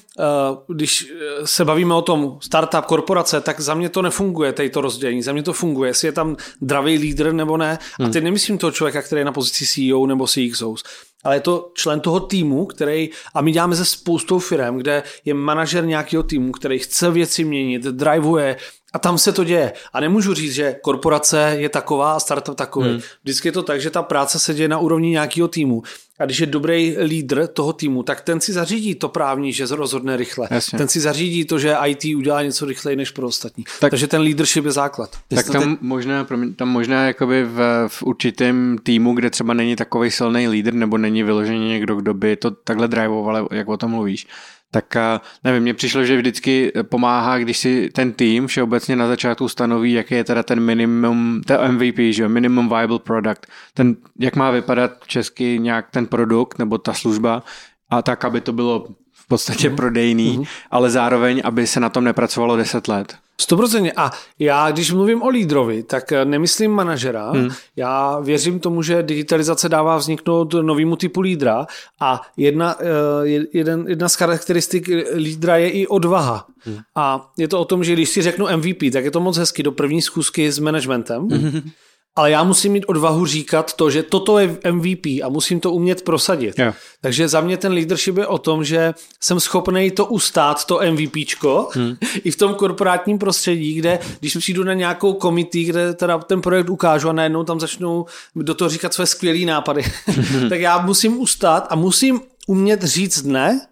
když 0.68 1.14
se 1.46 1.66
bavíme 1.66 1.94
o 1.94 2.02
tom 2.02 2.38
startup 2.42 2.86
korporace, 2.86 3.42
tak 3.42 3.62
za 3.62 3.74
mě 3.74 3.90
to 3.90 4.02
nefunguje, 4.02 4.54
tady 4.56 4.70
to 4.70 4.82
rozdělení. 4.82 5.22
Za 5.22 5.34
mě 5.34 5.44
to 5.44 5.54
funguje, 5.54 5.90
jestli 5.90 6.08
je 6.08 6.12
tam 6.12 6.36
dravý 6.62 6.98
lídr 6.98 7.34
nebo 7.34 7.58
ne. 7.58 7.80
Hmm. 8.00 8.10
A 8.10 8.12
teď 8.12 8.24
nemyslím 8.24 8.58
toho 8.58 8.72
člověka, 8.72 9.02
který 9.02 9.20
je 9.20 9.26
na 9.26 9.32
pozici 9.32 9.66
CEO 9.66 10.08
nebo 10.08 10.28
CXOs, 10.28 10.84
ale 11.24 11.36
je 11.36 11.40
to 11.40 11.72
člen 11.74 12.00
toho 12.00 12.20
týmu, 12.20 12.66
který, 12.66 13.10
a 13.34 13.42
my 13.42 13.52
děláme 13.52 13.76
ze 13.76 13.86
spoustou 13.86 14.40
firm, 14.40 14.78
kde 14.78 15.04
je 15.26 15.34
manažer 15.34 15.86
nějakého 15.86 16.24
týmu, 16.24 16.52
který 16.52 16.80
chce 16.80 17.12
věci 17.12 17.44
měnit, 17.44 17.82
drivuje, 17.84 18.58
a 18.94 19.00
tam 19.00 19.18
se 19.18 19.32
to 19.32 19.44
děje. 19.44 19.74
A 19.94 20.00
nemůžu 20.00 20.34
říct, 20.34 20.54
že 20.54 20.76
korporace 20.82 21.56
je 21.58 21.70
taková 21.70 22.14
a 22.14 22.20
startup 22.20 22.56
takový. 22.56 22.90
Hmm. 22.90 23.00
Vždycky 23.24 23.48
je 23.48 23.52
to 23.52 23.64
tak, 23.64 23.82
že 23.82 23.90
ta 23.90 24.04
práce 24.04 24.40
se 24.40 24.54
děje 24.54 24.68
na 24.68 24.80
úrovni 24.80 25.10
nějakého 25.10 25.48
týmu. 25.48 25.84
A 26.20 26.26
když 26.26 26.40
je 26.40 26.46
dobrý 26.46 26.98
lídr 26.98 27.48
toho 27.48 27.74
týmu, 27.74 28.04
tak 28.04 28.22
ten 28.22 28.42
si 28.42 28.54
zařídí 28.54 28.96
to 28.96 29.10
právní, 29.10 29.54
že 29.54 29.66
rozhodne 29.70 30.18
rychle. 30.18 30.48
Jasně. 30.52 30.78
Ten 30.78 30.88
si 30.88 31.00
zařídí 31.00 31.46
to, 31.46 31.60
že 31.60 31.76
IT 31.86 32.16
udělá 32.16 32.44
něco 32.44 32.66
rychleji 32.66 32.98
než 32.98 33.12
pro 33.12 33.28
ostatní. 33.28 33.64
Tak, 33.80 33.92
Takže 33.92 34.08
ten 34.08 34.22
leadership 34.22 34.66
je 34.66 34.72
základ. 34.72 35.18
Tak 35.28 35.50
tam 35.50 35.64
teď... 35.64 35.82
možná, 35.82 36.28
tam 36.56 36.70
možná 36.70 37.08
jakoby 37.08 37.44
v, 37.44 37.88
v 37.88 38.04
určitém 38.04 38.78
týmu, 38.84 39.14
kde 39.14 39.30
třeba 39.30 39.54
není 39.54 39.76
takový 39.76 40.12
silný 40.12 40.48
lídr, 40.48 40.74
nebo 40.74 40.98
není 40.98 41.24
vyloženě 41.24 41.68
někdo, 41.68 41.96
kdo 41.96 42.14
by 42.14 42.36
to 42.36 42.52
takhle 42.52 42.88
driveoval, 42.88 43.48
jak 43.52 43.68
o 43.68 43.78
tom 43.78 43.92
mluvíš, 43.92 44.28
tak 44.76 44.96
eh, 44.96 45.20
nevím, 45.44 45.64
mně 45.64 45.74
přišlo, 45.74 46.04
že 46.04 46.18
vždycky 46.18 46.72
pomáhá, 46.90 47.38
když 47.38 47.58
si 47.58 47.90
ten 47.94 48.14
tým 48.14 48.48
všeobecně 48.48 48.96
na 48.96 49.08
začátku 49.08 49.50
stanoví, 49.50 49.92
jaký 49.94 50.16
je 50.16 50.24
teda 50.24 50.44
ten 50.44 50.60
minimum, 50.60 51.42
ten 51.46 51.72
MVP, 51.72 51.98
že 52.10 52.28
minimum 52.28 52.70
viable 52.70 53.00
product, 53.00 53.42
ten, 53.74 53.96
jak 54.20 54.36
má 54.36 54.52
vypadat 54.52 54.92
česky 55.08 55.60
nějak 55.60 55.86
ten 55.92 56.05
produkt 56.06 56.60
nebo 56.60 56.78
ta 56.78 56.94
služba 56.94 57.44
a 57.90 58.02
tak, 58.02 58.26
aby 58.26 58.42
to 58.42 58.54
bylo 58.54 58.88
v 59.12 59.28
podstatě 59.28 59.70
mm-hmm. 59.70 59.76
prodejný, 59.76 60.38
mm-hmm. 60.38 60.48
ale 60.72 60.90
zároveň, 60.90 61.42
aby 61.44 61.68
se 61.68 61.80
na 61.80 61.90
tom 61.90 62.04
nepracovalo 62.04 62.58
10 62.58 62.88
let. 62.88 63.16
100%. 63.42 63.92
A 63.96 64.12
já, 64.40 64.72
když 64.72 64.92
mluvím 64.92 65.22
o 65.22 65.30
lídrovi, 65.30 65.84
tak 65.84 66.12
eh, 66.12 66.26
nemyslím 66.26 66.72
manažera. 66.72 67.32
Hmm. 67.32 67.50
Já 67.76 68.20
věřím 68.20 68.60
tomu, 68.60 68.82
že 68.82 69.04
digitalizace 69.04 69.70
dává 69.70 69.98
vzniknout 69.98 70.54
novýmu 70.54 70.96
typu 70.96 71.22
lídra 71.22 71.68
a 72.00 72.22
jedna, 72.38 72.76
eh, 72.80 73.46
jeden, 73.54 73.86
jedna 73.88 74.10
z 74.10 74.16
charakteristik 74.16 74.90
lídra 75.16 75.58
je 75.58 75.70
i 75.70 75.88
odvaha. 75.88 76.46
Hmm. 76.60 76.78
A 76.96 77.32
je 77.38 77.48
to 77.48 77.60
o 77.60 77.66
tom, 77.66 77.84
že 77.84 77.94
když 77.94 78.10
si 78.10 78.22
řeknu 78.22 78.48
MVP, 78.58 78.92
tak 78.94 79.06
je 79.06 79.12
to 79.12 79.20
moc 79.20 79.38
hezky 79.38 79.64
do 79.64 79.72
první 79.72 80.02
schůzky 80.02 80.52
s 80.52 80.60
managementem. 80.60 81.28
Hmm 81.28 81.70
ale 82.16 82.32
já 82.32 82.44
musím 82.44 82.72
mít 82.72 82.86
odvahu 82.88 83.26
říkat 83.26 83.74
to, 83.74 83.90
že 83.90 84.04
toto 84.04 84.40
je 84.40 84.58
MVP 84.72 85.06
a 85.06 85.30
musím 85.30 85.60
to 85.60 85.72
umět 85.72 86.02
prosadit. 86.02 86.60
Yeah. 86.60 86.76
Takže 87.02 87.28
za 87.28 87.42
mě 87.42 87.58
ten 87.58 87.72
leadership 87.72 88.18
je 88.18 88.28
o 88.28 88.38
tom, 88.38 88.64
že 88.64 88.94
jsem 89.20 89.40
schopný 89.40 89.92
to 89.92 90.06
ustát, 90.06 90.66
to 90.66 90.80
MVPčko, 90.92 91.70
hmm. 91.74 91.96
i 92.24 92.32
v 92.32 92.38
tom 92.38 92.54
korporátním 92.54 93.20
prostředí, 93.20 93.74
kde 93.74 94.00
když 94.20 94.38
přijdu 94.38 94.64
na 94.64 94.74
nějakou 94.74 95.14
komity, 95.14 95.64
kde 95.64 95.94
teda 95.94 96.18
ten 96.18 96.42
projekt 96.42 96.70
ukážu 96.70 97.10
a 97.10 97.14
najednou 97.14 97.44
tam 97.44 97.60
začnou 97.60 98.06
do 98.36 98.54
toho 98.54 98.70
říkat 98.70 98.94
své 98.94 99.06
skvělé 99.06 99.46
nápady, 99.46 99.84
tak 100.50 100.60
já 100.60 100.78
musím 100.78 101.20
ustát 101.20 101.68
a 101.70 101.76
musím 101.76 102.22
umět 102.48 102.84
říct 102.84 103.24
ne 103.24 103.68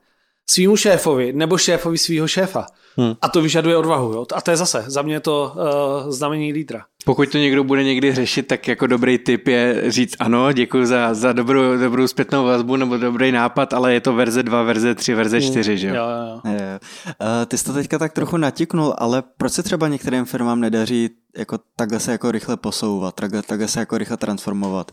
svýmu 0.50 0.78
šéfovi 0.78 1.34
nebo 1.34 1.58
šéfovi 1.58 1.98
svého 1.98 2.28
šéfa. 2.28 2.66
Hmm. 2.98 3.14
A 3.22 3.30
to 3.30 3.42
vyžaduje 3.42 3.78
odvahu. 3.78 4.14
Jo? 4.14 4.26
A 4.36 4.42
to 4.42 4.52
je 4.52 4.58
zase 4.58 4.84
za 4.88 5.02
mě 5.02 5.20
to 5.20 5.54
uh, 5.56 6.12
znamení 6.12 6.54
lídra. 6.54 6.86
Pokud 7.06 7.30
to 7.30 7.38
někdo 7.38 7.64
bude 7.64 7.84
někdy 7.84 8.16
řešit, 8.16 8.48
tak 8.48 8.68
jako 8.68 8.88
dobrý 8.88 9.18
tip 9.18 9.48
je 9.48 9.92
říct 9.92 10.16
ano, 10.20 10.52
děkuji 10.52 10.86
za, 10.86 11.14
za 11.14 11.34
dobrou, 11.34 11.78
dobrou 11.78 12.08
zpětnou 12.08 12.46
vazbu 12.46 12.76
nebo 12.76 12.98
dobrý 12.98 13.32
nápad, 13.32 13.74
ale 13.74 13.94
je 13.94 14.02
to 14.02 14.14
verze 14.14 14.44
2, 14.44 14.64
verze 14.64 14.96
3, 14.96 15.14
verze 15.14 15.42
4, 15.42 15.72
hmm. 15.72 15.78
že 15.78 15.88
jo? 15.88 15.96
jo, 15.96 16.02
jo. 16.02 16.52
jo. 16.52 16.80
Uh, 17.06 17.46
ty 17.48 17.58
jsi 17.58 17.66
to 17.66 17.74
teďka 17.74 18.00
tak 18.00 18.14
trochu 18.14 18.38
natiknul, 18.38 18.94
ale 18.98 19.24
proč 19.38 19.54
se 19.54 19.64
třeba 19.64 19.88
některým 19.88 20.26
firmám 20.26 20.60
nedaří 20.60 21.10
jako 21.38 21.60
takhle 21.76 22.00
se 22.00 22.12
jako 22.12 22.32
rychle 22.32 22.58
posouvat, 22.58 23.16
takhle, 23.16 23.42
takhle 23.42 23.68
se 23.68 23.80
jako 23.80 23.98
rychle 23.98 24.18
transformovat? 24.18 24.92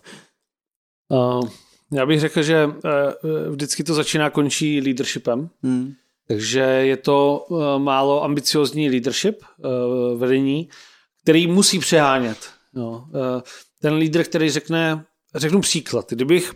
Uh, 1.08 1.48
já 1.92 2.06
bych 2.06 2.20
řekl, 2.20 2.42
že 2.42 2.66
uh, 2.66 2.72
vždycky 3.50 3.84
to 3.84 3.94
začíná 3.94 4.30
končí 4.30 4.80
leadershipem. 4.80 5.50
Hmm. 5.62 5.92
Takže 6.28 6.60
je 6.60 6.96
to 6.96 7.46
uh, 7.48 7.78
málo 7.78 8.24
ambiciozní 8.24 8.90
leadership, 8.90 9.42
uh, 9.58 10.18
vedení, 10.18 10.68
který 11.22 11.46
musí 11.46 11.78
přehánět. 11.78 12.38
No, 12.74 13.08
ten 13.80 13.94
lídr, 13.94 14.24
který 14.24 14.50
řekne, 14.50 15.04
řeknu 15.34 15.60
příklad, 15.60 16.10
kdybych 16.10 16.52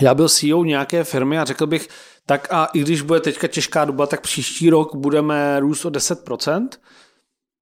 já 0.00 0.14
byl 0.14 0.28
CEO 0.28 0.64
nějaké 0.64 1.04
firmy 1.04 1.38
a 1.38 1.44
řekl 1.44 1.66
bych, 1.66 1.88
tak 2.26 2.52
a 2.52 2.64
i 2.64 2.80
když 2.80 3.02
bude 3.02 3.20
teďka 3.20 3.46
těžká 3.46 3.84
doba, 3.84 4.06
tak 4.06 4.20
příští 4.20 4.70
rok 4.70 4.94
budeme 4.94 5.60
růst 5.60 5.84
o 5.84 5.90
10%, 5.90 6.68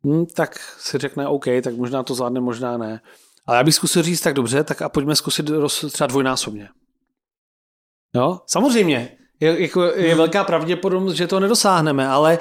hm, 0.06 0.26
tak 0.26 0.58
si 0.78 0.98
řekne 0.98 1.28
OK, 1.28 1.44
tak 1.62 1.76
možná 1.76 2.02
to 2.02 2.14
zvládne, 2.14 2.40
možná 2.40 2.78
ne. 2.78 3.00
Ale 3.46 3.56
já 3.56 3.64
bych 3.64 3.74
zkusil 3.74 4.02
říct 4.02 4.20
tak 4.20 4.34
dobře, 4.34 4.64
tak 4.64 4.82
a 4.82 4.88
pojďme 4.88 5.16
zkusit 5.16 5.50
třeba 5.92 6.06
dvojnásobně. 6.06 6.68
No, 8.14 8.40
samozřejmě, 8.46 9.16
je, 9.40 9.62
jako, 9.62 9.82
je 9.82 10.08
hmm. 10.08 10.16
velká 10.18 10.44
pravděpodobnost, 10.44 11.14
že 11.14 11.26
to 11.26 11.40
nedosáhneme, 11.40 12.08
ale 12.08 12.38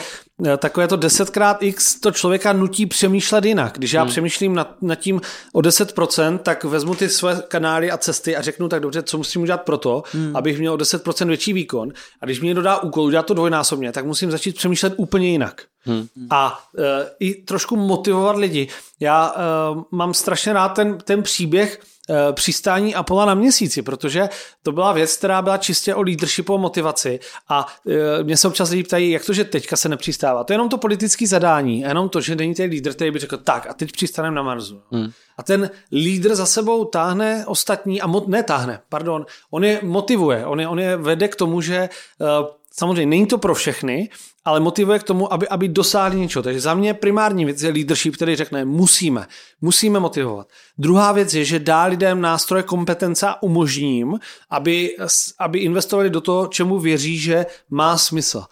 takové 0.57 0.87
to 0.87 0.97
10x 0.97 1.57
x 1.59 1.99
to 1.99 2.11
člověka 2.11 2.53
nutí 2.53 2.85
přemýšlet 2.85 3.45
jinak. 3.45 3.73
Když 3.77 3.93
já 3.93 4.01
hmm. 4.01 4.09
přemýšlím 4.09 4.55
nad, 4.55 4.81
nad 4.81 4.95
tím 4.95 5.21
o 5.53 5.59
10%, 5.59 6.37
tak 6.37 6.63
vezmu 6.63 6.95
ty 6.95 7.09
své 7.09 7.41
kanály 7.47 7.91
a 7.91 7.97
cesty 7.97 8.35
a 8.35 8.41
řeknu 8.41 8.69
tak 8.69 8.81
dobře, 8.81 9.03
co 9.03 9.17
musím 9.17 9.41
udělat 9.41 9.61
pro 9.61 9.77
to, 9.77 10.03
hmm. 10.11 10.35
abych 10.35 10.59
měl 10.59 10.73
o 10.73 10.77
10% 10.77 11.27
větší 11.27 11.53
výkon. 11.53 11.89
A 12.21 12.25
když 12.25 12.41
mi 12.41 12.53
dodá 12.53 12.79
úkol 12.79 13.03
udělat 13.03 13.25
to 13.25 13.33
dvojnásobně, 13.33 13.91
tak 13.91 14.05
musím 14.05 14.31
začít 14.31 14.55
přemýšlet 14.55 14.93
úplně 14.97 15.29
jinak. 15.29 15.61
Hmm. 15.85 16.07
A 16.29 16.63
uh, 16.77 16.83
i 17.19 17.33
trošku 17.33 17.75
motivovat 17.75 18.35
lidi. 18.35 18.67
Já 18.99 19.31
uh, 19.31 19.83
mám 19.91 20.13
strašně 20.13 20.53
rád 20.53 20.69
ten, 20.69 20.97
ten 20.97 21.23
příběh, 21.23 21.79
Eh, 21.79 21.92
přistání 22.31 22.95
Apola 22.95 23.25
na 23.25 23.33
měsíci, 23.33 23.81
protože 23.81 24.29
to 24.63 24.71
byla 24.71 24.91
věc, 24.91 25.17
která 25.17 25.41
byla 25.41 25.57
čistě 25.57 25.95
o 25.95 26.01
leadershipu 26.01 26.53
a 26.53 26.57
motivaci 26.57 27.19
a 27.49 27.67
eh, 27.87 28.23
mě 28.23 28.37
se 28.37 28.47
občas 28.47 28.69
lidi 28.69 28.83
ptají, 28.83 29.11
jak 29.11 29.25
to, 29.25 29.33
že 29.33 29.43
teďka 29.43 29.75
se 29.75 29.89
nepřistává. 29.89 30.43
To 30.43 30.53
je 30.53 30.55
jenom 30.55 30.69
to 30.69 30.77
politické 30.77 31.27
zadání, 31.27 31.79
jenom 31.79 32.09
to, 32.09 32.21
že 32.21 32.35
není 32.35 32.55
ten 32.55 32.69
lídr, 32.69 32.93
který 32.93 33.11
by 33.11 33.19
řekl, 33.19 33.37
tak 33.37 33.67
a 33.69 33.73
teď 33.73 33.91
přistaneme 33.91 34.35
na 34.35 34.43
Marsu. 34.43 34.81
Hmm. 34.91 35.09
A 35.37 35.43
ten 35.43 35.71
lídr 35.91 36.35
za 36.35 36.45
sebou 36.45 36.85
táhne 36.85 37.45
ostatní 37.47 38.01
a 38.01 38.07
mo- 38.07 38.27
netáhne, 38.27 38.79
pardon, 38.89 39.25
on 39.51 39.63
je 39.63 39.79
motivuje, 39.83 40.45
on 40.45 40.59
je, 40.59 40.67
on 40.67 40.79
je 40.79 40.97
vede 40.97 41.27
k 41.27 41.35
tomu, 41.35 41.61
že 41.61 41.89
uh, 42.19 42.27
samozřejmě 42.75 43.05
není 43.05 43.25
to 43.25 43.37
pro 43.37 43.55
všechny, 43.55 44.09
ale 44.45 44.59
motivuje 44.59 44.99
k 44.99 45.03
tomu, 45.03 45.33
aby, 45.33 45.47
aby 45.47 45.67
dosáhli 45.67 46.19
něčeho. 46.19 46.43
Takže 46.43 46.59
za 46.59 46.73
mě 46.73 46.93
primární 46.93 47.45
věc 47.45 47.61
je 47.61 47.71
leadership, 47.71 48.15
který 48.15 48.35
řekne, 48.35 48.65
musíme, 48.65 49.27
musíme 49.61 49.99
motivovat. 49.99 50.47
Druhá 50.77 51.11
věc 51.11 51.33
je, 51.33 51.45
že 51.45 51.59
dá 51.59 51.83
lidem 51.83 52.21
nástroje 52.21 52.63
kompetence 52.63 53.27
a 53.27 53.43
umožním, 53.43 54.19
aby, 54.49 54.95
aby 55.39 55.59
investovali 55.59 56.09
do 56.09 56.21
toho, 56.21 56.47
čemu 56.47 56.79
věří, 56.79 57.17
že 57.17 57.45
má 57.69 57.97
smysl. 57.97 58.43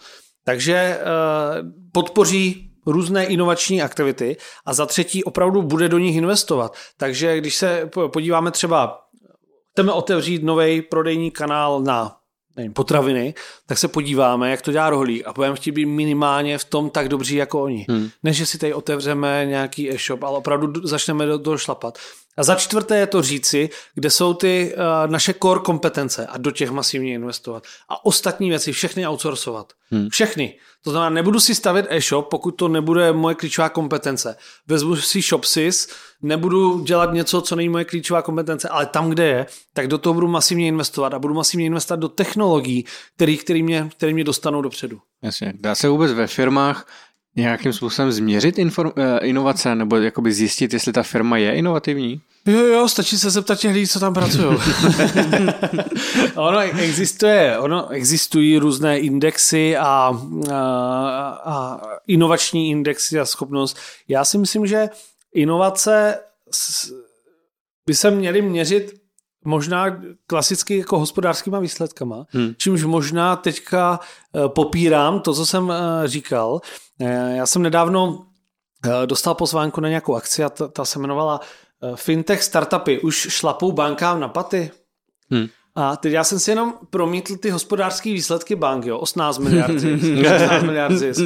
Takže 0.44 0.76
eh, 0.76 1.00
podpoří 1.92 2.72
různé 2.86 3.26
inovační 3.26 3.82
aktivity 3.82 4.38
a 4.66 4.74
za 4.74 4.86
třetí 4.86 5.24
opravdu 5.24 5.62
bude 5.62 5.90
do 5.90 5.98
nich 5.98 6.16
investovat. 6.16 6.76
Takže 6.98 7.38
když 7.38 7.56
se 7.56 7.90
podíváme 8.08 8.52
třeba, 8.52 9.02
chceme 9.72 9.92
otevřít 9.92 10.44
nový 10.44 10.82
prodejní 10.82 11.32
kanál 11.32 11.82
na 11.82 12.21
nevím, 12.58 12.74
potraviny, 12.74 13.34
tak 13.66 13.78
se 13.78 13.88
podíváme, 13.88 14.52
jak 14.52 14.62
to 14.62 14.72
dělá 14.72 14.90
rohlík 14.90 15.28
a 15.28 15.34
budeme 15.34 15.56
chtít 15.56 15.72
být 15.72 15.86
minimálně 15.86 16.58
v 16.58 16.66
tom 16.66 16.90
tak 16.90 17.10
dobří 17.10 17.36
jako 17.36 17.62
oni. 17.62 17.86
Hmm. 17.90 18.10
Ne, 18.24 18.34
že 18.34 18.46
si 18.46 18.58
tady 18.58 18.74
otevřeme 18.74 19.46
nějaký 19.46 19.92
e-shop, 19.92 20.24
ale 20.24 20.38
opravdu 20.38 20.88
začneme 20.88 21.26
do 21.26 21.40
toho 21.40 21.58
šlapat. 21.58 21.98
A 22.38 22.44
za 22.44 22.56
čtvrté 22.56 22.98
je 22.98 23.08
to 23.08 23.22
říci, 23.22 23.70
kde 23.96 24.10
jsou 24.10 24.34
ty 24.34 24.76
uh, 24.76 25.12
naše 25.12 25.34
core 25.34 25.60
kompetence 25.60 26.28
a 26.28 26.38
do 26.38 26.52
těch 26.52 26.72
masivně 26.72 27.14
investovat. 27.14 27.64
A 27.90 28.06
ostatní 28.06 28.50
věci 28.50 28.72
všechny 28.72 29.08
outsourcovat. 29.08 29.74
Hmm. 29.92 30.10
Všechny. 30.10 30.56
To 30.84 30.92
znamená, 30.92 31.10
nebudu 31.10 31.40
si 31.40 31.56
stavět 31.56 31.86
e-shop, 31.90 32.28
pokud 32.30 32.52
to 32.52 32.68
nebude 32.68 33.14
moje 33.14 33.36
klíčová 33.36 33.70
kompetence. 33.70 34.36
Vezmu 34.68 34.96
si 34.96 35.22
ShopSys, 35.22 35.88
nebudu 36.22 36.80
dělat 36.80 37.14
něco, 37.14 37.42
co 37.42 37.56
není 37.56 37.70
moje 37.70 37.86
klíčová 37.86 38.22
kompetence, 38.22 38.70
ale 38.70 38.86
tam, 38.86 39.10
kde 39.10 39.26
je, 39.26 39.46
tak 39.74 39.88
do 39.88 39.98
toho 39.98 40.14
budu 40.14 40.28
masivně 40.28 40.68
investovat 40.68 41.14
a 41.14 41.20
budu 41.20 41.34
masivně 41.34 41.66
investovat 41.66 42.00
do 42.00 42.10
technologií, 42.10 42.86
který, 43.16 43.38
který, 43.38 43.64
mě, 43.64 43.90
který 43.98 44.14
mě 44.14 44.24
dostanou 44.24 44.62
dopředu. 44.62 45.00
Jasně. 45.24 45.54
Dá 45.56 45.76
se 45.76 45.90
vůbec 45.90 46.12
ve 46.12 46.28
firmách 46.28 46.88
nějakým 47.36 47.74
způsobem 47.74 48.12
změřit 48.12 48.60
inform, 48.60 48.92
eh, 48.96 49.20
inovace 49.26 49.76
nebo 49.76 49.98
jakoby 49.98 50.34
zjistit, 50.34 50.74
jestli 50.74 50.94
ta 50.94 51.04
firma 51.04 51.38
je 51.38 51.56
inovativní? 51.56 52.22
Jo, 52.46 52.60
jo, 52.60 52.88
stačí 52.88 53.18
se 53.18 53.30
zeptat 53.30 53.60
těch 53.60 53.74
lidí, 53.74 53.88
co 53.88 54.00
tam 54.00 54.14
pracují. 54.14 54.58
ono 56.36 56.60
existuje, 56.60 57.60
ono 57.60 57.90
existují 57.90 58.58
různé 58.58 59.00
indexy 59.00 59.78
a, 59.78 59.84
a, 60.52 60.60
a 61.46 61.82
inovační 62.08 62.70
indexy 62.70 63.20
a 63.20 63.26
schopnost. 63.26 63.78
Já 64.08 64.26
si 64.26 64.38
myslím, 64.38 64.68
že 64.68 64.90
inovace 65.34 66.20
by 67.86 67.96
se 67.96 68.12
měly 68.12 68.42
měřit 68.42 69.01
možná 69.46 70.02
klasicky 70.28 70.78
jako 70.78 71.00
hospodářskýma 71.00 71.60
výsledkama, 71.60 72.26
hmm. 72.30 72.54
čímž 72.58 72.84
možná 72.84 73.36
teďka 73.36 74.00
eh, 74.36 74.50
popírám 74.50 75.20
to, 75.20 75.34
co 75.34 75.46
jsem 75.46 75.72
eh, 75.72 76.08
říkal. 76.08 76.62
Eh, 77.00 77.36
já 77.36 77.46
jsem 77.46 77.62
nedávno 77.62 78.26
dostal 79.06 79.36
pozvánku 79.36 79.82
na 79.82 79.90
nějakou 79.90 80.16
akci 80.16 80.44
a 80.44 80.50
ta, 80.50 80.68
ta 80.68 80.86
se 80.86 81.00
jmenovala 81.00 81.40
Fintech 81.96 82.44
startupy 82.44 83.00
už 83.00 83.16
šlapou 83.16 83.72
bankám 83.72 84.20
na 84.20 84.28
paty. 84.28 84.72
Hmm. 85.32 85.48
A 85.76 85.96
teď 85.96 86.14
já 86.14 86.24
jsem 86.24 86.40
si 86.40 86.52
jenom 86.52 86.74
promítl 86.90 87.36
ty 87.36 87.50
hospodářské 87.50 88.14
výsledky 88.14 88.56
bank, 88.56 88.86
jo, 88.86 88.98
18 88.98 89.38
miliard, 89.38 89.76
18 89.76 90.64
miliard 90.64 90.98
zisk. 90.98 91.22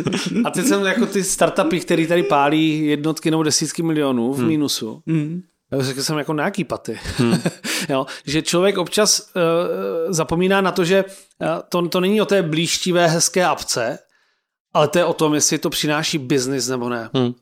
A 0.46 0.50
teď 0.50 0.66
jsem 0.66 0.82
jako 0.82 1.06
ty 1.06 1.24
startupy, 1.24 1.80
které 1.80 2.08
tady 2.08 2.24
pálí 2.24 2.86
jednotky 2.86 3.32
nebo 3.32 3.44
desítky 3.44 3.84
milionů 3.84 4.34
v 4.34 4.38
hmm. 4.38 4.48
mínusu. 4.48 5.02
Hmm. 5.08 5.42
Řekl 5.80 6.04
jsem 6.04 6.18
jako 6.18 6.34
na 6.34 6.44
jaký 6.44 6.64
paty. 6.64 7.00
Hmm. 7.18 7.42
jo, 7.90 8.06
že 8.26 8.42
člověk 8.42 8.78
občas 8.78 9.20
uh, 9.20 9.32
zapomíná 10.14 10.62
na 10.62 10.72
to, 10.72 10.86
že 10.86 11.04
uh, 11.04 11.48
to, 11.70 11.88
to 11.88 12.00
není 12.00 12.22
o 12.22 12.26
té 12.26 12.44
blížtivé 12.44 13.08
hezké 13.08 13.46
apce, 13.46 14.00
ale 14.74 14.88
to 14.88 14.98
je 14.98 15.06
o 15.06 15.14
tom, 15.14 15.34
jestli 15.34 15.58
to 15.58 15.70
přináší 15.70 16.18
biznis 16.18 16.68
nebo 16.68 16.90
ne. 16.90 17.10
Hmm. 17.14 17.34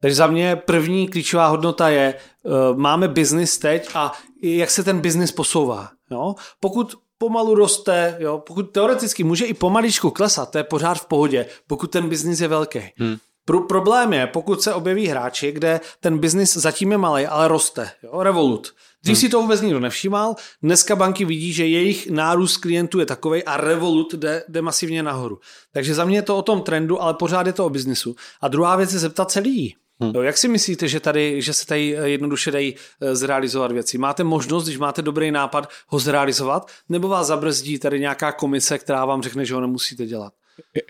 Takže 0.00 0.14
za 0.14 0.26
mě 0.26 0.56
první 0.56 1.08
klíčová 1.08 1.46
hodnota 1.46 1.88
je, 1.88 2.14
uh, 2.42 2.78
máme 2.78 3.08
biznis 3.08 3.58
teď 3.58 3.88
a 3.94 4.12
jak 4.42 4.70
se 4.70 4.84
ten 4.84 5.00
biznis 5.00 5.32
posouvá. 5.32 5.90
Jo? 6.10 6.34
Pokud 6.60 6.94
pomalu 7.18 7.54
roste, 7.54 8.16
jo? 8.18 8.38
pokud 8.46 8.62
teoreticky 8.62 9.24
může 9.24 9.44
i 9.44 9.54
pomaličku 9.54 10.10
klesat, 10.10 10.50
to 10.50 10.58
je 10.58 10.64
pořád 10.64 10.94
v 10.94 11.06
pohodě, 11.06 11.46
pokud 11.66 11.90
ten 11.90 12.08
biznis 12.08 12.40
je 12.40 12.48
velký. 12.48 12.80
Hmm. 12.96 13.16
Pro, 13.50 13.60
problém 13.60 14.12
je, 14.12 14.26
pokud 14.26 14.62
se 14.62 14.74
objeví 14.74 15.06
hráči, 15.06 15.52
kde 15.52 15.80
ten 16.00 16.18
biznis 16.18 16.56
zatím 16.56 16.92
je 16.92 16.98
malý, 16.98 17.26
ale 17.26 17.48
roste. 17.48 17.90
Jo? 18.02 18.22
Revolut. 18.22 18.74
Dřív 19.02 19.16
hmm. 19.16 19.20
si 19.20 19.28
to 19.28 19.40
vůbec 19.42 19.60
nikdo 19.60 19.80
nevšímal, 19.80 20.34
dneska 20.62 20.96
banky 20.96 21.24
vidí, 21.24 21.52
že 21.52 21.66
jejich 21.66 22.10
nárůst 22.10 22.56
klientů 22.56 23.00
je 23.00 23.06
takový 23.06 23.44
a 23.44 23.56
Revolut 23.56 24.14
jde, 24.14 24.44
jde 24.48 24.62
masivně 24.62 25.02
nahoru. 25.02 25.38
Takže 25.72 25.94
za 25.94 26.04
mě 26.04 26.18
je 26.18 26.22
to 26.22 26.36
o 26.36 26.42
tom 26.42 26.62
trendu, 26.62 27.02
ale 27.02 27.14
pořád 27.14 27.46
je 27.46 27.52
to 27.52 27.66
o 27.66 27.70
biznisu. 27.70 28.16
A 28.40 28.48
druhá 28.48 28.76
věc 28.76 28.92
je 28.92 28.98
zeptat 28.98 29.30
se 29.30 29.40
lidí. 29.40 29.74
Hmm. 30.00 30.14
Jak 30.22 30.38
si 30.38 30.48
myslíte, 30.48 30.88
že, 30.88 31.00
tady, 31.00 31.42
že 31.42 31.52
se 31.52 31.66
tady 31.66 31.96
jednoduše 32.04 32.50
dají 32.50 32.74
eh, 33.00 33.16
zrealizovat 33.16 33.72
věci? 33.72 33.98
Máte 33.98 34.24
možnost, 34.24 34.64
když 34.64 34.78
máte 34.78 35.02
dobrý 35.02 35.30
nápad, 35.30 35.70
ho 35.86 35.98
zrealizovat, 35.98 36.70
nebo 36.88 37.08
vás 37.08 37.26
zabrzdí 37.26 37.78
tady 37.78 38.00
nějaká 38.00 38.32
komise, 38.32 38.78
která 38.78 39.04
vám 39.04 39.22
řekne, 39.22 39.44
že 39.44 39.54
ho 39.54 39.60
nemusíte 39.60 40.06
dělat? 40.06 40.32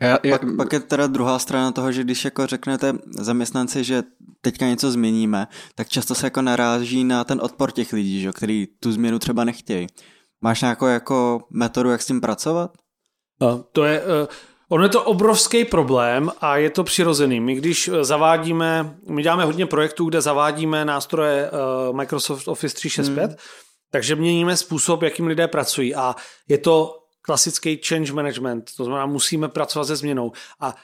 Já, 0.02 0.18
já, 0.22 0.38
pak, 0.38 0.56
pak 0.56 0.72
je 0.72 0.80
teda 0.80 1.06
druhá 1.06 1.38
strana 1.38 1.72
toho, 1.72 1.92
že 1.92 2.04
když 2.04 2.24
jako 2.24 2.46
řeknete 2.46 2.92
zaměstnanci, 3.18 3.84
že 3.84 4.02
teďka 4.40 4.66
něco 4.66 4.90
změníme, 4.90 5.46
tak 5.74 5.88
často 5.88 6.14
se 6.14 6.26
jako 6.26 6.42
naráží 6.42 7.04
na 7.04 7.24
ten 7.24 7.40
odpor 7.42 7.70
těch 7.70 7.92
lidí, 7.92 8.20
že, 8.20 8.32
který 8.32 8.66
tu 8.80 8.92
změnu 8.92 9.18
třeba 9.18 9.44
nechtějí. 9.44 9.86
Máš 10.40 10.60
nějakou 10.60 10.86
jako 10.86 11.40
metodu, 11.50 11.90
jak 11.90 12.02
s 12.02 12.06
tím 12.06 12.20
pracovat? 12.20 12.70
No, 13.40 13.64
to 13.72 13.84
je, 13.84 14.02
uh, 14.02 14.06
ono 14.68 14.82
je 14.82 14.88
to 14.88 15.02
obrovský 15.02 15.64
problém 15.64 16.30
a 16.40 16.56
je 16.56 16.70
to 16.70 16.84
přirozený. 16.84 17.40
My 17.40 17.54
když 17.54 17.90
zavádíme, 18.00 18.96
my 19.08 19.22
děláme 19.22 19.44
hodně 19.44 19.66
projektů, 19.66 20.08
kde 20.08 20.20
zavádíme 20.20 20.84
nástroje 20.84 21.50
uh, 21.50 21.96
Microsoft 21.96 22.48
Office 22.48 22.74
365, 22.74 23.30
hmm. 23.30 23.36
takže 23.90 24.16
měníme 24.16 24.56
způsob, 24.56 25.02
jakým 25.02 25.26
lidé 25.26 25.48
pracují 25.48 25.94
a 25.94 26.14
je 26.48 26.58
to 26.58 26.99
klasický 27.22 27.80
change 27.86 28.12
management, 28.12 28.70
to 28.76 28.84
znamená, 28.84 29.06
musíme 29.06 29.48
pracovat 29.48 29.84
se 29.84 29.96
změnou. 29.96 30.32
A 30.60 30.74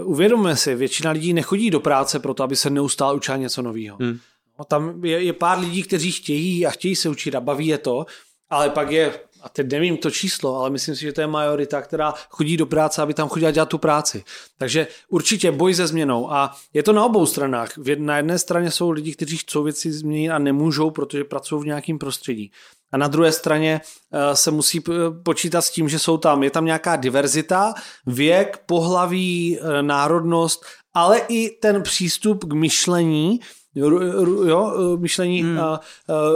uh, 0.00 0.10
uvědomíme 0.10 0.56
si, 0.56 0.74
většina 0.74 1.10
lidí 1.10 1.32
nechodí 1.32 1.70
do 1.70 1.80
práce 1.80 2.18
proto, 2.18 2.42
aby 2.42 2.56
se 2.56 2.70
neustále 2.70 3.14
učila 3.14 3.36
něco 3.36 3.62
nového. 3.62 3.96
Hmm. 4.00 4.18
No, 4.58 4.64
tam 4.64 5.04
je, 5.04 5.22
je 5.22 5.32
pár 5.32 5.58
lidí, 5.58 5.82
kteří 5.82 6.12
chtějí 6.12 6.66
a 6.66 6.70
chtějí 6.70 6.96
se 6.96 7.08
učit 7.08 7.34
a 7.34 7.40
baví 7.40 7.66
je 7.66 7.78
to, 7.78 8.06
ale 8.50 8.70
pak 8.70 8.90
je 8.90 9.12
a 9.46 9.48
teď 9.48 9.72
nevím 9.72 9.96
to 9.96 10.10
číslo, 10.10 10.56
ale 10.56 10.70
myslím 10.70 10.96
si, 10.96 11.00
že 11.00 11.12
to 11.12 11.20
je 11.20 11.26
majorita, 11.26 11.82
která 11.82 12.14
chodí 12.28 12.56
do 12.56 12.66
práce, 12.66 13.02
aby 13.02 13.14
tam 13.14 13.28
chodila 13.28 13.50
dělat 13.50 13.68
tu 13.68 13.78
práci. 13.78 14.24
Takže 14.58 14.86
určitě 15.08 15.52
boj 15.52 15.74
se 15.74 15.86
změnou 15.86 16.32
a 16.32 16.56
je 16.74 16.82
to 16.82 16.92
na 16.92 17.04
obou 17.04 17.26
stranách. 17.26 17.76
Na 17.98 18.16
jedné 18.16 18.38
straně 18.38 18.70
jsou 18.70 18.90
lidi, 18.90 19.12
kteří 19.12 19.36
chcou 19.36 19.62
věci 19.62 19.92
změnit 19.92 20.30
a 20.30 20.38
nemůžou, 20.38 20.90
protože 20.90 21.24
pracují 21.24 21.62
v 21.62 21.66
nějakém 21.66 21.98
prostředí. 21.98 22.52
A 22.92 22.96
na 22.96 23.08
druhé 23.08 23.32
straně 23.32 23.80
eh, 24.12 24.36
se 24.36 24.50
musí 24.50 24.82
počítat 25.22 25.62
s 25.62 25.70
tím, 25.70 25.88
že 25.88 25.98
jsou 25.98 26.16
tam, 26.16 26.42
je 26.42 26.50
tam 26.50 26.64
nějaká 26.64 26.96
diverzita, 26.96 27.74
věk, 28.06 28.62
pohlaví, 28.66 29.58
eh, 29.58 29.82
národnost, 29.82 30.64
ale 30.94 31.18
i 31.28 31.50
ten 31.50 31.82
přístup 31.82 32.44
k 32.44 32.52
myšlení, 32.52 33.40
jo, 33.74 34.00
eh, 34.00 34.96
myšlení 34.96 35.42
hmm. 35.42 35.58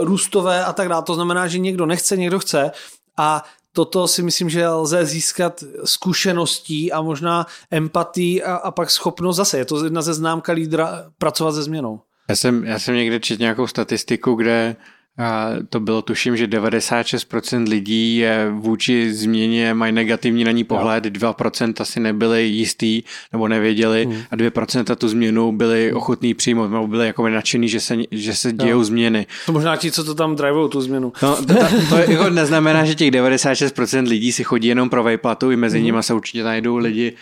růstové 0.01 0.65
a 0.65 0.73
tak 0.73 0.89
dále. 0.89 1.03
To 1.03 1.15
znamená, 1.15 1.47
že 1.47 1.59
někdo 1.59 1.85
nechce, 1.85 2.17
někdo 2.17 2.39
chce 2.39 2.71
a 3.17 3.43
toto 3.73 4.07
si 4.07 4.23
myslím, 4.23 4.49
že 4.49 4.67
lze 4.67 5.05
získat 5.05 5.63
zkušeností 5.85 6.91
a 6.91 7.01
možná 7.01 7.45
empatí 7.71 8.43
a, 8.43 8.55
a 8.55 8.71
pak 8.71 8.91
schopnost 8.91 9.35
zase. 9.35 9.57
Je 9.57 9.65
to 9.65 9.83
jedna 9.83 10.01
ze 10.01 10.13
známka 10.13 10.53
lídra 10.53 11.05
pracovat 11.17 11.51
se 11.51 11.63
změnou. 11.63 12.01
Já 12.29 12.35
jsem, 12.35 12.63
já 12.63 12.79
jsem 12.79 12.95
někde 12.95 13.19
četl 13.19 13.41
nějakou 13.41 13.67
statistiku, 13.67 14.33
kde 14.35 14.75
a 15.21 15.49
to 15.69 15.79
bylo 15.79 16.01
tuším, 16.01 16.37
že 16.37 16.47
96% 16.47 17.69
lidí 17.69 18.17
je 18.17 18.51
vůči 18.51 19.13
změně 19.13 19.73
mají 19.73 19.93
negativní 19.93 20.43
na 20.43 20.51
ní 20.51 20.63
pohled, 20.63 21.05
2% 21.05 21.73
asi 21.79 21.99
nebyli 21.99 22.43
jistý 22.43 23.03
nebo 23.31 23.47
nevěděli 23.47 24.05
hmm. 24.05 24.23
a 24.31 24.35
2% 24.35 24.95
tu 24.95 25.07
změnu 25.07 25.51
byli 25.51 25.87
hmm. 25.87 25.97
ochotní 25.97 26.33
přijmout, 26.33 26.67
nebo 26.67 26.87
byli 26.87 27.07
jako 27.07 27.29
nadšený, 27.29 27.69
že 27.69 27.79
se, 27.79 27.97
že 28.11 28.35
se 28.35 28.51
dějou 28.51 28.77
no. 28.77 28.83
změny. 28.83 29.27
To 29.45 29.51
možná 29.51 29.77
ti, 29.77 29.91
co 29.91 30.03
to 30.03 30.15
tam 30.15 30.35
drivou, 30.35 30.67
tu 30.67 30.81
změnu. 30.81 31.13
No, 31.21 31.35
to, 31.35 31.45
to, 31.45 31.65
to 31.89 32.11
jako 32.11 32.29
neznamená, 32.29 32.85
že 32.85 32.95
těch 32.95 33.11
96% 33.11 34.07
lidí 34.07 34.31
si 34.31 34.43
chodí 34.43 34.67
jenom 34.67 34.89
pro 34.89 35.03
vejplatu, 35.03 35.51
i 35.51 35.55
mezi 35.55 35.77
hmm. 35.77 35.85
nimi 35.85 35.97
se 36.01 36.13
určitě 36.13 36.43
najdou 36.43 36.77
lidi, 36.77 37.13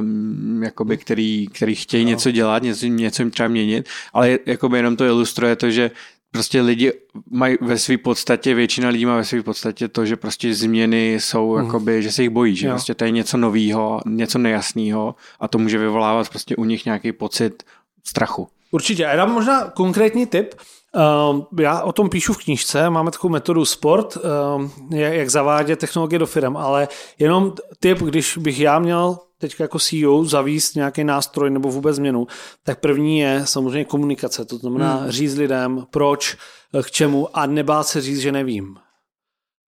um, 0.00 0.62
jakoby, 0.62 0.96
který, 0.96 1.46
který 1.52 1.74
chtějí 1.74 2.04
no. 2.04 2.10
něco 2.10 2.30
dělat, 2.30 2.62
něco, 2.62 2.86
něco 2.86 3.22
jim 3.22 3.30
třeba 3.30 3.48
měnit, 3.48 3.88
ale 4.12 4.38
jakoby 4.46 4.78
jenom 4.78 4.96
to 4.96 5.04
ilustruje 5.04 5.56
to, 5.56 5.70
že 5.70 5.90
prostě 6.30 6.60
lidi 6.60 6.92
mají 7.30 7.56
ve 7.60 7.78
své 7.78 7.98
podstatě, 7.98 8.54
většina 8.54 8.88
lidí 8.88 9.06
má 9.06 9.16
ve 9.16 9.24
své 9.24 9.42
podstatě 9.42 9.88
to, 9.88 10.06
že 10.06 10.16
prostě 10.16 10.54
změny 10.54 11.14
jsou, 11.14 11.56
mm. 11.56 11.64
jakoby, 11.64 12.02
že 12.02 12.12
se 12.12 12.22
jich 12.22 12.30
bojí, 12.30 12.56
že 12.56 12.66
jo. 12.66 12.72
prostě 12.72 12.94
to 12.94 13.04
je 13.04 13.10
něco 13.10 13.36
nového, 13.36 14.00
něco 14.06 14.38
nejasného 14.38 15.14
a 15.40 15.48
to 15.48 15.58
může 15.58 15.78
vyvolávat 15.78 16.28
prostě 16.28 16.56
u 16.56 16.64
nich 16.64 16.84
nějaký 16.84 17.12
pocit 17.12 17.62
strachu. 18.04 18.48
Určitě. 18.70 19.06
A 19.06 19.10
já 19.10 19.16
dám 19.16 19.32
možná 19.32 19.64
konkrétní 19.64 20.26
tip. 20.26 20.54
Uh, 20.94 21.44
já 21.60 21.82
o 21.82 21.92
tom 21.92 22.08
píšu 22.08 22.32
v 22.32 22.44
knížce, 22.44 22.90
máme 22.90 23.10
takovou 23.10 23.32
metodu 23.32 23.64
sport, 23.64 24.16
uh, 24.16 24.70
jak 24.90 25.28
zavádět 25.28 25.78
technologie 25.78 26.18
do 26.18 26.26
firm, 26.26 26.56
ale 26.56 26.88
jenom 27.18 27.54
tip, 27.80 27.98
když 27.98 28.38
bych 28.38 28.60
já 28.60 28.78
měl 28.78 29.18
teď 29.38 29.60
jako 29.60 29.78
CEO 29.78 30.24
zavíst 30.24 30.76
nějaký 30.76 31.04
nástroj 31.04 31.50
nebo 31.50 31.70
vůbec 31.70 31.96
změnu, 31.96 32.26
tak 32.62 32.80
první 32.80 33.18
je 33.18 33.42
samozřejmě 33.44 33.84
komunikace. 33.84 34.44
To 34.44 34.56
znamená 34.56 34.96
hmm. 34.96 35.10
říct 35.10 35.36
lidem, 35.36 35.86
proč, 35.90 36.36
k 36.82 36.90
čemu 36.90 37.36
a 37.36 37.46
nebát 37.46 37.86
se 37.86 38.00
říct, 38.00 38.18
že 38.18 38.32
nevím. 38.32 38.76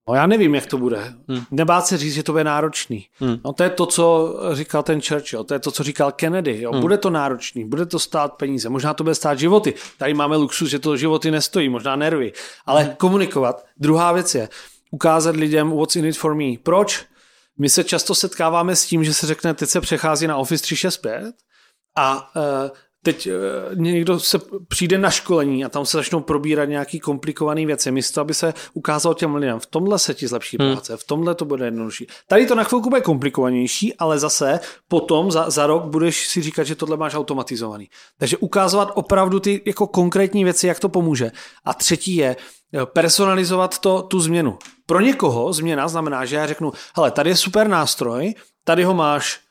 No 0.09 0.15
já 0.15 0.27
nevím, 0.27 0.55
jak 0.55 0.67
to 0.67 0.79
bude. 0.79 1.15
Hmm. 1.29 1.45
Nebát 1.51 1.87
se 1.87 1.99
říct, 1.99 2.15
že 2.15 2.23
to 2.23 2.33
bude 2.33 2.45
náročný. 2.45 3.07
Hmm. 3.21 3.37
No 3.45 3.53
to 3.53 3.63
je 3.63 3.71
to, 3.71 3.87
co 3.87 4.35
říkal 4.53 4.83
ten 4.83 5.01
Churchill, 5.01 5.45
to 5.45 5.55
je 5.55 5.61
to, 5.61 5.71
co 5.71 5.83
říkal 5.83 6.13
Kennedy. 6.13 6.61
Jo. 6.61 6.73
Hmm. 6.73 6.81
Bude 6.81 6.99
to 6.99 7.11
náročný, 7.11 7.65
bude 7.65 7.87
to 7.87 7.99
stát 7.99 8.35
peníze, 8.35 8.69
možná 8.69 8.95
to 8.95 9.05
bude 9.05 9.15
stát 9.15 9.39
životy. 9.39 9.75
Tady 9.99 10.15
máme 10.15 10.37
luxus, 10.37 10.71
že 10.71 10.79
to 10.79 10.97
životy 10.97 11.31
nestojí, 11.31 11.69
možná 11.69 11.97
nervy. 11.97 12.33
Ale 12.67 12.83
hmm. 12.83 12.95
komunikovat. 12.97 13.65
Druhá 13.77 14.13
věc 14.13 14.35
je 14.35 14.49
ukázat 14.91 15.37
lidem, 15.37 15.71
what's 15.71 15.97
in 15.97 16.05
it 16.05 16.19
for 16.19 16.35
me. 16.35 16.53
Proč? 16.63 17.05
My 17.59 17.69
se 17.69 17.85
často 17.85 18.15
setkáváme 18.15 18.77
s 18.77 18.87
tím, 18.87 19.05
že 19.05 19.15
se 19.15 19.27
řekne, 19.27 19.55
teď 19.55 19.69
se 19.69 19.81
přechází 19.81 20.27
na 20.27 20.37
Office 20.37 20.63
365 20.63 21.35
a 21.97 22.37
uh, 22.37 22.43
teď 23.13 23.29
uh, 23.29 23.79
někdo 23.79 24.21
se 24.21 24.39
přijde 24.69 24.99
na 24.99 25.11
školení 25.11 25.65
a 25.65 25.69
tam 25.69 25.87
se 25.87 25.97
začnou 25.97 26.21
probírat 26.21 26.69
nějaký 26.69 27.01
komplikované 27.01 27.67
věci, 27.67 27.91
místo 27.91 28.21
aby 28.21 28.35
se 28.35 28.55
ukázalo 28.75 29.15
těm 29.15 29.35
lidem, 29.35 29.61
v 29.61 29.67
tomhle 29.67 29.99
se 29.99 30.15
ti 30.15 30.29
zlepší 30.29 30.57
hmm. 30.61 30.73
práce, 30.73 30.97
v 30.97 31.05
tomhle 31.05 31.35
to 31.35 31.45
bude 31.45 31.65
jednodušší. 31.65 32.07
Tady 32.27 32.47
to 32.47 32.55
na 32.55 32.65
chvilku 32.65 32.89
bude 32.89 33.01
komplikovanější, 33.01 33.95
ale 33.95 34.19
zase 34.19 34.61
potom 34.89 35.31
za, 35.31 35.51
za 35.51 35.67
rok 35.67 35.85
budeš 35.85 36.29
si 36.29 36.43
říkat, 36.43 36.65
že 36.65 36.75
tohle 36.75 36.97
máš 36.97 37.15
automatizovaný. 37.15 37.89
Takže 38.19 38.37
ukázovat 38.37 38.91
opravdu 38.95 39.41
ty 39.41 39.63
jako 39.67 39.87
konkrétní 39.87 40.45
věci, 40.45 40.67
jak 40.67 40.81
to 40.81 40.89
pomůže. 40.89 41.33
A 41.65 41.75
třetí 41.75 42.17
je, 42.17 42.37
eh, 42.75 42.87
personalizovat 42.87 43.79
to, 43.79 44.03
tu 44.03 44.21
změnu. 44.21 44.59
Pro 44.87 45.01
někoho 45.01 45.53
změna 45.53 45.89
znamená, 45.89 46.25
že 46.25 46.37
já 46.37 46.47
řeknu, 46.47 46.73
hele, 46.97 47.11
tady 47.11 47.31
je 47.31 47.37
super 47.37 47.69
nástroj, 47.69 48.35
tady 48.65 48.85
ho 48.85 48.95
máš, 48.95 49.48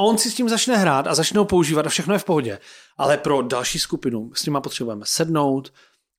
a 0.00 0.02
on 0.02 0.18
si 0.18 0.30
s 0.30 0.34
tím 0.34 0.48
začne 0.48 0.76
hrát 0.76 1.06
a 1.06 1.14
začne 1.14 1.38
ho 1.38 1.44
používat 1.44 1.86
a 1.86 1.88
všechno 1.88 2.14
je 2.14 2.18
v 2.18 2.24
pohodě. 2.24 2.58
Ale 2.98 3.16
pro 3.16 3.42
další 3.42 3.78
skupinu 3.78 4.30
s 4.34 4.46
nima 4.46 4.60
potřebujeme 4.60 5.02
sednout, 5.06 5.72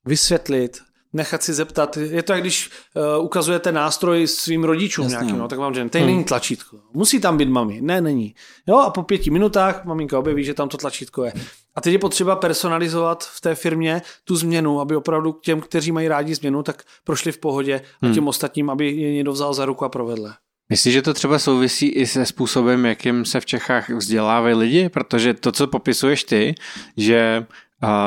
vysvětlit, 0.06 0.78
nechat 1.13 1.44
si 1.44 1.54
zeptat. 1.54 1.98
Je 1.98 2.24
to 2.24 2.34
jak 2.34 2.41
když 2.41 2.70
uh, 3.17 3.26
ukazujete 3.26 3.72
nástroj 3.72 4.28
svým 4.28 4.63
rodičům 4.63 5.04
Jasně, 5.04 5.15
nějakým, 5.15 5.38
no, 5.38 5.48
tak 5.48 5.60
vám 5.60 5.74
že 5.74 5.89
tady 5.89 6.04
hmm. 6.04 6.13
není 6.13 6.24
tlačítko. 6.24 6.80
Musí 6.94 7.20
tam 7.20 7.38
být 7.38 7.50
mami. 7.50 7.82
Ne, 7.82 8.02
není. 8.02 8.36
Jo, 8.67 8.78
a 8.78 8.89
po 8.89 9.04
pěti 9.04 9.30
minutách 9.30 9.86
maminka 9.86 10.20
objeví, 10.20 10.44
že 10.44 10.54
tam 10.54 10.70
to 10.70 10.78
tlačítko 10.78 11.24
je. 11.24 11.34
A 11.76 11.82
teď 11.82 11.94
je 11.94 12.00
potřeba 12.00 12.36
personalizovat 12.36 13.24
v 13.24 13.41
té 13.41 13.56
firmě 13.56 14.02
tu 14.24 14.36
změnu, 14.36 14.82
aby 14.82 14.96
opravdu 14.96 15.32
těm, 15.32 15.62
kteří 15.62 15.91
mají 15.91 16.08
rádi 16.08 16.36
změnu, 16.36 16.63
tak 16.63 16.84
prošli 17.04 17.32
v 17.32 17.38
pohodě 17.38 17.82
a 18.02 18.06
hmm. 18.06 18.13
těm 18.13 18.22
hmm. 18.22 18.28
ostatním, 18.28 18.70
aby 18.70 18.91
je 18.91 19.13
někdo 19.13 19.32
vzal 19.32 19.54
za 19.54 19.65
ruku 19.65 19.86
a 19.86 19.89
provedl. 19.89 20.34
Myslíš, 20.72 20.94
že 20.94 21.02
to 21.02 21.14
třeba 21.14 21.40
souvisí 21.40 21.88
i 21.88 22.08
se 22.08 22.26
způsobem, 22.26 22.86
jakým 22.86 23.26
se 23.26 23.40
v 23.40 23.46
Čechách 23.46 23.90
vzdělávají 23.90 24.56
lidi? 24.56 24.90
Protože 24.90 25.34
to, 25.34 25.52
co 25.52 25.68
popisuješ 25.68 26.24
ty, 26.24 26.56
že 26.98 27.46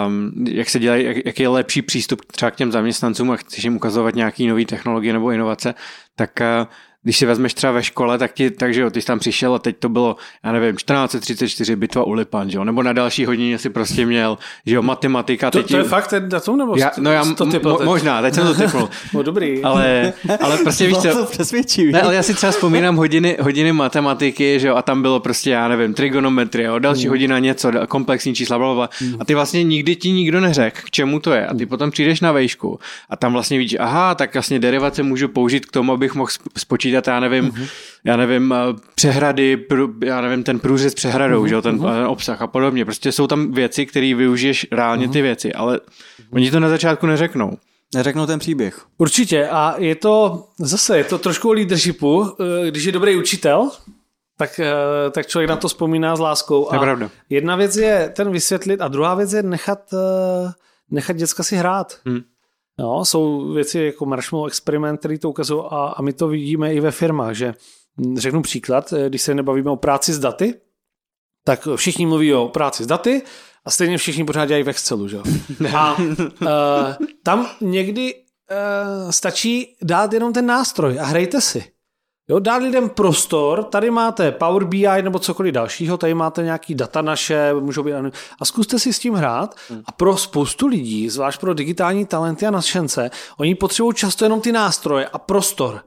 um, 0.06 0.46
jak 0.48 0.70
se 0.70 0.78
dělají, 0.78 1.04
jak, 1.04 1.16
jaký 1.26 1.42
je 1.42 1.48
lepší 1.48 1.82
přístup 1.82 2.24
třeba 2.32 2.50
k 2.50 2.56
těm 2.56 2.72
zaměstnancům 2.72 3.30
a 3.30 3.36
chceš 3.36 3.64
jim 3.64 3.76
ukazovat 3.76 4.14
nějaké 4.14 4.44
nové 4.44 4.64
technologie 4.64 5.12
nebo 5.12 5.30
inovace, 5.30 5.74
tak 6.16 6.30
uh, 6.40 6.66
když 7.04 7.18
si 7.18 7.26
vezmeš 7.26 7.54
třeba 7.54 7.72
ve 7.72 7.82
škole, 7.82 8.18
tak 8.18 8.32
ti, 8.32 8.50
takže 8.50 8.80
jo, 8.80 8.90
ty 8.90 9.00
jsi 9.00 9.06
tam 9.06 9.18
přišel 9.18 9.54
a 9.54 9.58
teď 9.58 9.76
to 9.78 9.88
bylo, 9.88 10.16
já 10.44 10.52
nevím, 10.52 10.76
1434 10.76 11.76
bitva 11.76 12.04
u 12.04 12.12
Lipan, 12.12 12.50
že 12.50 12.58
jo, 12.58 12.64
nebo 12.64 12.82
na 12.82 12.92
další 12.92 13.26
hodině 13.26 13.58
si 13.58 13.70
prostě 13.70 14.06
měl, 14.06 14.38
že 14.66 14.74
jo, 14.74 14.82
matematika. 14.82 15.50
To, 15.50 15.58
teď 15.58 15.70
to 15.70 15.76
je 15.76 15.84
fakt 15.84 16.08
ten 16.08 16.28
datum, 16.28 16.58
nebo 16.58 16.76
já, 16.76 16.90
no 16.98 17.12
já, 17.12 17.24
to 17.34 17.46
mo, 17.46 17.78
možná, 17.84 18.22
teď 18.22 18.34
jsem 18.34 18.46
to 18.46 18.54
typnul. 18.54 18.88
no 19.14 19.22
dobrý. 19.22 19.62
Ale, 19.62 20.12
ale 20.40 20.58
prostě 20.58 20.86
víš 20.86 20.96
co, 21.02 21.28
ne, 21.92 22.02
ale 22.02 22.14
já 22.14 22.22
si 22.22 22.34
třeba 22.34 22.52
vzpomínám 22.52 22.96
hodiny, 22.96 23.36
hodiny 23.40 23.72
matematiky, 23.72 24.60
že 24.60 24.68
jo, 24.68 24.74
a 24.74 24.82
tam 24.82 25.02
bylo 25.02 25.20
prostě, 25.20 25.50
já 25.50 25.68
nevím, 25.68 25.94
trigonometrie, 25.94 26.66
jo, 26.66 26.78
další 26.78 27.04
mm. 27.04 27.10
hodina 27.10 27.38
něco, 27.38 27.72
komplexní 27.88 28.34
čísla, 28.34 28.58
blablabla. 28.58 28.90
Mm. 29.00 29.16
A 29.20 29.24
ty 29.24 29.34
vlastně 29.34 29.62
nikdy 29.62 29.96
ti 29.96 30.12
nikdo 30.12 30.40
neřekl, 30.40 30.80
k 30.84 30.90
čemu 30.90 31.20
to 31.20 31.32
je. 31.32 31.46
A 31.46 31.54
ty 31.54 31.66
potom 31.66 31.90
přijdeš 31.90 32.20
na 32.20 32.32
vejšku 32.32 32.78
a 33.10 33.16
tam 33.16 33.32
vlastně 33.32 33.58
víš, 33.58 33.76
aha, 33.78 34.14
tak 34.14 34.34
vlastně 34.34 34.58
derivace 34.58 35.02
můžu 35.02 35.28
použít 35.28 35.66
k 35.66 35.72
tomu, 35.72 35.92
abych 35.92 36.14
mohl 36.14 36.30
spočítat 36.56 36.93
spočítat, 36.94 37.12
já 37.14 37.20
nevím, 37.20 37.50
uh-huh. 37.50 37.68
já 38.04 38.16
nevím, 38.16 38.52
eh, 38.52 38.80
přehrady, 38.94 39.56
prů, 39.56 39.94
já 40.04 40.20
nevím, 40.20 40.44
ten 40.44 40.58
průřez 40.58 40.94
přehradou, 40.94 41.44
uh-huh. 41.44 41.48
že, 41.48 41.62
ten 41.62 41.76
uh-huh. 41.76 42.08
obsah 42.08 42.42
a 42.42 42.46
podobně. 42.46 42.84
Prostě 42.84 43.12
jsou 43.12 43.26
tam 43.26 43.52
věci, 43.52 43.86
které 43.86 44.14
využiješ 44.14 44.66
reálně 44.72 45.06
uh-huh. 45.06 45.12
ty 45.12 45.22
věci, 45.22 45.52
ale 45.52 45.76
uh-huh. 45.76 46.26
oni 46.30 46.50
to 46.50 46.60
na 46.60 46.68
začátku 46.68 47.06
neřeknou. 47.06 47.58
Neřeknou 47.94 48.26
ten 48.26 48.38
příběh. 48.38 48.86
Určitě 48.98 49.48
a 49.48 49.74
je 49.78 49.94
to 49.94 50.44
zase, 50.58 50.98
je 50.98 51.04
to 51.04 51.18
trošku 51.18 51.48
o 51.48 51.52
leadershipu, 51.52 52.32
eh, 52.40 52.70
když 52.70 52.84
je 52.84 52.92
dobrý 52.92 53.16
učitel, 53.16 53.70
tak, 54.38 54.60
eh, 54.60 55.10
tak 55.10 55.26
člověk 55.26 55.50
na 55.50 55.56
to 55.56 55.68
vzpomíná 55.68 56.16
s 56.16 56.20
láskou. 56.20 56.72
A 56.72 56.78
pravda. 56.78 57.10
jedna 57.30 57.56
věc 57.56 57.76
je 57.76 58.12
ten 58.16 58.30
vysvětlit 58.30 58.80
a 58.80 58.88
druhá 58.88 59.14
věc 59.14 59.32
je 59.32 59.42
nechat, 59.42 59.94
nechat 60.90 61.16
děcka 61.16 61.42
si 61.42 61.56
hrát. 61.56 61.98
Hmm. 62.06 62.20
No, 62.78 63.04
jsou 63.04 63.52
věci 63.52 63.78
jako 63.78 64.06
marshmallow 64.06 64.48
experiment, 64.48 65.00
který 65.00 65.18
to 65.18 65.30
ukazují 65.30 65.62
a, 65.70 65.94
a 65.96 66.02
my 66.02 66.12
to 66.12 66.28
vidíme 66.28 66.74
i 66.74 66.80
ve 66.80 66.90
firmách, 66.90 67.34
že 67.34 67.54
hm, 67.98 68.18
řeknu 68.18 68.42
příklad, 68.42 68.92
eh, 68.92 69.08
když 69.08 69.22
se 69.22 69.34
nebavíme 69.34 69.70
o 69.70 69.76
práci 69.76 70.12
s 70.12 70.18
daty, 70.18 70.54
tak 71.44 71.68
všichni 71.76 72.06
mluví 72.06 72.34
o 72.34 72.48
práci 72.48 72.84
s 72.84 72.86
daty 72.86 73.22
a 73.64 73.70
stejně 73.70 73.98
všichni 73.98 74.24
pořád 74.24 74.46
dělají 74.46 74.64
v 74.64 74.68
Excelu, 74.68 75.08
že? 75.08 75.18
A 75.76 75.96
uh, 75.98 76.06
tam 77.22 77.46
někdy 77.60 78.14
uh, 78.14 79.10
stačí 79.10 79.76
dát 79.82 80.12
jenom 80.12 80.32
ten 80.32 80.46
nástroj 80.46 81.00
a 81.00 81.04
hrajte 81.04 81.40
si. 81.40 81.73
Jo, 82.28 82.38
dát 82.38 82.56
lidem 82.56 82.88
prostor, 82.88 83.64
tady 83.64 83.90
máte 83.90 84.32
Power 84.32 84.64
BI 84.64 85.02
nebo 85.02 85.18
cokoliv 85.18 85.54
dalšího, 85.54 85.96
tady 85.96 86.14
máte 86.14 86.42
nějaký 86.42 86.74
data 86.74 87.02
naše, 87.02 87.54
můžou 87.60 87.82
být 87.82 87.94
a 88.40 88.44
zkuste 88.44 88.78
si 88.78 88.92
s 88.92 88.98
tím 88.98 89.14
hrát 89.14 89.54
hmm. 89.68 89.82
a 89.86 89.92
pro 89.92 90.16
spoustu 90.16 90.66
lidí, 90.66 91.08
zvlášť 91.08 91.40
pro 91.40 91.54
digitální 91.54 92.06
talenty 92.06 92.46
a 92.46 92.50
nadšence, 92.50 93.10
oni 93.38 93.54
potřebují 93.54 93.94
často 93.94 94.24
jenom 94.24 94.40
ty 94.40 94.52
nástroje 94.52 95.08
a 95.08 95.18
prostor. 95.18 95.80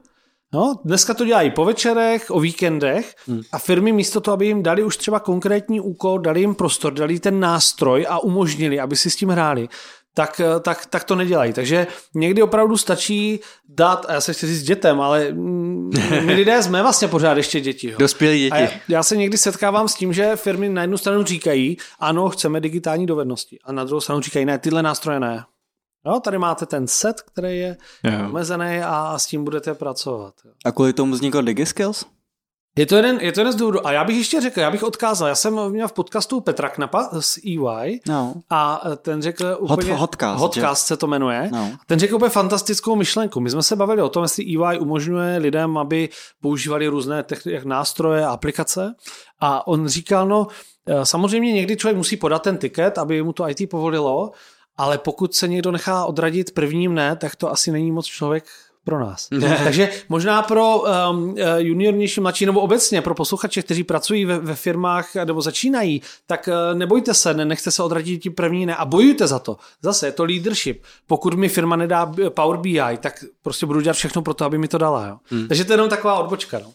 No, 0.52 0.74
dneska 0.84 1.14
to 1.14 1.24
dělají 1.24 1.50
po 1.50 1.64
večerech, 1.64 2.30
o 2.30 2.40
víkendech 2.40 3.14
hmm. 3.26 3.40
a 3.52 3.58
firmy 3.58 3.92
místo 3.92 4.20
toho, 4.20 4.32
aby 4.32 4.46
jim 4.46 4.62
dali 4.62 4.82
už 4.82 4.96
třeba 4.96 5.20
konkrétní 5.20 5.80
úkol, 5.80 6.18
dali 6.18 6.40
jim 6.40 6.54
prostor, 6.54 6.92
dali 6.92 7.20
ten 7.20 7.40
nástroj 7.40 8.06
a 8.08 8.18
umožnili, 8.18 8.80
aby 8.80 8.96
si 8.96 9.10
s 9.10 9.16
tím 9.16 9.28
hráli, 9.28 9.68
tak, 10.18 10.40
eh, 10.40 10.60
tak, 10.60 10.86
tak 10.86 11.04
to 11.04 11.14
nedělají. 11.14 11.52
Takže 11.52 11.86
někdy 12.14 12.42
opravdu 12.42 12.76
stačí 12.76 13.40
dát, 13.68 14.06
a 14.08 14.12
já 14.12 14.20
se 14.20 14.32
chci 14.32 14.46
říct 14.46 14.62
dětem, 14.62 15.00
ale 15.00 15.32
mm, 15.32 15.90
my 16.24 16.34
lidé 16.34 16.62
jsme 16.62 16.82
vlastně 16.82 17.08
pořád 17.08 17.36
ještě 17.36 17.60
děti. 17.60 17.94
Dospělí 17.98 18.40
děti. 18.40 18.62
já, 18.62 18.70
já 18.88 19.02
se 19.02 19.16
někdy 19.16 19.38
setkávám 19.38 19.88
s 19.88 19.94
tím, 19.94 20.12
že 20.12 20.36
firmy 20.36 20.68
na 20.68 20.82
jednu 20.82 20.98
stranu 20.98 21.24
říkají, 21.24 21.76
ano, 22.00 22.28
chceme 22.28 22.60
digitální 22.60 23.06
dovednosti, 23.06 23.58
a 23.64 23.72
na 23.72 23.84
druhou 23.84 24.00
stranu 24.00 24.20
říkají, 24.20 24.44
ne, 24.44 24.58
tyhle 24.58 24.82
nástroje 24.82 25.20
ne. 25.20 25.44
No, 26.06 26.20
tady 26.20 26.38
máte 26.38 26.66
ten 26.66 26.86
set, 26.86 27.22
který 27.22 27.58
je 27.58 27.76
omezený 28.28 28.80
a 28.84 29.18
s 29.18 29.26
tím 29.26 29.44
budete 29.44 29.74
pracovat. 29.74 30.34
A 30.64 30.72
kvůli 30.72 30.92
tomu 30.92 31.12
vznikl 31.12 31.42
DigiSkills? 31.42 32.04
Je 32.78 32.86
to, 32.86 32.96
jeden, 32.96 33.18
je 33.20 33.32
to 33.32 33.40
jeden 33.40 33.52
z 33.52 33.56
důvodů. 33.56 33.86
A 33.86 33.92
já 33.92 34.04
bych 34.04 34.16
ještě 34.16 34.40
řekl, 34.40 34.60
já 34.60 34.70
bych 34.70 34.82
odkázal, 34.82 35.28
já 35.28 35.34
jsem 35.34 35.70
měl 35.70 35.88
v 35.88 35.92
podcastu 35.92 36.40
Petra 36.40 36.68
Knapa 36.68 37.08
z 37.20 37.38
EY 37.38 38.00
no. 38.08 38.34
a 38.50 38.82
ten 39.02 39.22
řekl 39.22 39.56
úplně... 39.60 39.92
Hot, 39.92 40.00
hotcast. 40.00 40.40
Hotcast 40.40 40.86
se 40.86 40.96
to 40.96 41.06
jmenuje. 41.06 41.48
No. 41.52 41.72
Ten 41.86 41.98
řekl 41.98 42.14
úplně 42.14 42.30
fantastickou 42.30 42.96
myšlenku. 42.96 43.40
My 43.40 43.50
jsme 43.50 43.62
se 43.62 43.76
bavili 43.76 44.02
o 44.02 44.08
tom, 44.08 44.22
jestli 44.22 44.44
EY 44.44 44.78
umožňuje 44.78 45.38
lidem, 45.38 45.78
aby 45.78 46.08
používali 46.40 46.86
různé 46.86 47.22
techn- 47.22 47.64
nástroje 47.64 48.26
a 48.26 48.30
aplikace. 48.30 48.94
A 49.40 49.66
on 49.66 49.88
říkal, 49.88 50.28
no 50.28 50.46
eh, 50.86 51.06
samozřejmě 51.06 51.52
někdy 51.52 51.76
člověk 51.76 51.96
musí 51.96 52.16
podat 52.16 52.42
ten 52.42 52.56
tiket, 52.56 52.98
aby 52.98 53.22
mu 53.22 53.32
to 53.32 53.48
IT 53.48 53.70
povolilo, 53.70 54.30
ale 54.76 54.98
pokud 54.98 55.34
se 55.34 55.48
někdo 55.48 55.70
nechá 55.70 56.04
odradit 56.04 56.54
prvním 56.54 56.94
ne, 56.94 57.16
tak 57.16 57.36
to 57.36 57.50
asi 57.50 57.72
není 57.72 57.92
moc 57.92 58.06
člověk 58.06 58.44
pro 58.88 59.00
nás. 59.00 59.28
Ne. 59.30 59.60
Takže 59.64 59.90
možná 60.08 60.42
pro 60.42 60.78
um, 60.78 61.34
eh, 61.38 61.62
juniornější, 61.62 62.20
mladší 62.20 62.46
nebo 62.46 62.60
obecně 62.60 63.02
pro 63.02 63.14
posluchače, 63.14 63.62
kteří 63.62 63.84
pracují 63.84 64.24
ve, 64.24 64.38
ve 64.38 64.54
firmách 64.54 65.14
nebo 65.14 65.42
začínají, 65.42 66.02
tak 66.26 66.48
uh, 66.48 66.78
nebojte 66.78 67.14
se, 67.14 67.34
ne, 67.34 67.44
nechte 67.44 67.70
se 67.70 67.82
odradit 67.82 68.22
ti 68.22 68.30
první 68.30 68.66
ne 68.66 68.76
a 68.76 68.84
bojujte 68.84 69.26
za 69.26 69.38
to. 69.38 69.56
Zase 69.82 70.06
je 70.06 70.12
to 70.12 70.24
leadership. 70.24 70.82
Pokud 71.06 71.34
mi 71.34 71.48
firma 71.48 71.76
nedá 71.76 72.12
Power 72.28 72.56
BI, 72.56 72.98
tak 73.00 73.24
prostě 73.42 73.66
budu 73.66 73.80
dělat 73.80 73.94
všechno 73.94 74.22
pro 74.22 74.34
to, 74.34 74.44
aby 74.44 74.58
mi 74.58 74.68
to 74.68 74.78
dala. 74.78 75.06
Jo. 75.06 75.16
Hmm. 75.30 75.48
Takže 75.48 75.64
to 75.64 75.72
je 75.72 75.74
jenom 75.74 75.88
taková 75.88 76.18
odbočka. 76.18 76.58
No. 76.58 76.72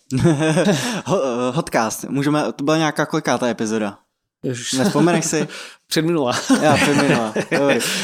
Hotcast, 1.54 2.04
můžeme, 2.04 2.54
to 2.56 2.64
byla 2.64 2.78
nějaká 2.78 3.06
kolikátá 3.06 3.48
epizoda? 3.48 3.98
Nespomeneš 4.78 5.26
si? 5.26 5.48
Předminula. 5.88 6.34
Já, 6.62 6.78
předminula. 6.78 7.34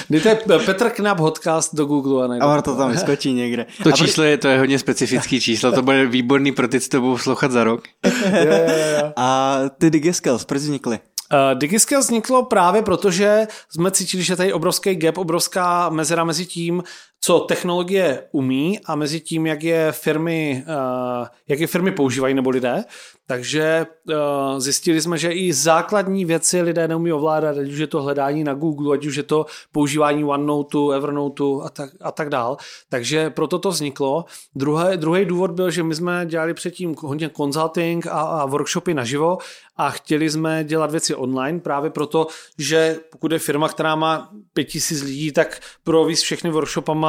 Dejte 0.10 0.36
Petr 0.66 0.90
Knap 0.90 1.18
podcast 1.18 1.76
do 1.76 1.86
Google 1.86 2.26
a 2.26 2.28
najdete. 2.28 2.52
A 2.52 2.62
to 2.62 2.76
tam 2.76 2.92
vyskočí 2.92 3.34
někde. 3.34 3.66
To 3.84 3.90
a 3.90 3.92
číslo 3.92 4.24
je, 4.24 4.38
to 4.38 4.48
je 4.48 4.60
hodně 4.60 4.80
specifický 4.80 5.42
číslo, 5.42 5.72
to 5.72 5.82
bude 5.82 6.06
výborný 6.06 6.52
pro 6.52 6.68
ty, 6.68 6.82
co 6.82 6.90
to 6.90 7.02
budou 7.02 7.18
slouchat 7.18 7.52
za 7.52 7.64
rok. 7.64 7.84
je, 8.32 8.48
je, 8.68 8.76
je. 8.76 9.14
A 9.16 9.60
ty 9.78 9.90
Digiskills, 9.90 10.46
proč 10.46 10.62
vznikly? 10.62 11.00
Uh, 11.34 11.60
DigiScale 11.60 12.02
vzniklo 12.02 12.46
právě 12.46 12.82
proto, 12.82 13.12
že 13.12 13.48
jsme 13.70 13.92
cítili, 13.92 14.24
že 14.24 14.36
tady 14.36 14.54
obrovský 14.54 14.96
gap, 14.96 15.18
obrovská 15.18 15.90
mezera 15.90 16.24
mezi 16.24 16.46
tím, 16.46 16.84
co 17.22 17.40
technologie 17.40 18.24
umí 18.32 18.80
a 18.86 18.96
mezi 18.96 19.20
tím, 19.20 19.46
jak 19.46 19.64
je 19.64 19.92
firmy, 19.92 20.64
uh, 20.68 21.28
jak 21.48 21.60
je 21.60 21.68
firmy 21.68 21.92
používají 21.92 22.34
nebo 22.34 22.50
lidé. 22.50 22.84
Takže 23.26 23.86
uh, 24.10 24.16
zjistili 24.60 25.02
jsme, 25.02 25.18
že 25.18 25.32
i 25.32 25.54
základní 25.54 26.26
věci 26.26 26.62
lidé 26.62 26.88
neumí 26.88 27.12
ovládat, 27.12 27.58
ať 27.58 27.70
už 27.70 27.78
je 27.78 27.88
to 27.88 28.02
hledání 28.02 28.44
na 28.44 28.54
Google, 28.54 28.98
ať 28.98 29.06
už 29.06 29.16
je 29.16 29.24
to 29.24 29.46
používání 29.72 30.24
OneNote, 30.24 30.78
Evernote 30.96 31.44
a 31.64 31.70
tak, 31.70 31.90
a 32.02 32.12
tak 32.12 32.30
dál. 32.30 32.58
Takže 32.90 33.30
proto 33.30 33.60
to 33.60 33.70
vzniklo. 33.70 34.26
Druhý, 34.56 34.98
druhý 34.98 35.26
důvod 35.26 35.52
byl, 35.52 35.72
že 35.72 35.84
my 35.84 35.96
jsme 35.96 36.26
dělali 36.26 36.54
předtím 36.54 36.96
hodně 37.00 37.30
consulting 37.30 38.08
a, 38.08 38.12
a 38.12 38.46
workshopy 38.46 38.94
naživo 38.94 39.38
a 39.78 39.90
chtěli 39.90 40.30
jsme 40.30 40.64
dělat 40.64 40.92
věci 40.92 41.16
online 41.16 41.60
právě 41.60 41.90
proto, 41.90 42.28
že 42.58 43.00
pokud 43.12 43.32
je 43.32 43.40
firma, 43.40 43.70
která 43.70 43.96
má 43.96 44.30
5000 44.54 45.02
lidí, 45.02 45.32
tak 45.32 45.60
pro 45.84 46.08
všechny 46.08 46.50
workshopama 46.50 47.09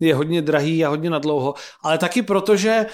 je 0.00 0.14
hodně 0.14 0.42
drahý 0.42 0.84
a 0.84 0.88
hodně 0.88 1.10
nadlouho, 1.10 1.54
ale 1.82 1.98
taky 1.98 2.22
proto, 2.22 2.56
že 2.56 2.86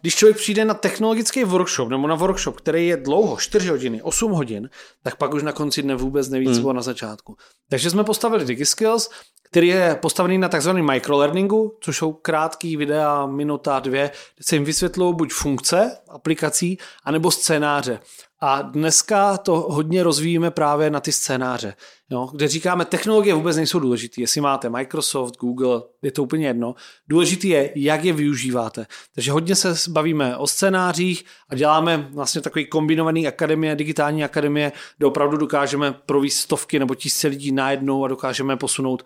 když 0.00 0.14
člověk 0.14 0.36
přijde 0.36 0.64
na 0.64 0.74
technologický 0.74 1.44
workshop 1.44 1.88
nebo 1.88 2.06
na 2.06 2.14
workshop, 2.14 2.56
který 2.56 2.86
je 2.86 2.96
dlouho, 2.96 3.36
4 3.36 3.68
hodiny, 3.68 4.02
8 4.02 4.32
hodin, 4.32 4.70
tak 5.02 5.16
pak 5.16 5.34
už 5.34 5.42
na 5.42 5.52
konci 5.52 5.82
dne 5.82 5.94
vůbec 5.94 6.28
neví, 6.28 6.46
co 6.54 6.62
hmm. 6.62 6.76
na 6.76 6.82
začátku. 6.82 7.36
Takže 7.70 7.90
jsme 7.90 8.04
postavili 8.04 8.44
DigiSkills, 8.44 9.10
který 9.42 9.68
je 9.68 9.98
postavený 10.02 10.38
na 10.38 10.48
takzvaném 10.48 10.86
microlearningu, 10.86 11.78
což 11.80 11.96
jsou 11.96 12.12
krátký 12.12 12.76
videa, 12.76 13.26
minuta, 13.26 13.80
dvě, 13.80 14.10
kde 14.36 14.44
se 14.44 14.56
jim 14.56 14.64
vysvětlují 14.64 15.14
buď 15.14 15.32
funkce 15.32 15.98
aplikací, 16.08 16.78
anebo 17.04 17.30
scénáře. 17.30 18.00
A 18.40 18.62
dneska 18.62 19.38
to 19.38 19.52
hodně 19.52 20.02
rozvíjíme 20.02 20.50
právě 20.50 20.90
na 20.90 21.00
ty 21.00 21.12
scénáře, 21.12 21.74
jo, 22.10 22.28
kde 22.32 22.48
říkáme, 22.48 22.84
technologie 22.84 23.34
vůbec 23.34 23.56
nejsou 23.56 23.78
důležité. 23.78 24.20
Jestli 24.20 24.40
máte 24.40 24.70
Microsoft, 24.70 25.36
Google, 25.36 25.82
je 26.02 26.12
to 26.12 26.22
úplně 26.22 26.46
jedno. 26.46 26.74
Důležitý 27.08 27.48
je, 27.48 27.72
jak 27.74 28.04
je 28.04 28.12
využíváte. 28.12 28.86
Takže 29.14 29.32
hodně 29.32 29.54
se 29.54 29.74
bavíme 29.88 30.36
o 30.36 30.46
scénářích 30.46 31.24
a 31.48 31.54
děláme 31.54 32.08
vlastně 32.12 32.40
takový 32.40 32.66
kombinovaný 32.66 33.28
akademie, 33.28 33.76
digitální 33.76 34.24
akademie, 34.24 34.72
kde 34.96 35.06
opravdu 35.06 35.36
dokážeme 35.36 35.92
províst 35.92 36.38
stovky 36.38 36.78
nebo 36.78 36.94
tisíce 36.94 37.28
lidí 37.28 37.52
najednou 37.52 38.04
a 38.04 38.08
dokážeme 38.08 38.56
posunout 38.56 39.04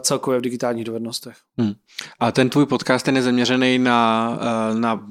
celkově 0.00 0.38
v 0.38 0.42
digitálních 0.42 0.84
dovednostech. 0.84 1.36
Hmm. 1.58 1.72
A 2.20 2.32
ten 2.32 2.50
tvůj 2.50 2.66
podcast 2.66 3.08
je 3.08 3.22
zaměřený 3.22 3.78
na, 3.78 4.38
eh, 4.40 4.74
na 4.74 5.06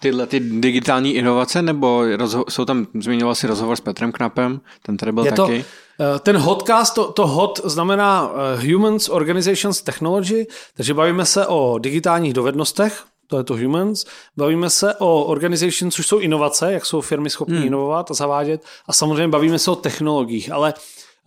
tyhle 0.00 0.26
ty 0.26 0.40
digitální 0.40 1.14
inovace, 1.14 1.62
nebo 1.62 2.02
rozho- 2.02 2.44
jsou 2.48 2.64
tam, 2.64 2.86
zmiňoval 3.00 3.34
si 3.34 3.46
rozhovor 3.46 3.76
s 3.76 3.80
Petrem 3.80 4.12
Knapem, 4.12 4.60
ten 4.82 4.96
tady 4.96 5.12
byl 5.12 5.24
je 5.24 5.32
taky. 5.32 5.64
To, 5.98 6.04
eh, 6.16 6.18
ten 6.18 6.36
hotcast, 6.36 6.94
to, 6.94 7.12
to 7.12 7.26
hot 7.26 7.60
znamená 7.64 8.30
Humans, 8.72 9.08
Organizations, 9.08 9.82
Technology, 9.82 10.46
takže 10.76 10.94
bavíme 10.94 11.24
se 11.24 11.46
o 11.46 11.78
digitálních 11.78 12.32
dovednostech, 12.34 13.04
to 13.26 13.38
je 13.38 13.44
to 13.44 13.56
humans. 13.56 14.04
Bavíme 14.36 14.70
se 14.70 14.94
o 14.94 15.24
organizations, 15.24 15.94
což 15.94 16.06
jsou 16.06 16.18
inovace, 16.18 16.72
jak 16.72 16.86
jsou 16.86 17.00
firmy 17.00 17.30
schopny 17.30 17.56
hmm. 17.56 17.66
inovovat 17.66 18.10
a 18.10 18.14
zavádět. 18.14 18.64
A 18.86 18.92
samozřejmě 18.92 19.28
bavíme 19.28 19.58
se 19.58 19.70
o 19.70 19.76
technologiích, 19.76 20.52
ale 20.52 20.74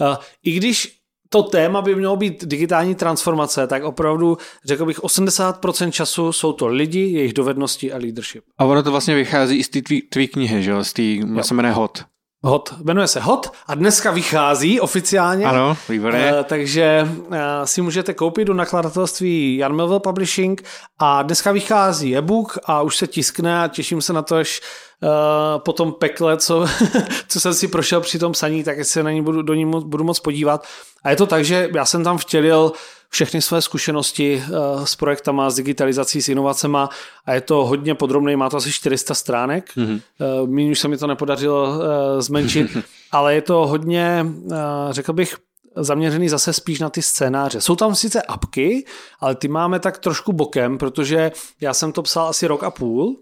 uh, 0.01 0.15
i 0.43 0.51
když 0.51 1.02
to 1.33 1.43
téma 1.43 1.81
by 1.81 1.95
mělo 1.95 2.15
být 2.15 2.45
digitální 2.45 2.95
transformace, 2.95 3.67
tak 3.67 3.83
opravdu 3.83 4.37
řekl 4.65 4.85
bych 4.85 4.99
80% 4.99 5.91
času 5.91 6.31
jsou 6.31 6.53
to 6.53 6.67
lidi, 6.67 6.99
jejich 6.99 7.33
dovednosti 7.33 7.93
a 7.93 7.97
leadership. 7.97 8.43
A 8.57 8.65
ono 8.65 8.83
to 8.83 8.91
vlastně 8.91 9.15
vychází 9.15 9.57
i 9.57 9.63
z 9.63 9.69
té 9.69 9.81
tvý 10.09 10.27
knihy, 10.27 10.63
že? 10.63 10.83
Z 10.83 10.93
té, 10.93 11.01
se 11.41 11.53
jmenuje 11.53 11.73
HOT. 11.73 12.12
Hot, 12.45 12.73
jmenuje 12.83 13.07
se 13.07 13.19
Hot 13.19 13.51
a 13.67 13.75
dneska 13.75 14.11
vychází 14.11 14.79
oficiálně. 14.79 15.45
Ano, 15.45 15.77
výborně. 15.89 16.33
Uh, 16.33 16.43
takže 16.43 17.07
uh, 17.07 17.35
si 17.63 17.81
můžete 17.81 18.13
koupit 18.13 18.45
do 18.45 18.53
nakladatelství 18.53 19.57
Jan 19.57 19.75
Melville 19.75 19.99
Publishing 19.99 20.63
a 20.99 21.21
dneska 21.23 21.51
vychází 21.51 22.17
e-book 22.17 22.59
a 22.65 22.81
už 22.81 22.97
se 22.97 23.07
tiskne 23.07 23.63
a 23.63 23.67
těším 23.67 24.01
se 24.01 24.13
na 24.13 24.21
to, 24.21 24.35
až 24.35 24.61
uh, 25.01 25.09
po 25.57 25.73
tom 25.73 25.91
pekle, 25.91 26.37
co, 26.37 26.65
co 27.27 27.39
jsem 27.39 27.53
si 27.53 27.67
prošel 27.67 28.01
při 28.01 28.19
tom 28.19 28.31
psaní, 28.31 28.63
tak 28.63 28.85
se 28.85 29.03
na 29.03 29.11
ní 29.11 29.21
budu, 29.21 29.41
do 29.41 29.53
ní 29.53 29.65
budu 29.65 30.03
moc 30.03 30.19
podívat. 30.19 30.67
A 31.03 31.09
je 31.09 31.15
to 31.15 31.25
tak, 31.25 31.45
že 31.45 31.69
já 31.75 31.85
jsem 31.85 32.03
tam 32.03 32.17
vtělil 32.17 32.71
všechny 33.13 33.41
své 33.41 33.61
zkušenosti 33.61 34.43
uh, 34.49 34.85
s 34.85 34.95
projektama, 34.95 35.49
s 35.49 35.55
digitalizací, 35.55 36.21
s 36.21 36.29
inovacema 36.29 36.89
a 37.25 37.33
je 37.33 37.41
to 37.41 37.65
hodně 37.65 37.95
podrobné, 37.95 38.37
má 38.37 38.49
to 38.49 38.57
asi 38.57 38.71
400 38.71 39.13
stránek. 39.13 39.75
Mm-hmm. 39.77 40.01
Uh, 40.41 40.49
Míň 40.49 40.71
už 40.71 40.79
se 40.79 40.87
mi 40.87 40.97
to 40.97 41.07
nepodařilo 41.07 41.69
uh, 41.69 41.75
zmenšit, 42.19 42.77
ale 43.11 43.35
je 43.35 43.41
to 43.41 43.67
hodně, 43.67 44.25
řekl 44.91 45.13
bych, 45.13 45.35
zaměřený 45.75 46.29
zase 46.29 46.53
spíš 46.53 46.79
na 46.79 46.89
ty 46.89 47.01
scénáře. 47.01 47.61
Jsou 47.61 47.75
tam 47.75 47.95
sice 47.95 48.21
apky, 48.21 48.85
ale 49.19 49.35
ty 49.35 49.47
máme 49.47 49.79
tak 49.79 49.97
trošku 49.97 50.33
bokem, 50.33 50.77
protože 50.77 51.31
já 51.61 51.73
jsem 51.73 51.91
to 51.91 52.01
psal 52.01 52.27
asi 52.27 52.47
rok 52.47 52.63
a 52.63 52.71
půl, 52.71 53.17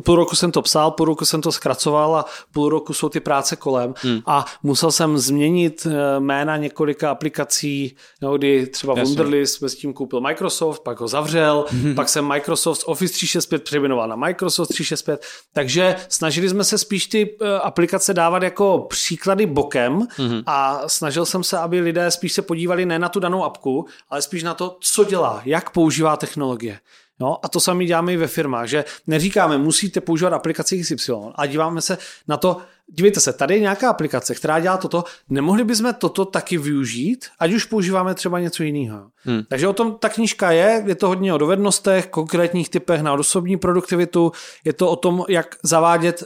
půl 0.00 0.16
roku 0.16 0.36
jsem 0.36 0.52
to 0.52 0.62
psal, 0.62 0.90
půl 0.90 1.06
roku 1.06 1.24
jsem 1.24 1.40
to 1.40 1.52
zkracoval 1.52 2.16
a 2.16 2.24
půl 2.52 2.68
roku 2.68 2.94
jsou 2.94 3.08
ty 3.08 3.20
práce 3.20 3.56
kolem 3.56 3.94
hmm. 4.02 4.20
a 4.26 4.44
musel 4.62 4.92
jsem 4.92 5.18
změnit 5.18 5.86
eh, 5.90 6.20
jména 6.20 6.56
několika 6.56 7.10
aplikací, 7.10 7.96
no, 8.22 8.38
kdy 8.38 8.66
třeba 8.66 8.94
Jasně. 8.96 9.04
Wunderlist 9.04 9.62
s 9.62 9.74
tím 9.74 9.92
koupil 9.92 10.20
Microsoft, 10.20 10.82
pak 10.82 11.00
ho 11.00 11.08
zavřel, 11.08 11.64
hmm. 11.68 11.94
pak 11.94 12.08
jsem 12.08 12.28
Microsoft 12.28 12.82
Office 12.86 13.14
365 13.14 13.62
přejmenoval 13.62 14.08
na 14.08 14.16
Microsoft 14.16 14.68
365, 14.68 15.26
takže 15.52 15.96
snažili 16.08 16.48
jsme 16.48 16.64
se 16.64 16.78
spíš 16.78 17.06
ty 17.06 17.36
eh, 17.40 17.58
aplikace 17.58 18.14
dávat 18.14 18.42
jako 18.42 18.86
příklady 18.88 19.46
bokem 19.46 20.06
hmm. 20.16 20.42
a 20.46 20.82
snažil 20.86 21.26
jsem 21.26 21.44
se, 21.44 21.58
aby 21.58 21.80
lidé 21.80 22.10
spíš 22.10 22.32
se 22.32 22.42
podívali 22.42 22.86
ne 22.86 22.98
na 22.98 23.08
tu 23.08 23.20
danou 23.20 23.44
apku, 23.44 23.86
ale 24.10 24.22
spíš 24.22 24.42
na 24.42 24.54
to, 24.54 24.76
co 24.80 25.04
dělá, 25.04 25.42
jak 25.44 25.70
používá 25.70 26.16
technologie. 26.16 26.78
No, 27.20 27.44
a 27.44 27.48
to 27.48 27.60
sami 27.60 27.86
děláme 27.86 28.12
i 28.12 28.16
ve 28.16 28.26
firmách, 28.26 28.68
že 28.68 28.84
neříkáme, 29.06 29.58
musíte 29.58 30.00
používat 30.00 30.32
aplikaci 30.32 30.80
XY, 30.80 31.12
a 31.34 31.46
díváme 31.46 31.80
se 31.80 31.98
na 32.28 32.36
to, 32.36 32.56
dívejte 32.86 33.20
se, 33.20 33.32
tady 33.32 33.54
je 33.54 33.60
nějaká 33.60 33.90
aplikace, 33.90 34.34
která 34.34 34.60
dělá 34.60 34.76
toto, 34.76 35.04
nemohli 35.28 35.64
bychom 35.64 35.94
toto 35.94 36.24
taky 36.24 36.58
využít, 36.58 37.26
ať 37.38 37.52
už 37.52 37.64
používáme 37.64 38.14
třeba 38.14 38.40
něco 38.40 38.62
jiného. 38.62 39.10
Hmm. 39.16 39.42
Takže 39.48 39.68
o 39.68 39.72
tom 39.72 39.98
ta 39.98 40.08
knížka 40.08 40.50
je, 40.50 40.82
je 40.86 40.94
to 40.94 41.08
hodně 41.08 41.34
o 41.34 41.38
dovednostech, 41.38 42.06
konkrétních 42.06 42.68
typech 42.68 43.02
na 43.02 43.12
osobní 43.12 43.56
produktivitu, 43.56 44.32
je 44.64 44.72
to 44.72 44.90
o 44.90 44.96
tom, 44.96 45.24
jak 45.28 45.56
zavádět 45.62 46.24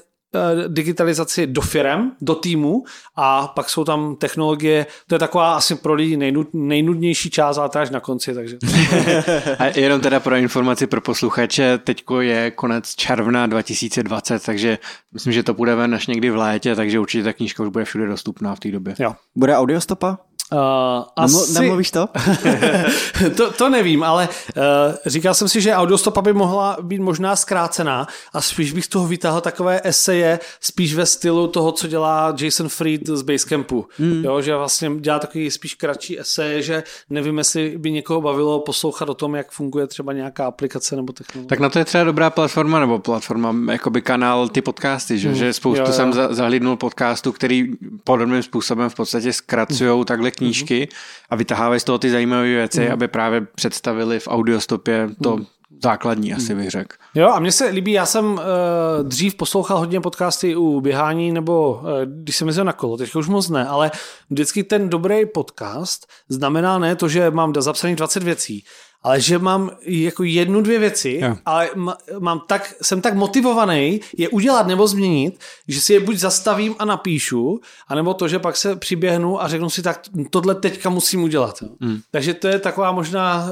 digitalizaci 0.68 1.46
do 1.46 1.60
firem, 1.60 2.12
do 2.20 2.34
týmu 2.34 2.84
a 3.16 3.48
pak 3.48 3.70
jsou 3.70 3.84
tam 3.84 4.16
technologie, 4.16 4.86
to 5.06 5.14
je 5.14 5.18
taková 5.18 5.56
asi 5.56 5.74
pro 5.74 5.94
lidi 5.94 6.16
nejnud, 6.16 6.48
nejnudnější 6.52 7.30
část, 7.30 7.58
ale 7.58 7.68
to 7.68 7.78
až 7.78 7.90
na 7.90 8.00
konci, 8.00 8.34
takže. 8.34 8.56
a 9.58 9.64
jenom 9.78 10.00
teda 10.00 10.20
pro 10.20 10.36
informaci 10.36 10.86
pro 10.86 11.00
posluchače, 11.00 11.78
teďko 11.78 12.20
je 12.20 12.50
konec 12.50 12.94
června 12.94 13.46
2020, 13.46 14.44
takže 14.44 14.78
myslím, 15.12 15.32
že 15.32 15.42
to 15.42 15.54
bude 15.54 15.74
ven 15.74 15.94
až 15.94 16.06
někdy 16.06 16.30
v 16.30 16.36
létě, 16.36 16.74
takže 16.74 17.00
určitě 17.00 17.24
ta 17.24 17.32
knížka 17.32 17.62
už 17.62 17.68
bude 17.68 17.84
všude 17.84 18.06
dostupná 18.06 18.54
v 18.54 18.60
té 18.60 18.70
době. 18.70 18.94
Jo. 18.98 19.14
Bude 19.36 19.56
audiostopa? 19.56 20.18
Uh, 20.52 21.04
asi... 21.16 21.52
Nemluvíš 21.52 21.90
to? 21.90 22.08
to? 23.36 23.52
To 23.52 23.68
nevím, 23.68 24.02
ale 24.02 24.28
uh, 24.56 24.62
říkal 25.06 25.34
jsem 25.34 25.48
si, 25.48 25.60
že 25.60 25.74
audiostopa 25.74 26.22
by 26.22 26.32
mohla 26.32 26.76
být 26.82 27.00
možná 27.00 27.36
zkrácená 27.36 28.06
a 28.32 28.40
spíš 28.40 28.72
bych 28.72 28.84
z 28.84 28.88
toho 28.88 29.06
vytáhl 29.06 29.40
takové 29.40 29.80
eseje, 29.84 30.40
spíš 30.60 30.94
ve 30.94 31.06
stylu 31.06 31.46
toho, 31.46 31.72
co 31.72 31.86
dělá 31.86 32.34
Jason 32.40 32.68
Fried 32.68 33.06
z 33.06 33.22
Basecampu. 33.22 33.86
Hmm. 33.98 34.24
Jo, 34.24 34.40
že 34.40 34.56
vlastně 34.56 34.90
dělá 35.00 35.18
takový 35.18 35.50
spíš 35.50 35.74
kratší 35.74 36.20
eseje, 36.20 36.62
že 36.62 36.82
nevím, 37.10 37.38
jestli 37.38 37.78
by 37.78 37.90
někoho 37.90 38.20
bavilo 38.20 38.60
poslouchat 38.60 39.08
o 39.08 39.14
tom, 39.14 39.34
jak 39.34 39.50
funguje 39.50 39.86
třeba 39.86 40.12
nějaká 40.12 40.46
aplikace 40.46 40.96
nebo 40.96 41.12
technologie. 41.12 41.48
Tak 41.48 41.60
na 41.60 41.68
to 41.68 41.78
je 41.78 41.84
třeba 41.84 42.04
dobrá 42.04 42.30
platforma 42.30 42.80
nebo 42.80 42.98
platforma, 42.98 43.72
jakoby 43.72 44.02
kanál 44.02 44.48
ty 44.48 44.62
podcasty, 44.62 45.18
že, 45.18 45.28
hmm. 45.28 45.38
že 45.38 45.52
spoustu 45.52 45.82
jo, 45.82 45.86
jo. 45.86 45.92
jsem 45.92 46.12
zahlídnul 46.30 46.76
podcastu, 46.76 47.32
který 47.32 47.72
podobným 48.04 48.42
způsobem 48.42 48.90
v 48.90 48.94
podstatě 48.94 49.32
zkracují 49.32 49.90
hmm. 49.90 50.04
takhle 50.04 50.30
knížky 50.38 50.84
mm-hmm. 50.84 51.26
a 51.30 51.36
vytahávají 51.36 51.80
z 51.80 51.84
toho 51.84 51.98
ty 51.98 52.10
zajímavé 52.10 52.46
věci, 52.46 52.80
mm-hmm. 52.80 52.92
aby 52.92 53.08
právě 53.08 53.40
představili 53.40 54.20
v 54.20 54.28
audiostopě 54.28 55.08
to 55.22 55.36
mm. 55.36 55.46
základní, 55.82 56.34
asi 56.34 56.54
bych 56.54 56.70
řekl. 56.70 56.96
Jo, 57.14 57.28
a 57.28 57.40
mně 57.40 57.52
se 57.52 57.66
líbí, 57.66 57.92
já 57.92 58.06
jsem 58.06 58.32
uh, 58.32 58.38
dřív 59.02 59.34
poslouchal 59.34 59.78
hodně 59.78 60.00
podcasty 60.00 60.56
u 60.56 60.80
běhání, 60.80 61.32
nebo 61.32 61.72
uh, 61.72 61.90
když 62.04 62.36
jsem 62.36 62.48
jezdil 62.48 62.64
na 62.64 62.72
kolo, 62.72 62.96
teď 62.96 63.14
už 63.14 63.28
moc 63.28 63.48
ne, 63.48 63.66
ale 63.66 63.90
vždycky 64.30 64.64
ten 64.64 64.88
dobrý 64.88 65.26
podcast 65.26 66.06
znamená 66.28 66.78
ne 66.78 66.96
to, 66.96 67.08
že 67.08 67.30
mám 67.30 67.52
zapsaných 67.58 67.96
20 67.96 68.22
věcí, 68.22 68.64
ale 69.02 69.20
že 69.20 69.38
mám 69.38 69.70
jako 69.80 70.22
jednu, 70.24 70.60
dvě 70.60 70.78
věci, 70.78 71.08
yeah. 71.08 71.38
ale 71.44 71.70
mám 72.18 72.42
tak, 72.46 72.74
jsem 72.82 73.00
tak 73.00 73.14
motivovaný 73.14 74.00
je 74.16 74.28
udělat 74.28 74.66
nebo 74.66 74.86
změnit, 74.86 75.40
že 75.68 75.80
si 75.80 75.92
je 75.92 76.00
buď 76.00 76.16
zastavím 76.16 76.74
a 76.78 76.84
napíšu, 76.84 77.60
anebo 77.88 78.14
to, 78.14 78.28
že 78.28 78.38
pak 78.38 78.56
se 78.56 78.76
přiběhnu 78.76 79.42
a 79.42 79.48
řeknu 79.48 79.70
si, 79.70 79.82
tak 79.82 80.00
tohle 80.30 80.54
teďka 80.54 80.90
musím 80.90 81.22
udělat. 81.22 81.62
Mm. 81.80 82.00
Takže 82.10 82.34
to 82.34 82.48
je 82.48 82.58
taková 82.58 82.92
možná 82.92 83.44
uh, 83.44 83.50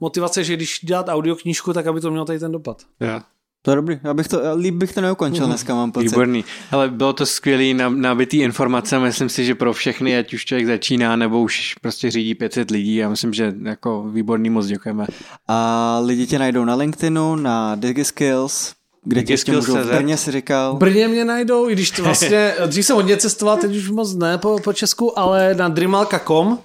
motivace, 0.00 0.44
že 0.44 0.56
když 0.56 0.80
dělat 0.82 1.08
audioknížku, 1.08 1.72
tak 1.72 1.86
aby 1.86 2.00
to 2.00 2.10
mělo 2.10 2.24
tady 2.24 2.38
ten 2.38 2.52
dopad. 2.52 2.82
Yeah. 3.00 3.22
To 3.62 3.70
je 3.70 3.76
dobrý, 3.76 3.98
já 4.04 4.14
bych 4.14 4.28
to, 4.28 4.40
líp 4.56 4.74
bych 4.74 4.92
to 4.92 5.00
neukončil 5.00 5.44
mm. 5.44 5.50
dneska, 5.50 5.74
mám 5.74 5.92
pocit. 5.92 6.08
Výborný, 6.08 6.44
ale 6.70 6.88
bylo 6.88 7.12
to 7.12 7.26
skvělý, 7.26 7.74
nabitý 7.88 8.40
informace, 8.40 8.98
myslím 8.98 9.28
si, 9.28 9.44
že 9.44 9.54
pro 9.54 9.72
všechny, 9.72 10.18
ať 10.18 10.34
už 10.34 10.44
člověk 10.44 10.66
začíná, 10.66 11.16
nebo 11.16 11.40
už 11.40 11.74
prostě 11.80 12.10
řídí 12.10 12.34
500 12.34 12.70
lidí, 12.70 12.96
já 12.96 13.08
myslím, 13.08 13.32
že 13.32 13.54
jako 13.62 14.02
výborný, 14.02 14.50
moc 14.50 14.66
děkujeme. 14.66 15.06
A 15.48 15.98
lidi 16.04 16.26
tě 16.26 16.38
najdou 16.38 16.64
na 16.64 16.74
LinkedInu, 16.74 17.36
na 17.36 17.74
DigiSkills, 17.74 18.74
kde 19.04 19.22
tě 19.22 19.32
ještě 19.32 19.52
můžou 19.52 19.76
v 19.76 19.86
Brně 19.86 20.16
si 20.16 20.32
říkal? 20.32 20.76
Brně 20.76 21.08
mě 21.08 21.24
najdou, 21.24 21.68
i 21.68 21.72
když 21.72 21.90
to 21.90 22.02
vlastně, 22.04 22.54
dřív 22.66 22.86
jsem 22.86 22.96
hodně 22.96 23.16
cestoval, 23.16 23.56
teď 23.56 23.76
už 23.76 23.90
moc 23.90 24.14
ne 24.14 24.38
po, 24.38 24.58
po 24.64 24.72
Česku, 24.72 25.18
ale 25.18 25.54
na 25.54 25.68
dreamalka.com 25.68 26.58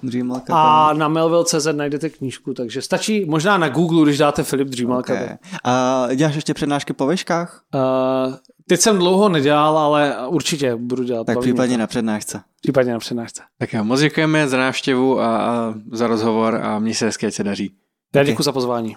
a 0.50 0.92
na 0.92 1.08
melville.cz 1.08 1.66
najdete 1.72 2.10
knížku, 2.10 2.54
takže 2.54 2.82
stačí 2.82 3.24
možná 3.24 3.58
na 3.58 3.68
Google, 3.68 4.04
když 4.04 4.18
dáte 4.18 4.42
Filip 4.42 4.68
Dreamalka. 4.68 5.14
Okay. 5.14 5.36
A 5.64 6.08
děláš 6.14 6.34
ještě 6.34 6.54
přednášky 6.54 6.92
po 6.92 7.06
veškách? 7.06 7.62
Uh, 7.74 8.34
teď 8.68 8.80
jsem 8.80 8.98
dlouho 8.98 9.28
nedělal, 9.28 9.78
ale 9.78 10.16
určitě 10.28 10.76
budu 10.76 11.02
dělat. 11.02 11.26
Tak 11.26 11.40
případně 11.40 11.78
na 11.78 11.86
přednášce. 11.86 12.40
Případně 12.62 12.92
na 12.92 12.98
přednášce. 12.98 13.42
Tak 13.58 13.72
jo, 13.72 13.84
moc 13.84 14.00
děkujeme 14.00 14.48
za 14.48 14.56
návštěvu 14.56 15.20
a, 15.20 15.36
a 15.36 15.74
za 15.92 16.06
rozhovor 16.06 16.54
a 16.62 16.78
mě 16.78 16.94
se 16.94 17.04
hezky, 17.04 17.30
se 17.30 17.44
daří. 17.44 17.70
Já 18.14 18.22
děkuji 18.22 18.34
okay. 18.34 18.44
za 18.44 18.52
pozvání. 18.52 18.96